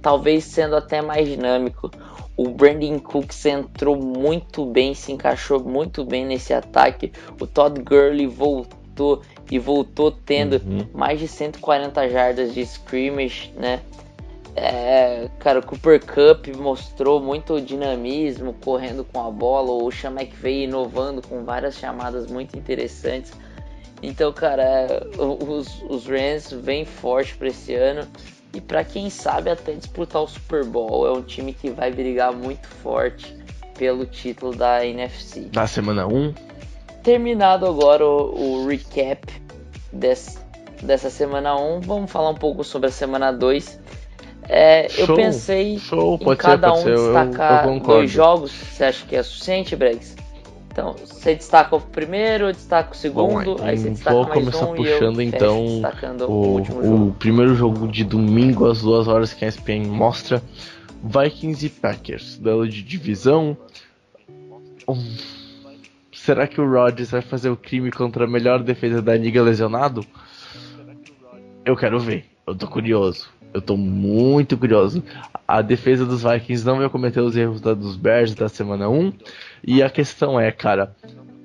talvez 0.00 0.44
sendo 0.44 0.76
até 0.76 1.02
mais 1.02 1.28
dinâmico. 1.28 1.90
O 2.36 2.48
Brandon 2.48 2.98
Cooks 2.98 3.44
entrou 3.44 3.96
muito 3.96 4.64
bem, 4.64 4.94
se 4.94 5.12
encaixou 5.12 5.60
muito 5.62 6.04
bem 6.04 6.24
nesse 6.24 6.54
ataque. 6.54 7.12
O 7.38 7.46
Todd 7.46 7.82
Gurley 7.82 8.26
voltou 8.26 9.20
e 9.50 9.58
voltou 9.58 10.12
tendo 10.12 10.54
uhum. 10.64 10.86
mais 10.94 11.18
de 11.18 11.26
140 11.26 12.08
jardas 12.08 12.54
de 12.54 12.60
scrimmage, 12.60 13.52
né? 13.56 13.80
É, 14.56 15.28
cara, 15.38 15.60
o 15.60 15.62
Cooper 15.62 16.00
Cup 16.00 16.48
mostrou 16.56 17.20
muito 17.20 17.60
dinamismo 17.60 18.54
correndo 18.64 19.04
com 19.04 19.26
a 19.26 19.30
bola. 19.30 19.70
O 19.70 19.90
Sean 19.90 20.10
McVay 20.10 20.64
inovando 20.64 21.22
com 21.22 21.44
várias 21.44 21.76
chamadas 21.76 22.30
muito 22.30 22.56
interessantes. 22.56 23.32
Então, 24.02 24.32
cara, 24.32 25.06
os, 25.18 25.82
os 25.88 26.06
Rams 26.06 26.52
vêm 26.52 26.84
forte 26.84 27.36
para 27.36 27.48
esse 27.48 27.74
ano 27.74 28.06
e 28.52 28.60
para 28.60 28.82
quem 28.82 29.08
sabe 29.10 29.50
até 29.50 29.72
disputar 29.72 30.22
o 30.22 30.28
Super 30.28 30.64
Bowl. 30.64 31.06
É 31.06 31.12
um 31.12 31.22
time 31.22 31.52
que 31.52 31.70
vai 31.70 31.90
brigar 31.92 32.32
muito 32.32 32.66
forte 32.66 33.36
pelo 33.76 34.04
título 34.06 34.54
da 34.54 34.84
NFC. 34.84 35.42
Da 35.52 35.66
semana 35.66 36.06
1. 36.06 36.34
Terminado 37.02 37.66
agora 37.66 38.04
o, 38.04 38.62
o 38.62 38.66
recap 38.66 39.39
desse, 39.92 40.38
dessa 40.82 41.10
semana 41.10 41.56
1, 41.56 41.80
vamos 41.80 42.10
falar 42.10 42.30
um 42.30 42.34
pouco 42.34 42.64
sobre 42.64 42.88
a 42.88 42.92
semana 42.92 43.30
2. 43.32 43.80
É, 44.48 44.88
eu 45.00 45.14
pensei 45.14 45.78
show, 45.78 46.18
em 46.20 46.36
cada 46.36 46.74
ser, 46.76 46.98
um 46.98 47.12
destacar 47.12 47.66
eu, 47.66 47.74
eu 47.74 47.80
dois 47.80 48.10
jogos. 48.10 48.50
Você 48.50 48.84
acha 48.84 49.06
que 49.06 49.14
é 49.14 49.22
suficiente, 49.22 49.76
Bregs? 49.76 50.16
Então, 50.72 50.94
você 51.04 51.34
destaca 51.34 51.76
o 51.76 51.80
primeiro, 51.80 52.52
destaca 52.52 52.92
o 52.92 52.96
segundo, 52.96 53.56
Bom, 53.56 53.64
aí 53.64 53.76
você 53.76 53.90
destaca 53.90 54.16
vou 54.16 54.24
mais 54.24 54.34
começar 54.34 54.66
um 54.66 54.74
puxando 54.74 55.20
então 55.20 55.82
o, 56.28 56.60
o, 56.60 57.08
o 57.08 57.12
primeiro 57.18 57.56
jogo 57.56 57.88
de 57.88 58.04
domingo 58.04 58.66
às 58.66 58.80
duas 58.80 59.08
horas 59.08 59.32
que 59.32 59.44
a 59.44 59.48
ESPN 59.48 59.88
mostra 59.88 60.40
Vikings 61.02 61.66
e 61.66 61.68
Packers, 61.68 62.38
duelo 62.38 62.68
de 62.68 62.82
divisão. 62.82 63.56
Um, 64.86 65.02
será 66.24 66.46
que 66.46 66.60
o 66.60 66.70
Rodgers 66.70 67.10
vai 67.10 67.22
fazer 67.22 67.48
o 67.48 67.56
crime 67.56 67.90
contra 67.90 68.24
a 68.24 68.28
melhor 68.28 68.62
defesa 68.62 69.00
da 69.00 69.16
liga 69.16 69.42
lesionado? 69.42 70.04
Eu 71.64 71.74
quero 71.76 71.98
ver, 71.98 72.26
eu 72.46 72.54
tô 72.54 72.66
curioso. 72.66 73.28
Eu 73.52 73.60
tô 73.60 73.76
muito 73.76 74.56
curioso. 74.56 75.02
A 75.48 75.60
defesa 75.60 76.06
dos 76.06 76.22
Vikings 76.22 76.64
não 76.64 76.78
vai 76.78 76.88
cometer 76.88 77.20
os 77.20 77.36
erros 77.36 77.60
da, 77.60 77.74
dos 77.74 77.96
Bears 77.96 78.34
da 78.34 78.48
semana 78.48 78.88
1. 78.88 79.12
E 79.66 79.82
a 79.82 79.90
questão 79.90 80.38
é, 80.38 80.52
cara, 80.52 80.94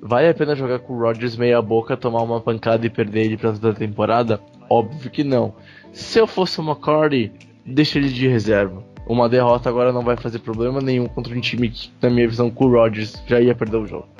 vale 0.01 0.28
a 0.30 0.34
pena 0.34 0.55
jogar 0.55 0.80
com 0.80 0.93
o 0.93 0.99
Rodgers 0.99 1.36
meia 1.36 1.61
boca, 1.61 1.97
tomar 1.97 2.21
uma 2.21 2.39
pancada 2.39 2.86
e 2.86 2.89
perder 2.89 3.26
ele 3.26 3.38
pra 3.38 3.53
toda 3.53 3.71
a 3.71 3.73
temporada? 3.73 4.39
Óbvio 4.69 5.09
que 5.09 5.23
não. 5.23 5.55
Se 5.91 6.19
eu 6.19 6.28
fosse 6.28 6.59
o 6.59 6.63
McCarty, 6.63 7.32
deixa 7.65 7.97
ele 7.97 8.09
de 8.09 8.28
reserva. 8.28 8.84
Uma 9.07 9.30
derrota 9.30 9.69
agora 9.69 9.91
não 9.91 10.03
vai 10.03 10.17
fazer 10.17 10.39
problema 10.39 10.82
nenhum 10.82 11.07
contra 11.07 11.36
um 11.36 11.41
time 11.41 11.69
que, 11.69 11.89
na 12.01 12.09
minha 12.09 12.28
visão, 12.28 12.51
com 12.51 12.65
o 12.65 12.71
Rodgers 12.71 13.15
já 13.26 13.39
ia 13.39 13.55
perder 13.55 13.78
o 13.78 13.88
jogo. 13.88 14.14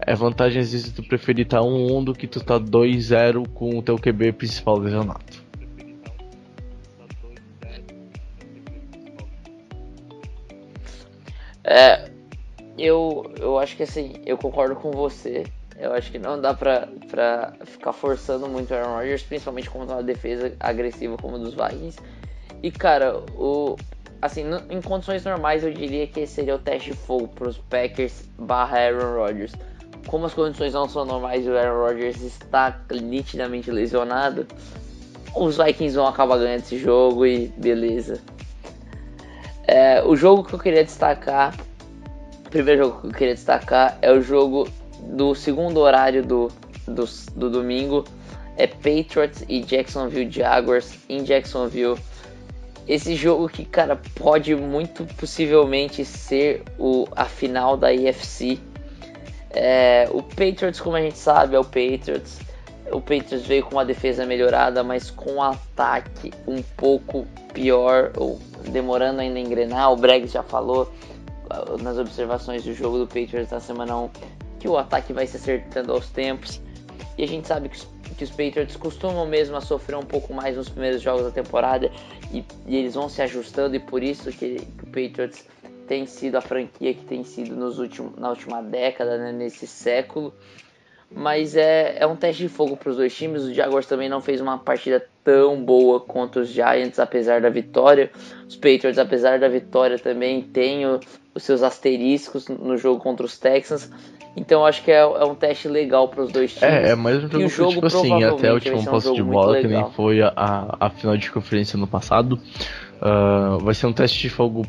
É 0.00 0.14
vantagem 0.14 0.62
se 0.64 0.92
tu 0.92 1.02
preferir 1.02 1.46
tá 1.46 1.60
1-1 1.60 2.04
do 2.04 2.12
que 2.12 2.26
tu 2.26 2.40
tá 2.44 2.58
2-0 2.58 3.48
com 3.48 3.78
o 3.78 3.82
teu 3.82 3.96
QB 3.96 4.32
principal 4.32 4.78
lesionado. 4.78 5.44
É, 11.62 12.10
eu, 12.76 13.32
eu 13.40 13.58
acho 13.58 13.76
que 13.76 13.84
assim, 13.84 14.14
eu 14.26 14.36
concordo 14.36 14.76
com 14.76 14.90
você. 14.90 15.44
Eu 15.78 15.92
acho 15.92 16.10
que 16.10 16.18
não 16.18 16.40
dá 16.40 16.54
pra, 16.54 16.88
pra 17.10 17.52
ficar 17.64 17.92
forçando 17.92 18.48
muito 18.48 18.70
o 18.70 18.76
Aaron 18.76 18.96
Rodgers, 18.96 19.22
principalmente 19.22 19.70
contra 19.70 19.96
uma 19.96 20.02
defesa 20.02 20.54
agressiva 20.60 21.16
como 21.16 21.36
a 21.36 21.38
dos 21.38 21.54
Vikings. 21.54 21.98
E 22.62 22.70
cara, 22.70 23.18
o, 23.36 23.76
assim, 24.22 24.44
em 24.70 24.80
condições 24.80 25.24
normais 25.24 25.64
eu 25.64 25.72
diria 25.72 26.06
que 26.06 26.20
esse 26.20 26.34
seria 26.34 26.54
o 26.54 26.58
teste 26.58 26.92
de 26.92 26.96
fogo 26.96 27.28
pros 27.28 27.58
Packers 27.58 28.28
barra 28.38 28.78
Aaron 28.78 29.16
Rodgers. 29.16 29.52
Como 30.06 30.26
as 30.26 30.34
condições 30.34 30.72
não 30.72 30.88
são 30.88 31.04
normais 31.04 31.44
e 31.44 31.48
o 31.48 31.56
Aaron 31.56 31.80
Rodgers 31.80 32.20
está 32.22 32.78
nitidamente 32.90 33.70
lesionado, 33.70 34.46
os 35.34 35.56
Vikings 35.56 35.96
vão 35.96 36.06
acabar 36.06 36.38
ganhando 36.38 36.60
esse 36.60 36.78
jogo 36.78 37.26
e 37.26 37.48
beleza. 37.48 38.20
É, 39.66 40.02
o 40.04 40.14
jogo 40.14 40.44
que 40.44 40.54
eu 40.54 40.58
queria 40.58 40.84
destacar, 40.84 41.54
o 42.46 42.50
primeiro 42.50 42.84
jogo 42.84 43.00
que 43.00 43.06
eu 43.08 43.12
queria 43.12 43.34
destacar 43.34 43.98
é 44.02 44.12
o 44.12 44.20
jogo 44.20 44.68
do 45.00 45.34
segundo 45.34 45.80
horário 45.80 46.22
do, 46.22 46.48
do, 46.86 47.04
do 47.34 47.50
domingo. 47.50 48.04
É 48.56 48.68
Patriots 48.68 49.44
e 49.48 49.60
Jacksonville 49.60 50.30
Jaguars 50.30 50.98
em 51.08 51.24
Jacksonville. 51.24 51.98
Esse 52.86 53.16
jogo 53.16 53.48
que, 53.48 53.64
cara, 53.64 53.96
pode 54.14 54.54
muito 54.54 55.04
possivelmente 55.16 56.04
ser 56.04 56.62
o, 56.78 57.08
a 57.16 57.24
final 57.24 57.76
da 57.76 57.92
IFC. 57.92 58.60
É, 59.54 60.08
o 60.10 60.22
Patriots, 60.22 60.80
como 60.80 60.96
a 60.96 61.00
gente 61.00 61.18
sabe, 61.18 61.54
é 61.54 61.58
o 61.58 61.64
Patriots. 61.64 62.40
O 62.90 63.00
Patriots 63.00 63.46
veio 63.46 63.64
com 63.64 63.76
uma 63.76 63.84
defesa 63.84 64.26
melhorada, 64.26 64.82
mas 64.82 65.10
com 65.10 65.34
um 65.34 65.42
ataque 65.42 66.32
um 66.46 66.62
pouco 66.76 67.26
pior, 67.52 68.12
ou 68.16 68.38
demorando 68.68 69.20
ainda 69.20 69.38
a 69.38 69.42
engrenar. 69.42 69.92
O 69.92 69.96
Breg 69.96 70.26
já 70.26 70.42
falou 70.42 70.92
uh, 71.50 71.82
nas 71.82 71.96
observações 71.98 72.64
do 72.64 72.74
jogo 72.74 72.98
do 72.98 73.06
Patriots 73.06 73.50
na 73.50 73.60
semana 73.60 73.96
1 73.96 74.10
que 74.64 74.68
o 74.68 74.78
ataque 74.78 75.12
vai 75.12 75.26
se 75.26 75.36
acertando 75.36 75.92
aos 75.92 76.08
tempos. 76.08 76.58
E 77.18 77.22
a 77.22 77.28
gente 77.28 77.46
sabe 77.46 77.68
que 77.68 77.76
os, 77.76 77.86
que 78.16 78.24
os 78.24 78.30
Patriots 78.30 78.76
costumam 78.76 79.26
mesmo 79.26 79.54
a 79.56 79.60
sofrer 79.60 79.94
um 79.94 80.02
pouco 80.02 80.32
mais 80.32 80.56
nos 80.56 80.70
primeiros 80.70 81.02
jogos 81.02 81.22
da 81.22 81.30
temporada 81.30 81.92
e, 82.32 82.42
e 82.66 82.74
eles 82.74 82.94
vão 82.94 83.06
se 83.06 83.20
ajustando 83.20 83.76
e 83.76 83.78
por 83.78 84.02
isso 84.02 84.30
que, 84.32 84.56
que, 84.56 84.82
o 84.82 84.86
Patriots 84.86 85.44
tem 85.86 86.06
sido 86.06 86.36
a 86.36 86.40
franquia 86.40 86.94
que 86.94 87.04
tem 87.04 87.24
sido 87.24 87.54
nos 87.54 87.78
últimos, 87.78 88.16
na 88.16 88.30
última 88.30 88.62
década, 88.62 89.18
né, 89.18 89.32
nesse 89.32 89.66
século. 89.66 90.32
Mas 91.10 91.54
é, 91.54 91.96
é 91.98 92.06
um 92.06 92.16
teste 92.16 92.42
de 92.42 92.48
fogo 92.48 92.76
para 92.76 92.90
os 92.90 92.96
dois 92.96 93.14
times. 93.14 93.44
O 93.44 93.54
Jaguars 93.54 93.86
também 93.86 94.08
não 94.08 94.20
fez 94.20 94.40
uma 94.40 94.58
partida 94.58 95.04
tão 95.22 95.62
boa 95.62 96.00
contra 96.00 96.42
os 96.42 96.48
Giants, 96.48 96.98
apesar 96.98 97.40
da 97.40 97.48
vitória. 97.48 98.10
Os 98.48 98.56
Patriots, 98.56 98.98
apesar 98.98 99.38
da 99.38 99.48
vitória, 99.48 99.98
também 99.98 100.42
têm 100.42 100.86
o, 100.86 100.98
os 101.32 101.42
seus 101.44 101.62
asteriscos 101.62 102.48
no 102.48 102.76
jogo 102.76 103.00
contra 103.00 103.24
os 103.24 103.38
Texans. 103.38 103.90
Então 104.36 104.66
acho 104.66 104.82
que 104.82 104.90
é, 104.90 104.98
é 104.98 105.24
um 105.24 105.34
teste 105.34 105.68
legal 105.68 106.08
para 106.08 106.24
os 106.24 106.32
dois 106.32 106.52
times. 106.54 106.74
É, 106.74 106.90
é 106.90 106.94
mais 106.96 107.22
um 107.22 107.28
jogo, 107.28 107.48
jogo 107.48 107.72
tipo 107.72 107.86
assim, 107.86 108.24
até 108.24 108.50
o 108.50 108.54
último 108.54 108.78
um 108.78 109.14
de 109.14 109.22
bola, 109.22 109.60
que 109.60 109.68
nem 109.68 109.90
foi 109.90 110.22
a, 110.22 110.32
a, 110.34 110.86
a, 110.86 110.90
final 110.90 111.16
de 111.16 111.30
conferência 111.30 111.78
no 111.78 111.86
passado. 111.86 112.40
Uh, 113.00 113.58
vai 113.58 113.74
ser 113.74 113.86
um 113.86 113.92
teste 113.92 114.20
de 114.20 114.30
fogo 114.30 114.64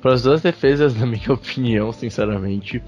para 0.00 0.12
as 0.12 0.22
duas 0.22 0.40
defesas, 0.40 0.94
na 0.98 1.06
minha 1.06 1.32
opinião, 1.32 1.92
sinceramente. 1.92 2.82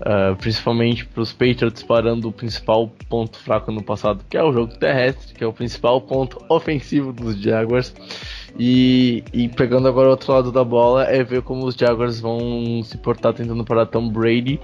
Uh, 0.00 0.34
principalmente 0.36 1.04
para 1.04 1.20
os 1.22 1.30
Patriots 1.30 1.82
parando 1.82 2.28
o 2.28 2.32
principal 2.32 2.90
ponto 3.08 3.36
fraco 3.38 3.70
no 3.70 3.82
passado, 3.82 4.24
que 4.30 4.36
é 4.36 4.42
o 4.42 4.50
jogo 4.50 4.74
terrestre, 4.78 5.34
que 5.34 5.44
é 5.44 5.46
o 5.46 5.52
principal 5.52 6.00
ponto 6.00 6.42
ofensivo 6.48 7.12
dos 7.12 7.38
Jaguars. 7.38 7.94
E, 8.58 9.22
e 9.32 9.48
pegando 9.48 9.86
agora 9.88 10.08
o 10.08 10.10
outro 10.12 10.32
lado 10.32 10.50
da 10.50 10.64
bola, 10.64 11.04
é 11.04 11.22
ver 11.22 11.42
como 11.42 11.66
os 11.66 11.74
Jaguars 11.74 12.18
vão 12.18 12.82
se 12.82 12.96
portar 12.96 13.34
tentando 13.34 13.64
parar 13.64 13.86
Tom 13.86 14.08
Brady 14.08 14.58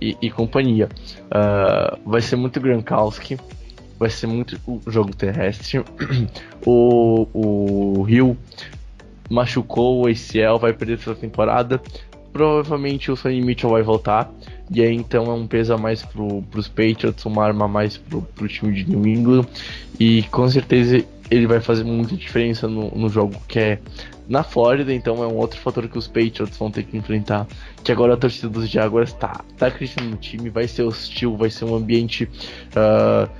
e, 0.00 0.16
e 0.22 0.30
companhia. 0.30 0.88
Uh, 1.26 1.98
vai 2.08 2.20
ser 2.20 2.36
muito 2.36 2.60
Gronkowski, 2.60 3.36
vai 3.98 4.10
ser 4.10 4.26
muito 4.26 4.58
o 4.66 4.80
jogo 4.90 5.14
terrestre. 5.14 5.84
o, 6.64 7.28
o 7.34 8.08
Hill 8.08 8.36
machucou 9.30 10.02
o 10.02 10.06
ACL, 10.06 10.58
vai 10.60 10.72
perder 10.72 10.98
essa 10.98 11.14
temporada. 11.14 11.80
Provavelmente 12.32 13.10
o 13.10 13.16
Sonny 13.16 13.40
Mitchell 13.40 13.70
vai 13.70 13.82
voltar. 13.82 14.30
E 14.70 14.82
aí 14.82 14.94
então 14.94 15.24
é 15.26 15.32
um 15.32 15.46
peso 15.46 15.72
a 15.72 15.78
mais 15.78 16.02
pro, 16.02 16.42
pros 16.50 16.68
Patriots, 16.68 17.24
uma 17.24 17.44
arma 17.44 17.64
a 17.64 17.68
mais 17.68 17.96
pro, 17.96 18.22
pro 18.22 18.48
time 18.48 18.72
de 18.74 18.90
New 18.90 19.06
England. 19.06 19.46
E 19.98 20.22
com 20.24 20.46
certeza 20.48 21.04
ele 21.30 21.46
vai 21.46 21.60
fazer 21.60 21.84
muita 21.84 22.16
diferença 22.16 22.68
no, 22.68 22.90
no 22.90 23.08
jogo 23.08 23.34
que 23.48 23.58
é 23.58 23.78
na 24.28 24.42
Flórida, 24.42 24.92
então 24.92 25.22
é 25.22 25.26
um 25.26 25.36
outro 25.36 25.58
fator 25.60 25.88
que 25.88 25.96
os 25.96 26.08
Patriots 26.08 26.56
vão 26.56 26.70
ter 26.70 26.82
que 26.82 26.96
enfrentar. 26.96 27.46
Que 27.82 27.92
agora 27.92 28.14
a 28.14 28.16
torcida 28.16 28.48
dos 28.48 28.68
Jaguars 28.68 29.12
tá, 29.12 29.44
tá 29.56 29.68
acreditando 29.68 30.10
no 30.10 30.16
time, 30.16 30.50
vai 30.50 30.66
ser 30.66 30.82
hostil, 30.82 31.36
vai 31.36 31.48
ser 31.48 31.64
um 31.64 31.76
ambiente 31.76 32.24
uh, 32.24 33.30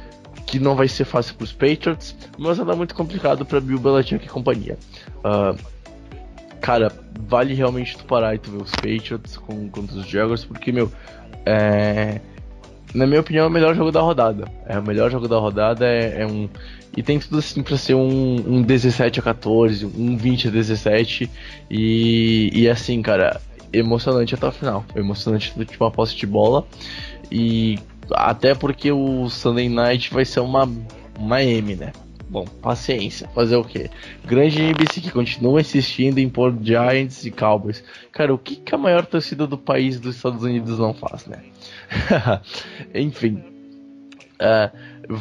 que 0.47 0.61
não 0.61 0.77
vai 0.77 0.87
ser 0.87 1.05
fácil 1.05 1.35
para 1.35 1.45
os 1.45 1.53
Patriots, 1.53 2.15
mas 2.39 2.59
ela 2.59 2.73
é 2.73 2.77
muito 2.77 2.95
complicado 2.95 3.45
para 3.45 3.61
Bill 3.61 3.79
Belichick 3.79 4.25
e 4.25 4.29
companhia. 4.29 4.79
Uh, 5.19 5.59
cara, 6.61 6.93
vale 7.21 7.55
realmente 7.55 7.97
tu 7.97 8.05
parar 8.05 8.35
e 8.35 8.39
tu 8.39 8.51
ver 8.51 8.63
os 8.63 8.73
Patriots 8.73 9.37
com, 9.37 9.69
contra 9.69 9.97
os 9.97 10.07
Jaguars, 10.07 10.45
porque, 10.45 10.73
meu, 10.73 10.91
é, 11.45 12.21
na 12.95 13.07
minha 13.07 13.21
opinião, 13.21 13.45
é 13.45 13.49
o 13.49 13.51
melhor 13.51 13.75
jogo 13.75 13.93
da 13.93 14.01
rodada. 14.01 14.51
É 14.67 14.79
o 14.79 14.83
melhor 14.83 15.11
jogo 15.11 15.29
da 15.29 15.39
rodada, 15.39 15.87
é, 15.87 16.23
é 16.23 16.27
um 16.27 16.49
e 16.97 17.03
tem 17.03 17.19
tudo 17.19 17.39
assim 17.39 17.63
pra 17.63 17.77
ser 17.77 17.95
um, 17.95 18.37
um 18.47 18.63
17 18.63 19.21
a 19.21 19.23
14, 19.23 19.85
um 19.85 20.17
20 20.17 20.49
a 20.49 20.51
17. 20.51 21.31
E, 21.71 22.51
e 22.55 22.69
assim, 22.71 23.03
cara, 23.03 23.39
emocionante 23.71 24.35
até 24.35 24.47
o 24.47 24.53
final. 24.53 24.85
Emocionante 24.97 25.53
tipo 25.67 25.85
uma 25.85 25.91
posse 25.91 26.17
de 26.17 26.27
bola. 26.27 26.67
E 27.31 27.79
até 28.13 28.55
porque 28.55 28.91
o 28.91 29.29
Sunday 29.29 29.69
Night 29.69 30.13
vai 30.13 30.25
ser 30.25 30.41
uma, 30.41 30.67
uma 31.19 31.43
M, 31.43 31.77
né? 31.77 31.93
Bom, 32.29 32.45
paciência, 32.45 33.29
fazer 33.29 33.55
o 33.55 33.63
quê? 33.63 33.89
Grande 34.25 34.61
NBC 34.61 35.01
que 35.01 35.13
continua 35.13 35.61
insistindo 35.61 36.19
em 36.19 36.29
pôr 36.29 36.53
Giants 36.61 37.25
e 37.25 37.31
Cowboys. 37.31 37.85
Cara, 38.11 38.35
o 38.35 38.39
que, 38.39 38.57
que 38.57 38.75
a 38.75 38.79
maior 38.79 39.07
torcida 39.07 39.47
do 39.47 39.57
país 39.57 40.01
dos 40.01 40.17
Estados 40.17 40.43
Unidos 40.43 40.79
não 40.79 40.93
faz, 40.93 41.27
né? 41.27 41.41
Enfim. 42.93 43.43
Uh, 44.41 45.17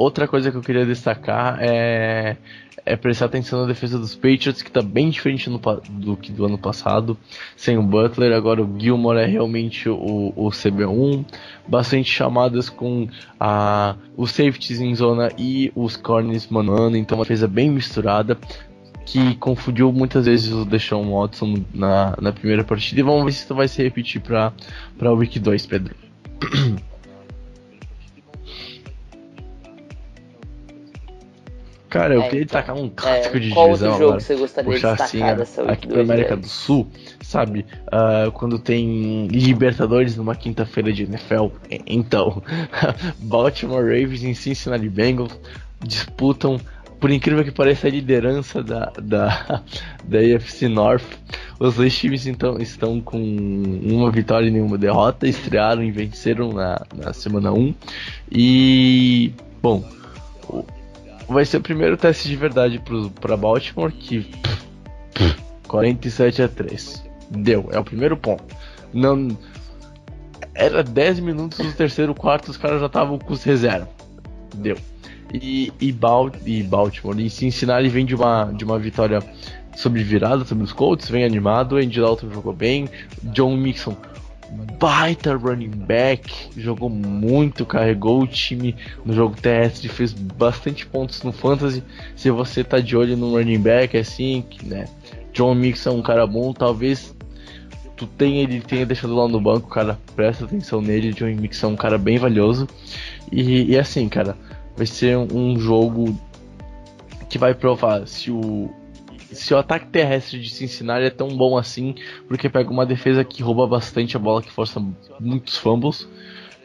Outra 0.00 0.26
coisa 0.26 0.50
que 0.50 0.56
eu 0.56 0.62
queria 0.62 0.86
destacar 0.86 1.58
é, 1.60 2.34
é 2.86 2.96
prestar 2.96 3.26
atenção 3.26 3.60
na 3.60 3.66
defesa 3.66 3.98
dos 3.98 4.14
Patriots, 4.14 4.62
que 4.62 4.70
está 4.70 4.80
bem 4.80 5.10
diferente 5.10 5.50
no, 5.50 5.60
do 5.90 6.16
que 6.16 6.32
do 6.32 6.46
ano 6.46 6.56
passado. 6.56 7.18
Sem 7.54 7.76
o 7.76 7.82
Butler, 7.82 8.32
agora 8.32 8.62
o 8.62 8.80
Gilmore 8.80 9.18
é 9.18 9.26
realmente 9.26 9.90
o, 9.90 10.32
o 10.34 10.48
CB1. 10.48 11.22
Bastante 11.68 12.10
chamadas 12.10 12.70
com 12.70 13.08
a, 13.38 13.94
os 14.16 14.30
safeties 14.30 14.80
em 14.80 14.94
zona 14.94 15.28
e 15.36 15.70
os 15.76 15.98
corners 15.98 16.48
manando, 16.48 16.96
então 16.96 17.18
uma 17.18 17.24
defesa 17.24 17.46
bem 17.46 17.68
misturada 17.68 18.38
que 19.04 19.34
confundiu 19.34 19.92
muitas 19.92 20.24
vezes 20.24 20.50
o 20.50 20.64
Deshaun 20.64 21.12
Watson 21.12 21.62
na, 21.74 22.16
na 22.18 22.32
primeira 22.32 22.64
partida. 22.64 23.00
E 23.00 23.02
vamos 23.02 23.26
ver 23.26 23.32
se 23.32 23.44
isso 23.44 23.54
vai 23.54 23.68
se 23.68 23.82
repetir 23.82 24.22
para 24.22 24.54
o 25.02 25.16
Week 25.16 25.38
2, 25.38 25.66
Pedro. 25.66 25.94
Cara, 31.90 32.14
eu 32.14 32.22
é, 32.22 32.28
queria 32.28 32.44
destacar 32.44 32.76
um 32.76 32.88
clássico 32.88 33.36
é, 33.36 33.40
de 33.40 33.50
qual 33.50 33.66
divisão 33.66 33.90
outro 33.90 34.06
jogo 34.06 34.20
você 34.20 34.36
gostaria 34.36 34.72
puxar 34.72 34.94
de 34.94 35.02
destacar 35.02 35.28
assim, 35.28 35.38
dessa 35.38 35.62
aqui 35.62 35.88
pra 35.88 36.00
América 36.02 36.36
do 36.36 36.46
Sul, 36.46 36.86
sabe? 37.20 37.66
Uh, 37.88 38.30
quando 38.30 38.60
tem 38.60 39.26
Libertadores 39.26 40.16
numa 40.16 40.36
quinta-feira 40.36 40.92
de 40.92 41.02
NFL. 41.02 41.48
Então, 41.84 42.40
Baltimore 43.18 43.82
Ravens 43.82 44.22
e 44.22 44.34
Cincinnati 44.36 44.88
Bengals 44.88 45.36
disputam, 45.84 46.60
por 47.00 47.10
incrível 47.10 47.42
que 47.42 47.50
pareça, 47.50 47.88
a 47.88 47.90
liderança 47.90 48.62
da, 48.62 48.92
da, 49.02 49.60
da 50.04 50.18
AFC 50.18 50.68
North. 50.68 51.18
Os 51.58 51.74
dois 51.74 51.98
times 51.98 52.24
então 52.24 52.56
estão 52.58 53.00
com 53.00 53.18
uma 53.18 54.12
vitória 54.12 54.46
e 54.46 54.50
nenhuma 54.50 54.78
derrota, 54.78 55.26
estrearam 55.26 55.82
e 55.82 55.90
venceram 55.90 56.52
na, 56.52 56.80
na 56.94 57.12
semana 57.12 57.52
1. 57.52 57.74
E, 58.30 59.32
bom, 59.60 59.84
vai 61.30 61.44
ser 61.44 61.58
o 61.58 61.62
primeiro 61.62 61.96
teste 61.96 62.28
de 62.28 62.36
verdade 62.36 62.82
para 63.20 63.36
Baltimore 63.36 63.92
que 63.92 64.28
47 65.66 66.42
a 66.42 66.48
3. 66.48 67.04
Deu, 67.30 67.68
é 67.70 67.78
o 67.78 67.84
primeiro 67.84 68.16
ponto. 68.16 68.44
Não 68.92 69.28
era 70.52 70.82
10 70.82 71.20
minutos 71.20 71.58
do 71.58 71.72
terceiro 71.72 72.14
quarto, 72.14 72.50
os 72.50 72.56
caras 72.56 72.80
já 72.80 72.86
estavam 72.86 73.18
com 73.18 73.32
os 73.32 73.44
reservas. 73.44 73.88
Deu. 74.54 74.76
E, 75.32 75.72
e, 75.80 75.92
Bal 75.92 76.32
e 76.44 76.62
Baltimore 76.64 77.20
e 77.20 77.30
Cincinnati 77.30 77.88
vem 77.88 78.04
de 78.04 78.16
uma, 78.16 78.46
de 78.46 78.64
uma 78.64 78.78
vitória 78.78 79.22
sobre 79.76 80.02
virada 80.02 80.44
sobre 80.44 80.64
os 80.64 80.72
Colts, 80.72 81.08
vem 81.08 81.24
animado, 81.24 81.76
Andy 81.76 82.00
Dalton 82.00 82.30
jogou 82.30 82.52
bem, 82.52 82.88
John 83.22 83.56
Mixon 83.56 83.96
baita 84.78 85.34
running 85.34 85.70
back, 85.70 86.50
jogou 86.56 86.88
muito, 86.88 87.66
carregou 87.66 88.22
o 88.22 88.26
time 88.26 88.74
no 89.04 89.12
jogo 89.12 89.36
terrestre, 89.40 89.88
fez 89.88 90.12
bastante 90.12 90.86
pontos 90.86 91.22
no 91.22 91.32
fantasy. 91.32 91.82
Se 92.16 92.30
você 92.30 92.64
tá 92.64 92.80
de 92.80 92.96
olho 92.96 93.16
no 93.16 93.32
running 93.32 93.60
back 93.60 93.96
assim, 93.96 94.44
né? 94.62 94.86
John 95.32 95.54
Mixon 95.54 95.90
é 95.90 95.92
um 95.92 96.02
cara 96.02 96.26
bom, 96.26 96.52
talvez 96.52 97.14
tu 97.96 98.06
tenha 98.06 98.42
ele 98.42 98.60
tenha 98.60 98.86
deixado 98.86 99.14
lá 99.14 99.28
no 99.28 99.40
banco, 99.40 99.68
cara, 99.68 99.98
presta 100.16 100.46
atenção 100.46 100.80
nele, 100.80 101.12
John 101.12 101.26
Mixon 101.26 101.66
é 101.66 101.70
um 101.70 101.76
cara 101.76 101.98
bem 101.98 102.18
valioso. 102.18 102.66
E, 103.30 103.72
e 103.72 103.78
assim, 103.78 104.08
cara, 104.08 104.36
vai 104.76 104.86
ser 104.86 105.16
um 105.18 105.58
jogo 105.58 106.18
que 107.28 107.38
vai 107.38 107.54
provar 107.54 108.06
se 108.06 108.30
o 108.30 108.70
se 109.32 109.54
o 109.54 109.58
ataque 109.58 109.86
terrestre 109.86 110.40
de 110.40 110.50
Cincinnati 110.50 111.04
é 111.04 111.10
tão 111.10 111.28
bom 111.28 111.56
assim, 111.56 111.94
porque 112.28 112.48
pega 112.48 112.70
uma 112.70 112.86
defesa 112.86 113.24
que 113.24 113.42
rouba 113.42 113.66
bastante 113.66 114.16
a 114.16 114.20
bola, 114.20 114.42
que 114.42 114.50
força 114.50 114.82
muitos 115.18 115.56
fumbles, 115.56 116.08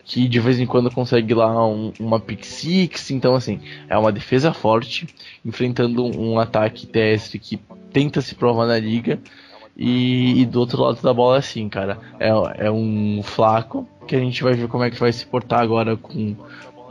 que 0.03 0.27
de 0.27 0.39
vez 0.39 0.59
em 0.59 0.65
quando 0.65 0.91
consegue 0.91 1.33
lá 1.33 1.67
um, 1.67 1.91
uma 1.99 2.19
pick 2.19 2.43
six, 2.43 3.11
então 3.11 3.35
assim, 3.35 3.59
é 3.89 3.97
uma 3.97 4.11
defesa 4.11 4.53
forte, 4.53 5.07
enfrentando 5.43 6.05
um 6.05 6.39
ataque 6.39 6.85
terrestre 6.85 7.39
que 7.39 7.59
tenta 7.91 8.21
se 8.21 8.35
provar 8.35 8.67
na 8.67 8.77
liga, 8.77 9.19
e, 9.77 10.41
e 10.41 10.45
do 10.45 10.59
outro 10.59 10.81
lado 10.81 11.01
da 11.01 11.13
bola 11.13 11.37
assim, 11.37 11.67
cara, 11.67 11.97
é, 12.19 12.29
é 12.67 12.71
um 12.71 13.21
flaco, 13.23 13.87
que 14.07 14.15
a 14.15 14.19
gente 14.19 14.43
vai 14.43 14.53
ver 14.53 14.67
como 14.67 14.83
é 14.83 14.91
que 14.91 14.99
vai 14.99 15.11
se 15.11 15.25
portar 15.25 15.61
agora 15.61 15.97
com 15.97 16.35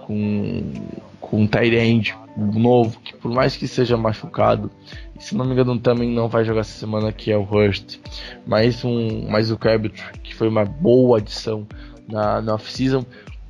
com, 0.05 0.73
com 1.21 1.49
end 1.59 2.15
novo, 2.37 2.99
que 3.01 3.15
por 3.17 3.31
mais 3.31 3.57
que 3.57 3.69
seja 3.69 3.97
machucado, 3.97 4.71
se 5.19 5.37
não 5.37 5.45
me 5.45 5.53
engano 5.53 5.79
também 5.79 6.11
não 6.11 6.29
vai 6.29 6.45
jogar 6.45 6.61
essa 6.61 6.79
semana, 6.79 7.13
que 7.13 7.31
é 7.31 7.37
o 7.37 7.43
Hurst, 7.43 7.99
mais 8.47 8.85
um, 8.85 9.29
mais 9.29 9.51
o 9.51 9.57
Cabot, 9.57 9.95
que 10.23 10.35
foi 10.35 10.49
uma 10.49 10.65
boa 10.65 11.19
adição 11.19 11.67
na, 12.09 12.41
na 12.41 12.55
off-season, 12.55 13.05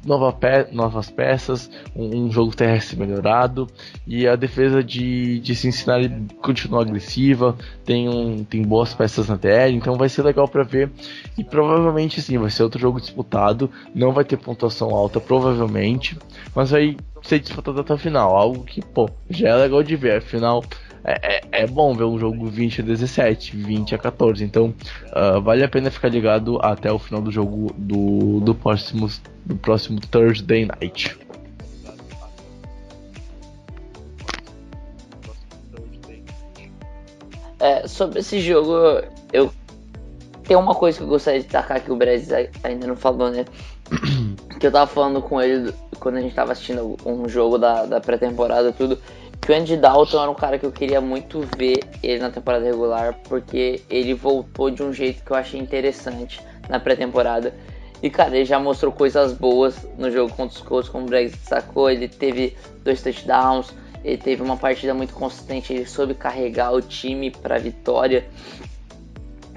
nova 0.05 0.33
pe 0.33 0.69
novas 0.73 1.11
peças, 1.11 1.71
um, 1.97 2.25
um, 2.25 2.31
jogo 2.31 2.55
terrestre 2.55 2.99
melhorado 2.99 3.67
e 4.07 4.27
a 4.27 4.37
defesa 4.37 4.83
de, 4.85 5.41
de 5.41 5.55
Cincinnati 5.55 6.11
continua 6.43 6.83
agressiva, 6.83 7.57
tem, 7.85 8.09
um, 8.09 8.45
tem 8.45 8.63
boas 8.63 8.95
peças 8.95 9.29
na 9.29 9.39
TL, 9.39 9.75
então 9.75 9.97
vai 9.97 10.09
ser 10.09 10.23
legal 10.23 10.47
para 10.47 10.63
ver. 10.63 10.91
E 11.39 11.43
provavelmente 11.43 12.21
sim, 12.21 12.39
vai 12.39 12.51
ser 12.51 12.63
outro 12.63 12.81
jogo 12.81 13.01
disputado, 13.01 13.71
não 13.95 14.13
vai 14.13 14.25
ter 14.25 14.37
pontuação 14.37 14.91
alta 14.91 15.21
provavelmente, 15.21 16.19
mas 16.55 16.71
vai 16.71 16.97
ser 17.25 17.41
disputado 17.41 17.81
até 17.81 17.93
o 17.93 17.99
final, 17.99 18.37
algo 18.37 18.65
que 18.65 18.81
pô, 18.83 19.09
já 19.29 19.49
é 19.49 19.57
legal 19.57 19.83
de 19.83 19.97
ver, 19.97 20.19
afinal 20.19 20.63
é, 21.05 21.37
é, 21.37 21.63
é, 21.63 21.67
bom 21.67 21.95
ver 21.95 22.05
um 22.05 22.19
jogo 22.19 22.47
20 22.47 22.81
a 22.81 22.85
17, 22.85 23.55
20 23.57 23.95
a 23.95 23.99
14. 23.99 24.43
Então 24.43 24.75
uh, 25.09 25.41
vale 25.41 25.63
a 25.63 25.69
pena 25.69 25.91
ficar 25.91 26.09
ligado 26.09 26.59
até 26.63 26.91
o 26.91 26.99
final 26.99 27.21
do 27.21 27.31
jogo 27.31 27.75
do, 27.77 28.41
do, 28.41 28.55
próximo, 28.55 29.11
do 29.45 29.55
próximo 29.57 30.01
Thursday 30.01 30.65
night. 30.65 31.19
É, 37.61 37.87
sobre 37.87 38.21
esse 38.21 38.41
jogo, 38.41 39.03
eu 39.33 39.53
tem 40.45 40.57
uma 40.57 40.75
coisa 40.75 40.99
que 40.99 41.05
eu 41.05 41.09
gostaria 41.09 41.41
de 41.41 41.47
destacar 41.47 41.83
que 41.83 41.91
o 41.91 41.97
Brasil 41.97 42.49
ainda 42.63 42.87
não 42.87 42.97
falou, 42.97 43.31
né? 43.31 43.45
Que 44.65 44.69
eu 44.69 44.73
tava 44.73 44.87
falando 44.87 45.21
com 45.21 45.43
ele 45.43 45.75
quando 46.01 46.17
a 46.17 46.23
gente 46.23 46.35
tava 46.35 46.53
assistindo 46.53 46.97
um 47.05 47.29
jogo 47.29 47.59
da, 47.59 47.85
da 47.85 48.01
pré-temporada 48.01 48.73
tudo 48.73 48.99
que 49.39 49.53
o 49.53 49.55
Andy 49.55 49.77
Dalton 49.77 50.23
era 50.23 50.31
um 50.31 50.35
cara 50.35 50.59
que 50.59 50.65
eu 50.65 50.73
queria 50.73 51.03
muito 51.03 51.47
ver 51.59 51.81
ele 52.03 52.19
na 52.19 52.31
temporada 52.31 52.65
regular, 52.65 53.15
porque 53.29 53.83
ele 53.91 54.15
voltou 54.15 54.71
de 54.71 54.83
um 54.83 54.91
jeito 54.91 55.23
que 55.23 55.31
eu 55.31 55.37
achei 55.37 55.61
interessante 55.61 56.41
na 56.67 56.81
pré-temporada. 56.81 57.53
E, 58.03 58.09
cara, 58.09 58.35
ele 58.35 58.47
já 58.47 58.59
mostrou 58.59 58.91
coisas 58.91 59.35
boas 59.35 59.87
no 59.99 60.11
jogo 60.11 60.35
contra 60.35 60.57
os 60.57 60.63
Colts, 60.63 60.89
como 60.89 61.05
o 61.05 61.09
Brexit 61.11 61.45
sacou. 61.45 61.91
Ele 61.91 62.09
teve 62.09 62.57
dois 62.83 63.03
touchdowns, 63.03 63.75
ele 64.03 64.17
teve 64.17 64.43
uma 64.43 64.57
partida 64.57 64.95
muito 64.95 65.13
consistente, 65.13 65.75
ele 65.75 65.85
soube 65.85 66.15
carregar 66.15 66.73
o 66.73 66.81
time 66.81 67.31
para 67.31 67.59
vitória. 67.59 68.25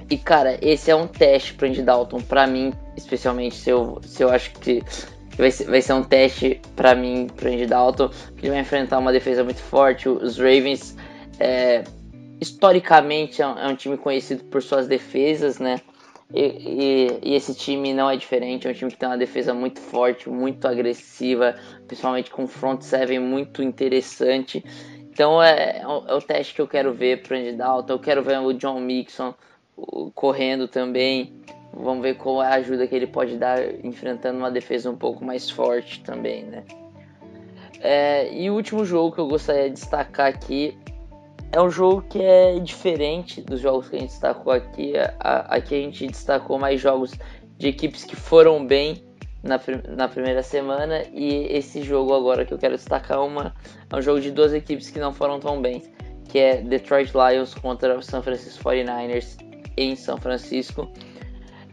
E, 0.10 0.18
cara, 0.18 0.58
esse 0.62 0.92
é 0.92 0.96
um 0.96 1.08
teste 1.08 1.54
para 1.54 1.70
Andy 1.70 1.82
Dalton, 1.82 2.20
para 2.20 2.46
mim, 2.46 2.74
especialmente 2.98 3.56
se 3.56 3.70
eu, 3.70 4.02
se 4.04 4.24
eu 4.24 4.30
acho 4.30 4.52
que 4.54 4.84
vai 5.38 5.52
ser, 5.52 5.66
vai 5.66 5.82
ser 5.82 5.94
um 5.94 6.04
teste 6.04 6.60
para 6.76 6.96
mim, 6.96 7.28
pro 7.34 7.50
Andy 7.50 7.68
Dalton, 7.68 8.10
que 8.10 8.46
ele 8.46 8.52
vai 8.52 8.60
enfrentar 8.60 8.98
uma 8.98 9.12
defesa 9.12 9.44
muito 9.44 9.62
forte. 9.62 10.10
Os 10.10 10.38
Ravens, 10.38 10.98
é, 11.40 11.84
historicamente, 12.42 13.42
é 13.42 13.48
um, 13.48 13.60
é 13.60 13.68
um, 13.68 13.76
time 13.76 13.98
conhecido 13.98 14.44
por 14.46 14.62
suas 14.62 14.88
defesas, 14.88 15.60
né? 15.60 15.80
E, 16.34 16.42
e, 16.42 17.20
e, 17.24 17.36
esse 17.36 17.54
time 17.56 17.94
não 17.94 18.10
é 18.10 18.18
diferente, 18.18 18.68
é 18.68 18.72
um 18.72 18.74
time 18.74 18.92
que 18.92 18.98
tem 18.98 19.08
uma 19.08 19.18
defesa 19.18 19.54
muito 19.54 19.80
forte, 19.80 20.30
muito 20.30 20.68
agressiva, 20.68 21.56
principalmente 21.88 22.30
com 22.30 22.46
front 22.48 22.82
seven 22.82 23.20
muito 23.20 23.64
interessante. 23.64 24.62
Então 25.10 25.42
é, 25.42 25.80
é, 25.80 25.88
o, 25.88 26.04
é 26.06 26.14
o 26.14 26.22
teste 26.22 26.54
que 26.54 26.62
eu 26.62 26.68
quero 26.68 26.94
ver 26.94 27.22
pro 27.22 27.38
Andy 27.38 27.54
Dalton. 27.54 27.94
Eu 27.94 28.00
quero 28.00 28.22
ver 28.22 28.40
o 28.40 28.52
John 28.54 28.80
Mixon 28.82 29.34
correndo 30.14 30.68
também. 30.68 31.34
Vamos 31.80 32.02
ver 32.02 32.16
qual 32.16 32.42
é 32.42 32.48
a 32.48 32.56
ajuda 32.56 32.88
que 32.88 32.96
ele 32.96 33.08
pode 33.08 33.38
dar 33.38 33.60
enfrentando 33.84 34.38
uma 34.38 34.50
defesa 34.50 34.90
um 34.90 34.96
pouco 34.96 35.24
mais 35.24 35.50
forte 35.50 36.02
também, 36.02 36.44
né? 36.44 36.64
É, 37.80 38.34
e 38.34 38.50
o 38.50 38.56
último 38.56 38.84
jogo 38.84 39.14
que 39.14 39.22
eu 39.22 39.28
gostaria 39.28 39.70
de 39.70 39.76
destacar 39.76 40.28
aqui 40.28 40.78
é 41.52 41.62
um 41.62 41.70
jogo 41.70 42.02
que 42.10 42.22
é 42.22 42.60
diferente 42.60 43.42
dos 43.42 43.62
jogos 43.62 43.88
que 43.90 43.96
a 43.96 44.00
gente 44.00 44.10
destacou 44.10 44.52
aqui. 44.52 44.94
aqui 45.20 45.76
a 45.76 45.80
gente 45.80 46.08
destacou 46.08 46.58
mais 46.58 46.82
jogos 46.82 47.14
de 47.58 47.68
equipes 47.68 48.04
que 48.04 48.16
foram 48.16 48.66
bem 48.66 49.04
na, 49.44 49.60
na 49.96 50.08
primeira 50.08 50.44
semana 50.44 51.04
e 51.14 51.48
esse 51.50 51.82
jogo 51.82 52.14
agora 52.14 52.46
que 52.46 52.54
eu 52.54 52.58
quero 52.58 52.76
destacar 52.76 53.24
uma, 53.24 53.56
é 53.92 53.96
um 53.96 54.02
jogo 54.02 54.20
de 54.20 54.32
duas 54.32 54.54
equipes 54.54 54.90
que 54.90 55.00
não 55.00 55.14
foram 55.14 55.40
tão 55.40 55.62
bem, 55.62 55.84
que 56.28 56.40
é 56.40 56.58
Detroit 56.58 57.12
Lions 57.14 57.54
contra 57.54 57.98
o 57.98 58.02
San 58.02 58.22
Francisco 58.22 58.64
49ers 58.64 59.38
em 59.78 59.96
São 59.96 60.18
Francisco. 60.18 60.92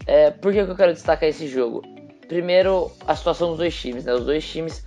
É, 0.07 0.31
por 0.31 0.53
que, 0.53 0.65
que 0.65 0.71
eu 0.71 0.77
quero 0.77 0.93
destacar 0.93 1.29
esse 1.29 1.47
jogo? 1.47 1.83
Primeiro, 2.29 2.91
a 3.07 3.15
situação 3.15 3.49
dos 3.51 3.59
dois 3.59 3.75
times. 3.75 4.05
Né? 4.05 4.13
Os 4.13 4.25
dois 4.25 4.47
times, 4.47 4.85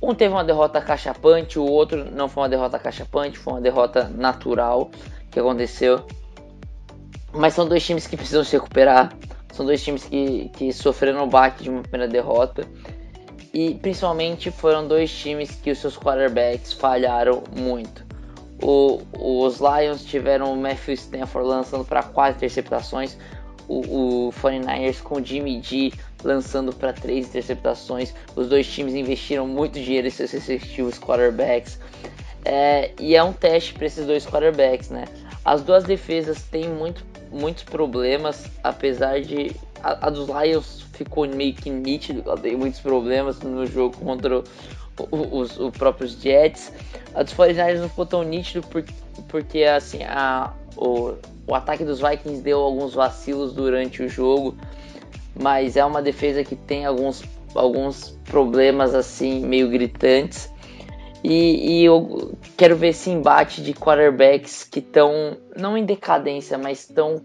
um 0.00 0.14
teve 0.14 0.32
uma 0.32 0.44
derrota 0.44 0.80
cachapante, 0.80 1.58
o 1.58 1.64
outro 1.64 2.04
não 2.10 2.28
foi 2.28 2.42
uma 2.44 2.48
derrota 2.48 2.78
cachapante, 2.78 3.38
foi 3.38 3.54
uma 3.54 3.60
derrota 3.60 4.08
natural 4.08 4.90
que 5.30 5.38
aconteceu. 5.38 6.06
Mas 7.32 7.54
são 7.54 7.68
dois 7.68 7.84
times 7.84 8.06
que 8.06 8.16
precisam 8.16 8.44
se 8.44 8.52
recuperar. 8.56 9.12
São 9.52 9.64
dois 9.64 9.82
times 9.82 10.04
que, 10.04 10.50
que 10.50 10.72
sofreram 10.72 11.24
o 11.24 11.26
baque 11.26 11.62
de 11.62 11.70
uma 11.70 11.82
primeira 11.82 12.10
derrota. 12.10 12.66
E 13.52 13.74
principalmente 13.74 14.50
foram 14.50 14.86
dois 14.86 15.10
times 15.10 15.50
que 15.50 15.70
os 15.70 15.78
seus 15.78 15.96
quarterbacks 15.96 16.72
falharam 16.72 17.42
muito. 17.56 18.04
O, 18.62 19.00
os 19.12 19.60
Lions 19.60 20.04
tiveram 20.04 20.52
o 20.52 20.56
Matthew 20.56 20.94
Stafford 20.94 21.48
lançando 21.48 21.84
para 21.84 22.02
quatro 22.02 22.36
interceptações, 22.36 23.16
o, 23.68 24.28
o 24.28 24.32
49ers 24.32 25.00
com 25.02 25.16
o 25.16 25.24
Jimmy 25.24 25.60
G 25.62 25.92
lançando 26.22 26.72
para 26.72 26.92
três 26.92 27.28
interceptações. 27.28 28.14
Os 28.34 28.48
dois 28.48 28.66
times 28.66 28.94
investiram 28.94 29.46
muito 29.46 29.80
dinheiro 29.80 30.06
em 30.06 30.10
seus 30.10 30.30
respectivos 30.32 30.98
quarterbacks. 30.98 31.78
É, 32.44 32.92
e 33.00 33.16
é 33.16 33.22
um 33.22 33.32
teste 33.32 33.74
para 33.74 33.86
esses 33.86 34.06
dois 34.06 34.24
quarterbacks, 34.26 34.90
né? 34.90 35.04
As 35.44 35.62
duas 35.62 35.84
defesas 35.84 36.42
têm 36.42 36.68
muito, 36.68 37.04
muitos 37.30 37.64
problemas, 37.64 38.46
apesar 38.62 39.20
de 39.20 39.50
a, 39.82 40.06
a, 40.06 40.10
dos 40.10 40.28
Lions 40.28 40.84
ficou 40.92 41.26
meio 41.28 41.54
que 41.54 41.70
nítido, 41.70 42.22
ela 42.24 42.38
tem 42.38 42.56
muitos 42.56 42.80
problemas 42.80 43.40
no 43.40 43.66
jogo 43.66 43.96
contra 43.96 44.42
os 45.10 45.58
próprios 45.76 46.12
Jets. 46.20 46.72
A 47.14 47.22
dos 47.22 47.34
49ers 47.34 47.80
não 47.80 47.88
ficou 47.88 48.06
tão 48.06 48.22
nítido 48.22 48.66
porque, 48.68 48.94
porque 49.28 49.64
assim, 49.64 50.02
a, 50.04 50.52
o, 50.76 51.14
o 51.46 51.54
ataque 51.54 51.84
dos 51.84 52.00
Vikings 52.00 52.42
deu 52.42 52.60
alguns 52.60 52.94
vacilos 52.94 53.52
durante 53.52 54.02
o 54.02 54.08
jogo, 54.08 54.56
mas 55.38 55.76
é 55.76 55.84
uma 55.84 56.02
defesa 56.02 56.42
que 56.42 56.56
tem 56.56 56.84
alguns, 56.84 57.22
alguns 57.54 58.18
problemas 58.24 58.94
assim 58.94 59.46
meio 59.46 59.68
gritantes. 59.70 60.50
E, 61.22 61.80
e 61.80 61.84
eu 61.84 62.32
quero 62.56 62.76
ver 62.76 62.88
esse 62.88 63.10
embate 63.10 63.62
de 63.62 63.72
quarterbacks 63.72 64.64
que 64.64 64.80
estão 64.80 65.36
não 65.56 65.76
em 65.76 65.84
decadência, 65.84 66.58
mas 66.58 66.80
estão 66.80 67.22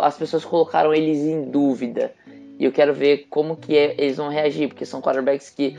as 0.00 0.16
pessoas 0.16 0.44
colocaram 0.44 0.94
eles 0.94 1.18
em 1.18 1.50
dúvida. 1.50 2.12
E 2.58 2.64
eu 2.64 2.72
quero 2.72 2.94
ver 2.94 3.26
como 3.28 3.56
que 3.56 3.76
é, 3.76 3.94
eles 3.98 4.16
vão 4.16 4.28
reagir, 4.28 4.68
porque 4.68 4.86
são 4.86 5.00
quarterbacks 5.00 5.50
que 5.50 5.76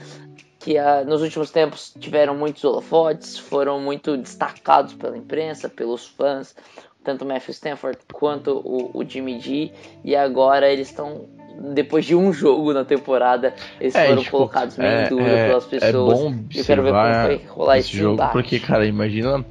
que 0.59 0.77
uh, 0.79 1.05
nos 1.05 1.21
últimos 1.21 1.51
tempos 1.51 1.93
tiveram 1.99 2.35
muitos 2.35 2.63
holofotes, 2.63 3.37
foram 3.37 3.79
muito 3.79 4.17
destacados 4.17 4.93
pela 4.93 5.17
imprensa, 5.17 5.69
pelos 5.69 6.07
fãs, 6.07 6.55
tanto 7.03 7.23
o 7.23 7.27
Matthew 7.27 7.51
Stanford 7.51 7.99
quanto 8.11 8.51
o, 8.51 8.91
o 8.93 9.07
Jimmy 9.07 9.39
G, 9.39 9.71
e 10.03 10.15
agora 10.15 10.71
eles 10.71 10.89
estão 10.89 11.25
depois 11.73 12.05
de 12.05 12.15
um 12.15 12.31
jogo 12.31 12.73
na 12.73 12.85
temporada, 12.85 13.53
eles 13.79 13.95
é, 13.95 14.07
foram 14.07 14.21
tipo, 14.21 14.31
colocados 14.31 14.77
meio 14.77 14.91
é, 14.91 15.05
em 15.05 15.09
dúvida 15.09 15.29
é, 15.29 15.47
pelas 15.47 15.65
pessoas. 15.65 16.19
É 16.19 16.23
bom 16.23 16.35
eu 16.53 16.65
quero 16.65 16.83
ver 16.83 16.91
como 16.91 17.01
vai 17.01 17.41
rolar 17.47 17.77
esse 17.79 17.97
jogo, 17.97 18.13
embate. 18.13 18.33
porque, 18.33 18.59
cara, 18.59 18.85
imagina 18.85 19.45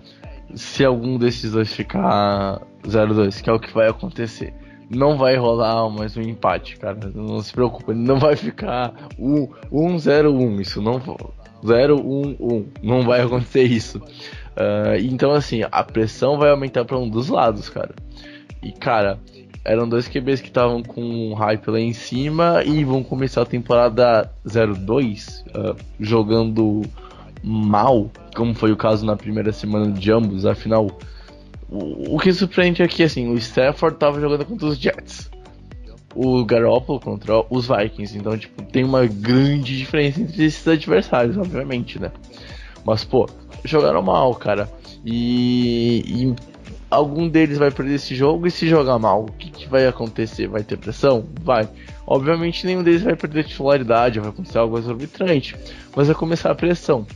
se 0.55 0.85
algum 0.85 1.19
desses 1.19 1.53
dois 1.53 1.73
ficar 1.73 2.61
0-2, 2.85 3.43
que 3.43 3.51
é 3.51 3.53
o 3.53 3.59
que 3.59 3.73
vai 3.73 3.89
acontecer. 3.89 4.55
Não 4.89 5.17
vai 5.17 5.37
rolar 5.37 5.89
mais 5.91 6.17
um 6.17 6.23
empate, 6.23 6.77
cara. 6.77 6.99
Não 7.15 7.41
se 7.41 7.53
preocupe, 7.53 7.93
não 7.93 8.19
vai 8.19 8.37
ficar 8.37 8.93
1-0-1. 9.19 10.61
Isso 10.61 10.81
não 10.81 11.01
0-1-1. 11.65 12.67
Não 12.83 13.03
vai 13.03 13.23
acontecer 13.23 13.65
isso. 13.65 13.99
Uh, 13.99 14.97
então, 15.03 15.33
assim, 15.33 15.63
a 15.71 15.83
pressão 15.83 16.39
vai 16.39 16.51
aumentar 16.51 16.85
para 16.85 16.99
um 16.99 17.09
dos 17.09 17.29
lados, 17.29 17.69
cara. 17.69 17.95
E, 18.63 18.71
cara, 18.73 19.19
eram 19.65 19.89
dois 19.89 20.07
QBs 20.07 20.41
que 20.41 20.49
estavam 20.49 20.83
com 20.83 21.03
um 21.03 21.35
hype 21.35 21.69
lá 21.69 21.81
em 21.81 21.93
cima 21.93 22.63
e 22.65 22.85
vão 22.85 23.03
começar 23.03 23.43
a 23.43 23.47
temporada 23.47 24.31
02 24.45 25.45
uh, 25.49 25.71
ah, 25.71 25.77
jogando 25.99 26.83
mal, 27.43 28.11
como 28.35 28.55
foi 28.55 28.73
o 28.73 28.77
caso 28.77 29.05
na 29.05 29.17
primeira 29.17 29.53
semana 29.53 29.91
de 29.91 30.13
ambos. 30.13 30.47
Afinal, 30.47 30.97
o, 31.69 32.19
que 32.19 32.33
surpreende 32.33 32.83
é 32.83 32.89
que 32.89 33.03
assim, 33.03 33.29
o 33.29 33.35
Stafford 33.37 33.97
estava 33.97 34.21
jogando 34.21 34.45
contra 34.45 34.67
os 34.67 34.79
Jets, 34.79 35.31
o 36.15 36.45
Garoppolo 36.45 37.01
contra 37.01 37.45
os 37.51 37.69
Vikings. 37.69 38.17
Então, 38.17 38.37
tipo, 38.39 38.63
tem 38.63 38.85
uma 38.85 39.07
grande 39.07 39.77
diferença 39.77 40.21
entre 40.21 40.45
esses 40.45 40.67
adversários, 40.67 41.37
obviamente, 41.37 41.99
né? 42.01 42.11
Mas, 42.85 43.05
pô, 43.05 43.29
jogaram 43.65 44.01
mal, 44.01 44.35
cara. 44.35 44.71
E, 45.05 46.03
e 46.07 46.35
algum 46.91 47.29
deles 47.29 47.59
vai 47.59 47.71
perder 47.71 47.95
esse 47.95 48.15
jogo 48.15 48.47
e 48.47 48.51
se 48.51 48.69
jogar 48.69 48.99
mal, 48.99 49.25
o 49.25 49.33
que, 49.33 49.51
que, 49.51 49.69
vai 49.69 49.87
acontecer? 49.87 50.47
Vai 50.47 50.63
ter 50.63 50.79
pressão? 50.79 51.27
Vai. 51.43 51.69
Obviamente 52.07 52.65
nenhum 52.65 52.83
deles 52.83 53.03
vai 53.03 53.17
perder 53.17 53.45
titularidade, 53.45 54.21
vai 54.21 54.31
acontecer 54.31 54.59
algo 54.59 54.79
exorbitante, 54.79 55.57
mas 55.95 56.07
vai 56.07 56.17
começar 56.17 56.51
a 56.51 56.55
pressão. 56.55 57.07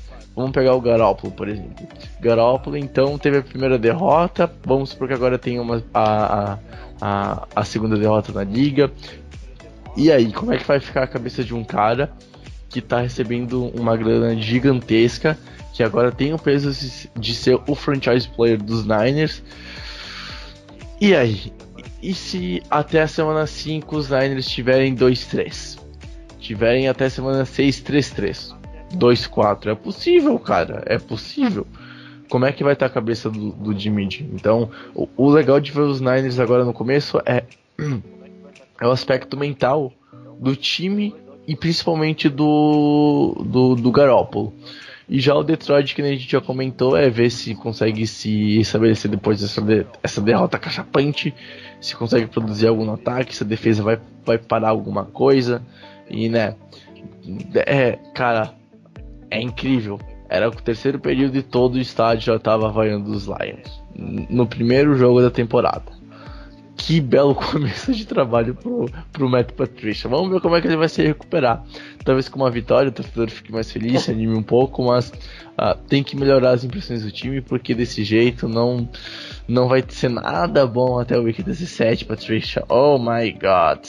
Vamos 0.41 0.53
pegar 0.53 0.75
o 0.75 0.81
Garópolo, 0.81 1.33
por 1.33 1.49
exemplo. 1.49 1.87
Garópolo, 2.21 2.77
então, 2.77 3.19
teve 3.19 3.39
a 3.39 3.43
primeira 3.43 3.79
derrota, 3.79 4.51
vamos 4.65 4.95
porque 4.95 5.15
agora 5.15 5.39
tem 5.39 5.61
uma, 5.61 5.83
a, 5.93 6.59
a, 7.01 7.49
a 7.55 7.65
segunda 7.65 7.97
derrota 7.97 8.33
na 8.33 8.45
liga. 8.45 8.91
E 9.97 10.11
aí, 10.11 10.33
como 10.33 10.53
é 10.53 10.59
que 10.59 10.67
vai 10.67 10.81
ficar 10.81 11.03
a 11.03 11.07
cabeça 11.07 11.45
de 11.45 11.55
um 11.55 11.65
cara 11.65 12.11
que 12.69 12.81
tá 12.81 13.01
recebendo 13.01 13.67
uma 13.75 13.97
grana 13.97 14.35
gigantesca 14.37 15.37
que 15.73 15.83
agora 15.83 16.13
tem 16.13 16.33
o 16.35 16.39
peso 16.39 16.71
de 17.19 17.35
ser 17.35 17.59
o 17.67 17.75
franchise 17.75 18.29
player 18.29 18.63
dos 18.63 18.85
Niners. 18.85 19.43
E 21.01 21.15
aí? 21.15 21.53
E 22.03 22.13
se 22.15 22.63
até 22.71 23.03
a 23.03 23.09
semana 23.09 23.47
5 23.47 23.97
os 23.97 24.11
Niners 24.11 24.47
tiverem 24.47 24.95
2-3? 24.95 25.79
Tiverem 26.39 26.89
até 26.89 27.07
a 27.07 27.11
semana 27.11 27.45
6, 27.45 27.83
3-3. 27.83 28.60
2-4. 28.95 29.69
É 29.69 29.75
possível, 29.75 30.39
cara. 30.39 30.83
É 30.87 30.99
possível. 30.99 31.67
Como 32.29 32.47
é 32.47 32.53
que 32.53 32.63
vai 32.63 32.75
estar 32.75 32.87
a 32.87 32.91
cabeça 32.91 33.29
do, 33.29 33.51
do 33.51 33.79
Jimmy 33.79 34.09
G? 34.09 34.25
Então, 34.33 34.71
o, 34.95 35.09
o 35.17 35.31
legal 35.31 35.61
de 35.61 35.73
ver 35.73 35.81
os 35.81 36.01
Niners 36.01 36.39
agora 36.39 36.65
no 36.65 36.73
começo 36.73 37.21
é, 37.27 37.45
é 38.81 38.87
o 38.87 38.91
aspecto 38.91 39.37
mental 39.37 39.93
do 40.39 40.55
time 40.55 41.15
e 41.47 41.57
principalmente 41.57 42.29
do, 42.29 43.35
do, 43.45 43.75
do 43.75 43.91
Garoppolo. 43.91 44.55
E 45.09 45.19
já 45.19 45.35
o 45.35 45.43
Detroit, 45.43 45.93
que 45.93 46.03
a 46.03 46.07
gente 46.07 46.31
já 46.31 46.41
comentou, 46.41 46.97
é 46.97 47.11
ver 47.11 47.31
se 47.31 47.53
consegue 47.57 48.07
se 48.07 48.61
estabelecer 48.61 49.11
depois 49.11 49.41
dessa 49.41 49.61
de, 49.61 49.85
derrota 50.23 50.57
cachapante, 50.57 51.35
se 51.81 51.97
consegue 51.97 52.27
produzir 52.27 52.69
algum 52.69 52.89
ataque, 52.93 53.35
se 53.35 53.43
a 53.43 53.47
defesa 53.47 53.83
vai, 53.83 53.99
vai 54.25 54.39
parar 54.39 54.69
alguma 54.69 55.05
coisa. 55.05 55.61
E, 56.09 56.29
né, 56.29 56.55
é, 57.67 57.99
cara, 58.15 58.55
é 59.31 59.41
incrível. 59.41 59.99
Era 60.29 60.49
o 60.49 60.53
terceiro 60.53 60.99
período 60.99 61.37
e 61.37 61.43
todo 61.43 61.75
o 61.75 61.81
estádio 61.81 62.27
já 62.27 62.37
estava 62.37 62.69
vaiando 62.71 63.11
os 63.11 63.27
Lions. 63.27 63.83
No 63.97 64.47
primeiro 64.47 64.95
jogo 64.97 65.21
da 65.21 65.31
temporada 65.31 66.01
que 66.81 67.01
belo 67.01 67.35
começo 67.37 67.93
de 67.93 68.07
trabalho 68.07 68.55
pro, 68.55 68.87
pro 69.13 69.29
Matt 69.29 69.53
Patricia. 69.53 70.09
Vamos 70.09 70.31
ver 70.31 70.41
como 70.41 70.57
é 70.57 70.61
que 70.61 70.67
ele 70.67 70.77
vai 70.77 70.89
se 70.89 71.03
recuperar. 71.03 71.63
Talvez 72.05 72.29
com 72.29 72.41
uma 72.41 72.51
vitória 72.51 72.89
o 72.89 72.93
torcedor 72.93 73.31
fique 73.31 73.53
mais 73.53 73.71
feliz, 73.71 74.03
se 74.03 74.11
anime 74.11 74.35
um 74.35 74.43
pouco, 74.43 74.83
mas 74.83 75.11
uh, 75.11 75.77
tem 75.89 76.03
que 76.03 76.17
melhorar 76.17 76.53
as 76.53 76.65
impressões 76.65 77.03
do 77.03 77.11
time, 77.11 77.41
porque 77.41 77.75
desse 77.75 78.03
jeito 78.03 78.49
não, 78.49 78.89
não 79.47 79.69
vai 79.69 79.85
ser 79.87 80.09
nada 80.09 80.67
bom 80.67 80.99
até 80.99 81.19
o 81.19 81.23
Week 81.23 81.43
17, 81.43 82.07
Patricia. 82.07 82.65
Oh 82.69 82.99
my 82.99 83.31
god. 83.33 83.87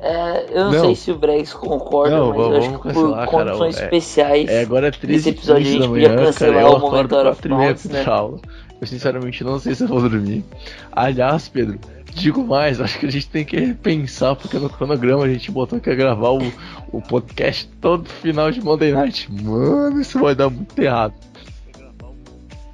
É, 0.00 0.46
eu 0.50 0.64
não, 0.64 0.72
não, 0.72 0.80
sei 0.80 0.94
se 0.94 1.10
o 1.10 1.18
Brex 1.18 1.52
concorda, 1.52 2.16
não, 2.16 2.28
mas 2.28 2.38
eu 2.38 2.56
acho 2.56 2.70
que 2.70 2.92
por 2.92 3.26
condições 3.26 3.80
é, 3.80 3.84
especiais. 3.84 4.48
É, 4.48 4.62
agora 4.62 4.88
é 4.88 4.90
13 4.92 5.30
episódio 5.30 5.66
a 5.66 5.70
gente 5.70 5.88
podia 5.88 6.16
cancelar 6.16 6.64
cara, 6.64 6.76
o 6.76 6.80
momento 6.80 7.14
hora 7.16 7.36
né? 7.88 8.04
Eu 8.80 8.86
sinceramente 8.86 9.42
não 9.42 9.58
sei 9.58 9.74
se 9.74 9.82
eu 9.82 9.88
vou 9.88 10.00
dormir. 10.08 10.44
Aliás, 10.92 11.48
Pedro, 11.48 11.80
digo 12.14 12.44
mais, 12.44 12.80
acho 12.80 12.98
que 12.98 13.06
a 13.06 13.10
gente 13.10 13.28
tem 13.28 13.44
que 13.44 13.58
repensar, 13.58 14.36
porque 14.36 14.56
no 14.56 14.70
cronograma 14.70 15.24
a 15.24 15.28
gente 15.28 15.50
botou 15.50 15.80
que 15.80 15.90
ia 15.90 15.96
gravar 15.96 16.30
o, 16.30 16.52
o 16.92 17.02
podcast 17.02 17.68
todo 17.80 18.08
final 18.08 18.52
de 18.52 18.62
Monday 18.62 18.92
Night. 18.92 19.28
Mano, 19.42 20.00
isso 20.00 20.20
vai 20.20 20.36
dar 20.36 20.48
muito 20.48 20.78
errado. 20.78 21.14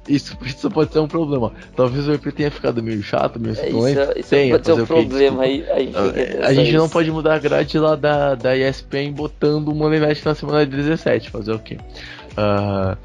Isso, 0.07 0.37
isso 0.45 0.69
pode 0.69 0.93
ser 0.93 0.99
um 0.99 1.07
problema. 1.07 1.51
Talvez 1.75 2.07
o 2.07 2.13
EP 2.13 2.31
tenha 2.31 2.51
ficado 2.51 2.81
meio 2.81 3.01
chato, 3.01 3.39
meio 3.39 3.57
é, 3.57 3.69
isso, 3.69 4.19
isso 4.19 4.29
tenha, 4.29 4.53
pode 4.53 4.65
ser 4.65 4.73
um 4.73 4.85
problema 4.85 5.43
aí. 5.43 5.65
A 5.69 5.79
gente, 5.79 5.97
a 6.43 6.53
gente 6.53 6.73
não 6.73 6.87
pode 6.87 7.11
mudar 7.11 7.35
a 7.35 7.39
grade 7.39 7.77
lá 7.79 7.95
da, 7.95 8.35
da 8.35 8.55
ESPN 8.55 9.13
botando 9.13 9.69
o 9.69 9.75
Monday 9.75 9.99
Night 9.99 10.23
na 10.23 10.35
semana 10.35 10.65
17. 10.65 11.31
Fazer 11.31 11.53
o 11.53 11.59
quê? 11.59 11.77
Uh, 12.33 12.95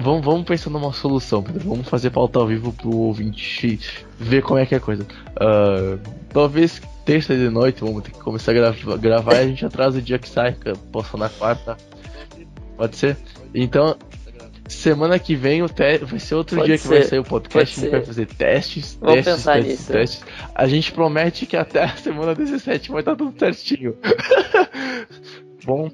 vamos, 0.00 0.24
vamos 0.24 0.44
pensar 0.44 0.70
numa 0.70 0.92
solução, 0.92 1.42
Pedro. 1.42 1.68
Vamos 1.68 1.88
fazer 1.88 2.10
pauta 2.10 2.38
ao 2.38 2.46
vivo 2.46 2.72
pro 2.72 2.94
ouvinte 2.94 3.80
ver 4.18 4.42
como 4.42 4.60
é 4.60 4.66
que 4.66 4.74
é 4.74 4.78
a 4.78 4.80
coisa. 4.80 5.02
Uh, 5.02 5.98
talvez 6.32 6.80
terça 7.04 7.34
de 7.34 7.48
noite, 7.48 7.80
vamos 7.80 8.04
ter 8.04 8.12
que 8.12 8.20
começar 8.20 8.52
a 8.52 8.54
gravar, 8.54 8.96
gravar 8.98 9.34
e 9.34 9.38
a 9.38 9.46
gente 9.46 9.66
atrasa 9.66 9.98
o 9.98 10.02
dia 10.02 10.18
que 10.18 10.28
sai, 10.28 10.56
posso 10.92 11.16
na 11.16 11.28
quarta. 11.28 11.76
Pode 12.76 12.96
ser? 12.96 13.16
Então, 13.54 13.96
Semana 14.68 15.18
que 15.18 15.34
vem 15.34 15.62
o 15.62 15.68
te... 15.68 15.98
vai 15.98 16.18
ser 16.18 16.34
outro 16.34 16.56
Pode 16.56 16.68
dia 16.68 16.78
ser. 16.78 16.82
que 16.82 16.94
vai 16.94 17.02
sair 17.02 17.18
o 17.18 17.24
podcast. 17.24 17.78
A 17.78 17.82
gente 17.82 17.90
vai 17.90 18.04
fazer 18.04 18.26
testes, 18.26 18.98
Vamos 19.00 19.14
testes, 19.16 19.34
pensar 19.34 19.54
testes, 19.54 19.72
nisso. 19.72 19.92
testes. 19.92 20.24
A 20.54 20.66
gente 20.66 20.92
promete 20.92 21.46
que 21.46 21.56
até 21.56 21.84
a 21.84 21.96
semana 21.96 22.34
17 22.34 22.90
vai 22.90 23.00
estar 23.00 23.16
tudo 23.16 23.38
certinho. 23.38 23.96
Bom. 25.64 25.90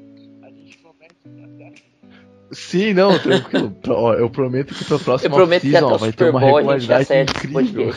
Sim, 2.50 2.94
não, 2.94 3.18
tranquilo. 3.18 3.76
Eu 4.18 4.30
prometo 4.30 4.74
que 4.74 4.84
pra 4.84 4.98
próxima 4.98 5.34
eu 5.34 5.36
prometo 5.36 5.62
season, 5.62 5.92
que 5.92 5.98
vai 5.98 6.12
ter 6.12 6.30
uma 6.30 6.40
regularidade 6.40 7.08
incrível. 7.12 7.94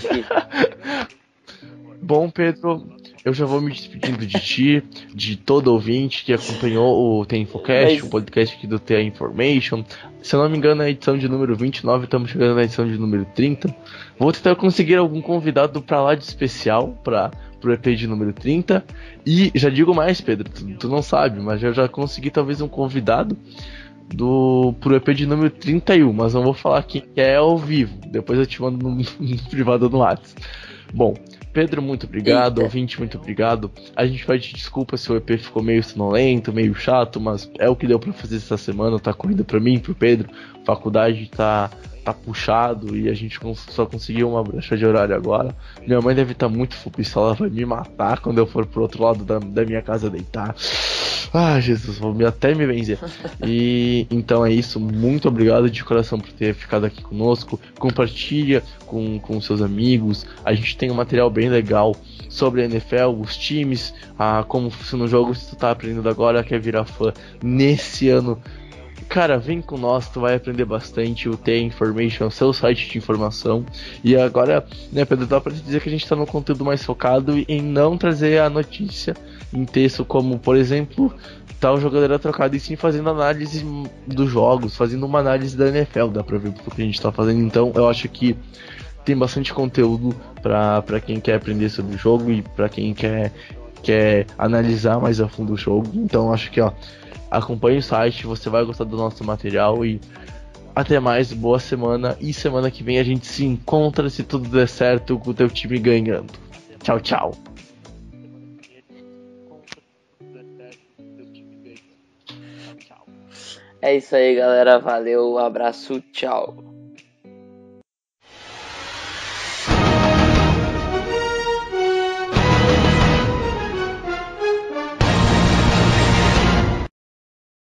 Bom, 2.02 2.30
Pedro, 2.30 2.86
eu 3.24 3.34
já 3.34 3.46
vou 3.46 3.62
me 3.62 3.72
despedindo 3.72 4.26
de 4.26 4.40
ti, 4.40 4.84
de 5.14 5.36
todo 5.36 5.68
ouvinte 5.68 6.26
que 6.26 6.34
acompanhou 6.34 7.20
o 7.20 7.26
The 7.26 7.38
Infocast, 7.38 7.96
Mas... 7.96 8.04
o 8.04 8.10
podcast 8.10 8.56
aqui 8.56 8.66
do 8.66 8.80
The 8.80 9.02
Information. 9.04 9.84
Se 10.22 10.36
eu 10.36 10.42
não 10.42 10.50
me 10.50 10.58
engano, 10.58 10.76
na 10.76 10.90
edição 10.90 11.18
de 11.18 11.28
número 11.28 11.56
29, 11.56 12.06
estamos 12.06 12.32
chegando 12.32 12.56
na 12.56 12.64
edição 12.64 12.88
de 12.88 12.98
número 12.98 13.26
30. 13.36 13.74
Vou 14.18 14.32
tentar 14.32 14.56
conseguir 14.56 14.96
algum 14.96 15.22
convidado 15.22 15.82
para 15.82 16.02
lá 16.02 16.16
de 16.16 16.24
especial, 16.24 16.98
para 17.04 17.32
pro 17.60 17.74
EP 17.74 17.96
de 17.96 18.08
número 18.08 18.34
30. 18.34 18.84
E 19.26 19.52
já 19.54 19.70
digo 19.70 19.94
mais, 19.94 20.20
Pedro, 20.20 20.50
tu, 20.50 20.66
tu 20.78 20.90
não 20.90 21.02
sabe, 21.04 21.40
mas 21.40 21.62
eu 21.62 21.74
já 21.74 21.88
consegui 21.88 22.32
talvez 22.32 22.60
um 22.60 22.68
convidado 22.68 23.38
do 24.14 24.74
pro 24.82 24.96
EP 24.96 25.10
de 25.10 25.26
número 25.26 25.52
31, 25.52 26.12
mas 26.12 26.34
não 26.34 26.44
vou 26.44 26.54
falar 26.54 26.80
aqui 26.80 27.02
que 27.02 27.22
é 27.22 27.36
ao 27.36 27.58
vivo. 27.58 27.96
Depois 28.08 28.40
eu 28.40 28.46
te 28.46 28.62
mando 28.62 28.84
no, 28.84 28.96
no 29.20 29.38
privado 29.50 29.90
no 29.90 30.00
WhatsApp. 30.00 30.42
Bom, 30.94 31.14
Pedro, 31.54 31.82
muito 31.82 32.06
obrigado. 32.06 32.60
Eita. 32.60 32.64
Ouvinte, 32.64 33.00
muito 33.00 33.18
obrigado. 33.18 33.72
A 33.96 34.06
gente 34.06 34.26
pede 34.26 34.54
desculpa 34.54 34.98
se 34.98 35.12
o 35.12 35.16
EP 35.18 35.38
ficou 35.38 35.62
meio 35.62 35.84
sonolento, 35.84 36.54
meio 36.54 36.74
chato, 36.74 37.20
mas 37.20 37.50
é 37.60 37.70
o 37.70 37.76
que 37.76 37.88
deu 37.88 38.00
para 38.00 38.14
fazer 38.14 38.38
essa 38.38 38.58
semana. 38.58 39.00
Tá 39.00 39.14
correndo 39.14 39.44
para 39.44 39.60
mim, 39.60 39.80
pro 39.80 39.94
Pedro. 39.94 40.30
Faculdade 40.66 41.30
tá, 41.30 41.70
tá 42.04 42.14
puxado 42.14 42.96
e 42.96 43.10
a 43.10 43.14
gente 43.14 43.40
só 43.70 43.86
conseguiu 43.86 44.30
uma 44.30 44.44
brecha 44.44 44.78
de 44.78 44.86
horário 44.86 45.16
agora. 45.16 45.56
Minha 45.86 46.02
mãe 46.02 46.16
deve 46.16 46.34
estar 46.34 46.50
tá 46.50 46.54
muito 46.54 46.76
fupiça, 46.76 47.20
ela 47.20 47.34
vai 47.34 47.50
me 47.50 47.66
matar 47.66 48.20
quando 48.20 48.38
eu 48.38 48.48
for 48.48 48.66
pro 48.66 48.82
outro 48.82 49.04
lado 49.04 49.24
da, 49.24 49.40
da 49.40 49.66
minha 49.66 49.82
casa 49.82 50.10
deitar. 50.10 50.56
Ah, 51.34 51.62
Jesus, 51.62 51.98
vou 51.98 52.14
me, 52.14 52.26
até 52.26 52.54
me 52.54 52.66
vencer. 52.66 53.00
E 53.46 54.06
então 54.12 54.46
é 54.46 54.52
isso. 54.52 54.80
Muito 54.80 55.28
obrigado 55.28 55.70
de 55.70 55.84
coração 55.84 56.20
por 56.20 56.32
ter 56.34 56.54
ficado 56.54 56.86
aqui 56.86 57.02
conosco. 57.02 57.60
Compartilha 57.80 58.62
com, 58.86 59.18
com 59.20 59.40
seus 59.40 59.62
amigos. 59.62 60.26
A 60.44 60.54
gente 60.54 60.78
tem 60.78 60.92
um 60.92 60.96
material 60.96 61.30
bem 61.30 61.50
legal 61.50 61.96
sobre 62.30 62.62
a 62.62 62.66
NFL, 62.66 63.20
os 63.20 63.38
times, 63.38 63.94
como 64.48 64.70
funciona 64.70 65.06
o 65.06 65.08
jogo. 65.08 65.34
Se 65.34 65.50
tu 65.50 65.56
tá 65.56 65.72
aprendendo 65.72 66.10
agora, 66.10 66.44
quer 66.44 66.60
virar 66.60 66.84
fã 66.84 67.14
nesse 67.42 68.10
ano 68.10 68.42
Cara, 69.10 69.38
vem 69.38 69.62
com 69.62 69.78
nós, 69.78 70.10
tu 70.10 70.22
vai 70.22 70.36
aprender 70.36 70.66
bastante. 70.66 71.28
O 71.28 71.36
T 71.36 71.60
Information, 71.60 72.30
seu 72.30 72.54
site 72.54 72.90
de 72.90 72.98
informação. 72.98 73.66
E 74.04 74.16
agora, 74.16 74.66
né, 74.92 75.04
Pedro, 75.04 75.26
dá 75.26 75.42
pra 75.42 75.52
te 75.52 75.60
dizer 75.60 75.82
que 75.82 75.90
a 75.90 75.92
gente 75.92 76.08
tá 76.08 76.16
no 76.16 76.26
conteúdo 76.26 76.64
mais 76.64 76.84
focado 76.84 77.38
em 77.48 77.62
não 77.62 77.98
trazer 77.98 78.40
a 78.40 78.50
notícia 78.50 79.16
em 79.54 79.66
texto, 79.66 80.06
como, 80.06 80.40
por 80.40 80.56
exemplo, 80.56 81.14
tal 81.60 81.76
tá 81.76 81.82
jogador 81.82 82.18
trocado, 82.20 82.56
e 82.56 82.60
sim 82.60 82.76
fazendo 82.76 83.10
análise 83.10 83.66
dos 84.08 84.30
jogos, 84.30 84.78
fazendo 84.78 85.06
uma 85.06 85.20
análise 85.20 85.58
da 85.58 85.68
NFL, 85.68 86.08
dá 86.08 86.24
pra 86.24 86.38
ver 86.38 86.50
o 86.50 86.54
que 86.54 86.82
a 86.82 86.86
gente 86.86 87.02
tá 87.02 87.12
fazendo. 87.12 87.42
Então, 87.42 87.72
eu 87.76 87.90
acho 87.90 88.08
que 88.08 88.36
tem 89.04 89.18
bastante 89.18 89.54
conteúdo 89.54 90.16
para 90.42 91.02
quem 91.02 91.20
quer 91.20 91.36
aprender 91.36 91.70
sobre 91.70 91.96
o 91.96 91.98
jogo 91.98 92.32
e 92.32 92.42
para 92.42 92.70
quem 92.70 92.94
quer, 92.94 93.32
quer 93.84 94.26
analisar 94.38 95.00
mais 95.00 95.20
a 95.20 95.28
fundo 95.28 95.54
o 95.54 95.58
jogo. 95.58 95.90
Então, 95.94 96.32
acho 96.32 96.50
que, 96.50 96.62
ó 96.62 96.72
Acompanhe 97.32 97.78
o 97.78 97.82
site, 97.82 98.28
você 98.28 98.50
vai 98.50 98.64
gostar 98.66 98.84
do 98.84 98.98
nosso 98.98 99.24
material 99.24 99.86
e 99.86 100.02
até 100.76 101.00
mais, 101.00 101.34
boa 101.34 101.60
semana 101.60 102.18
e 102.20 102.34
semana 102.34 102.70
que 102.70 102.84
vem 102.84 103.00
a 103.00 103.04
gente 103.04 103.26
se 103.26 103.46
encontra 103.46 104.10
se 104.10 104.24
tudo 104.24 104.50
der 104.50 104.68
certo 104.68 105.18
com 105.18 105.32
o 105.32 105.34
teu 105.34 105.50
time 105.50 105.80
ganhando. 105.80 106.34
Tchau, 106.84 107.00
tchau. 107.00 107.32
É 113.82 113.96
isso 113.96 114.16
aí, 114.16 114.36
galera. 114.36 114.78
Valeu, 114.78 115.34
um 115.34 115.38
abraço, 115.40 116.00
tchau. 116.12 116.71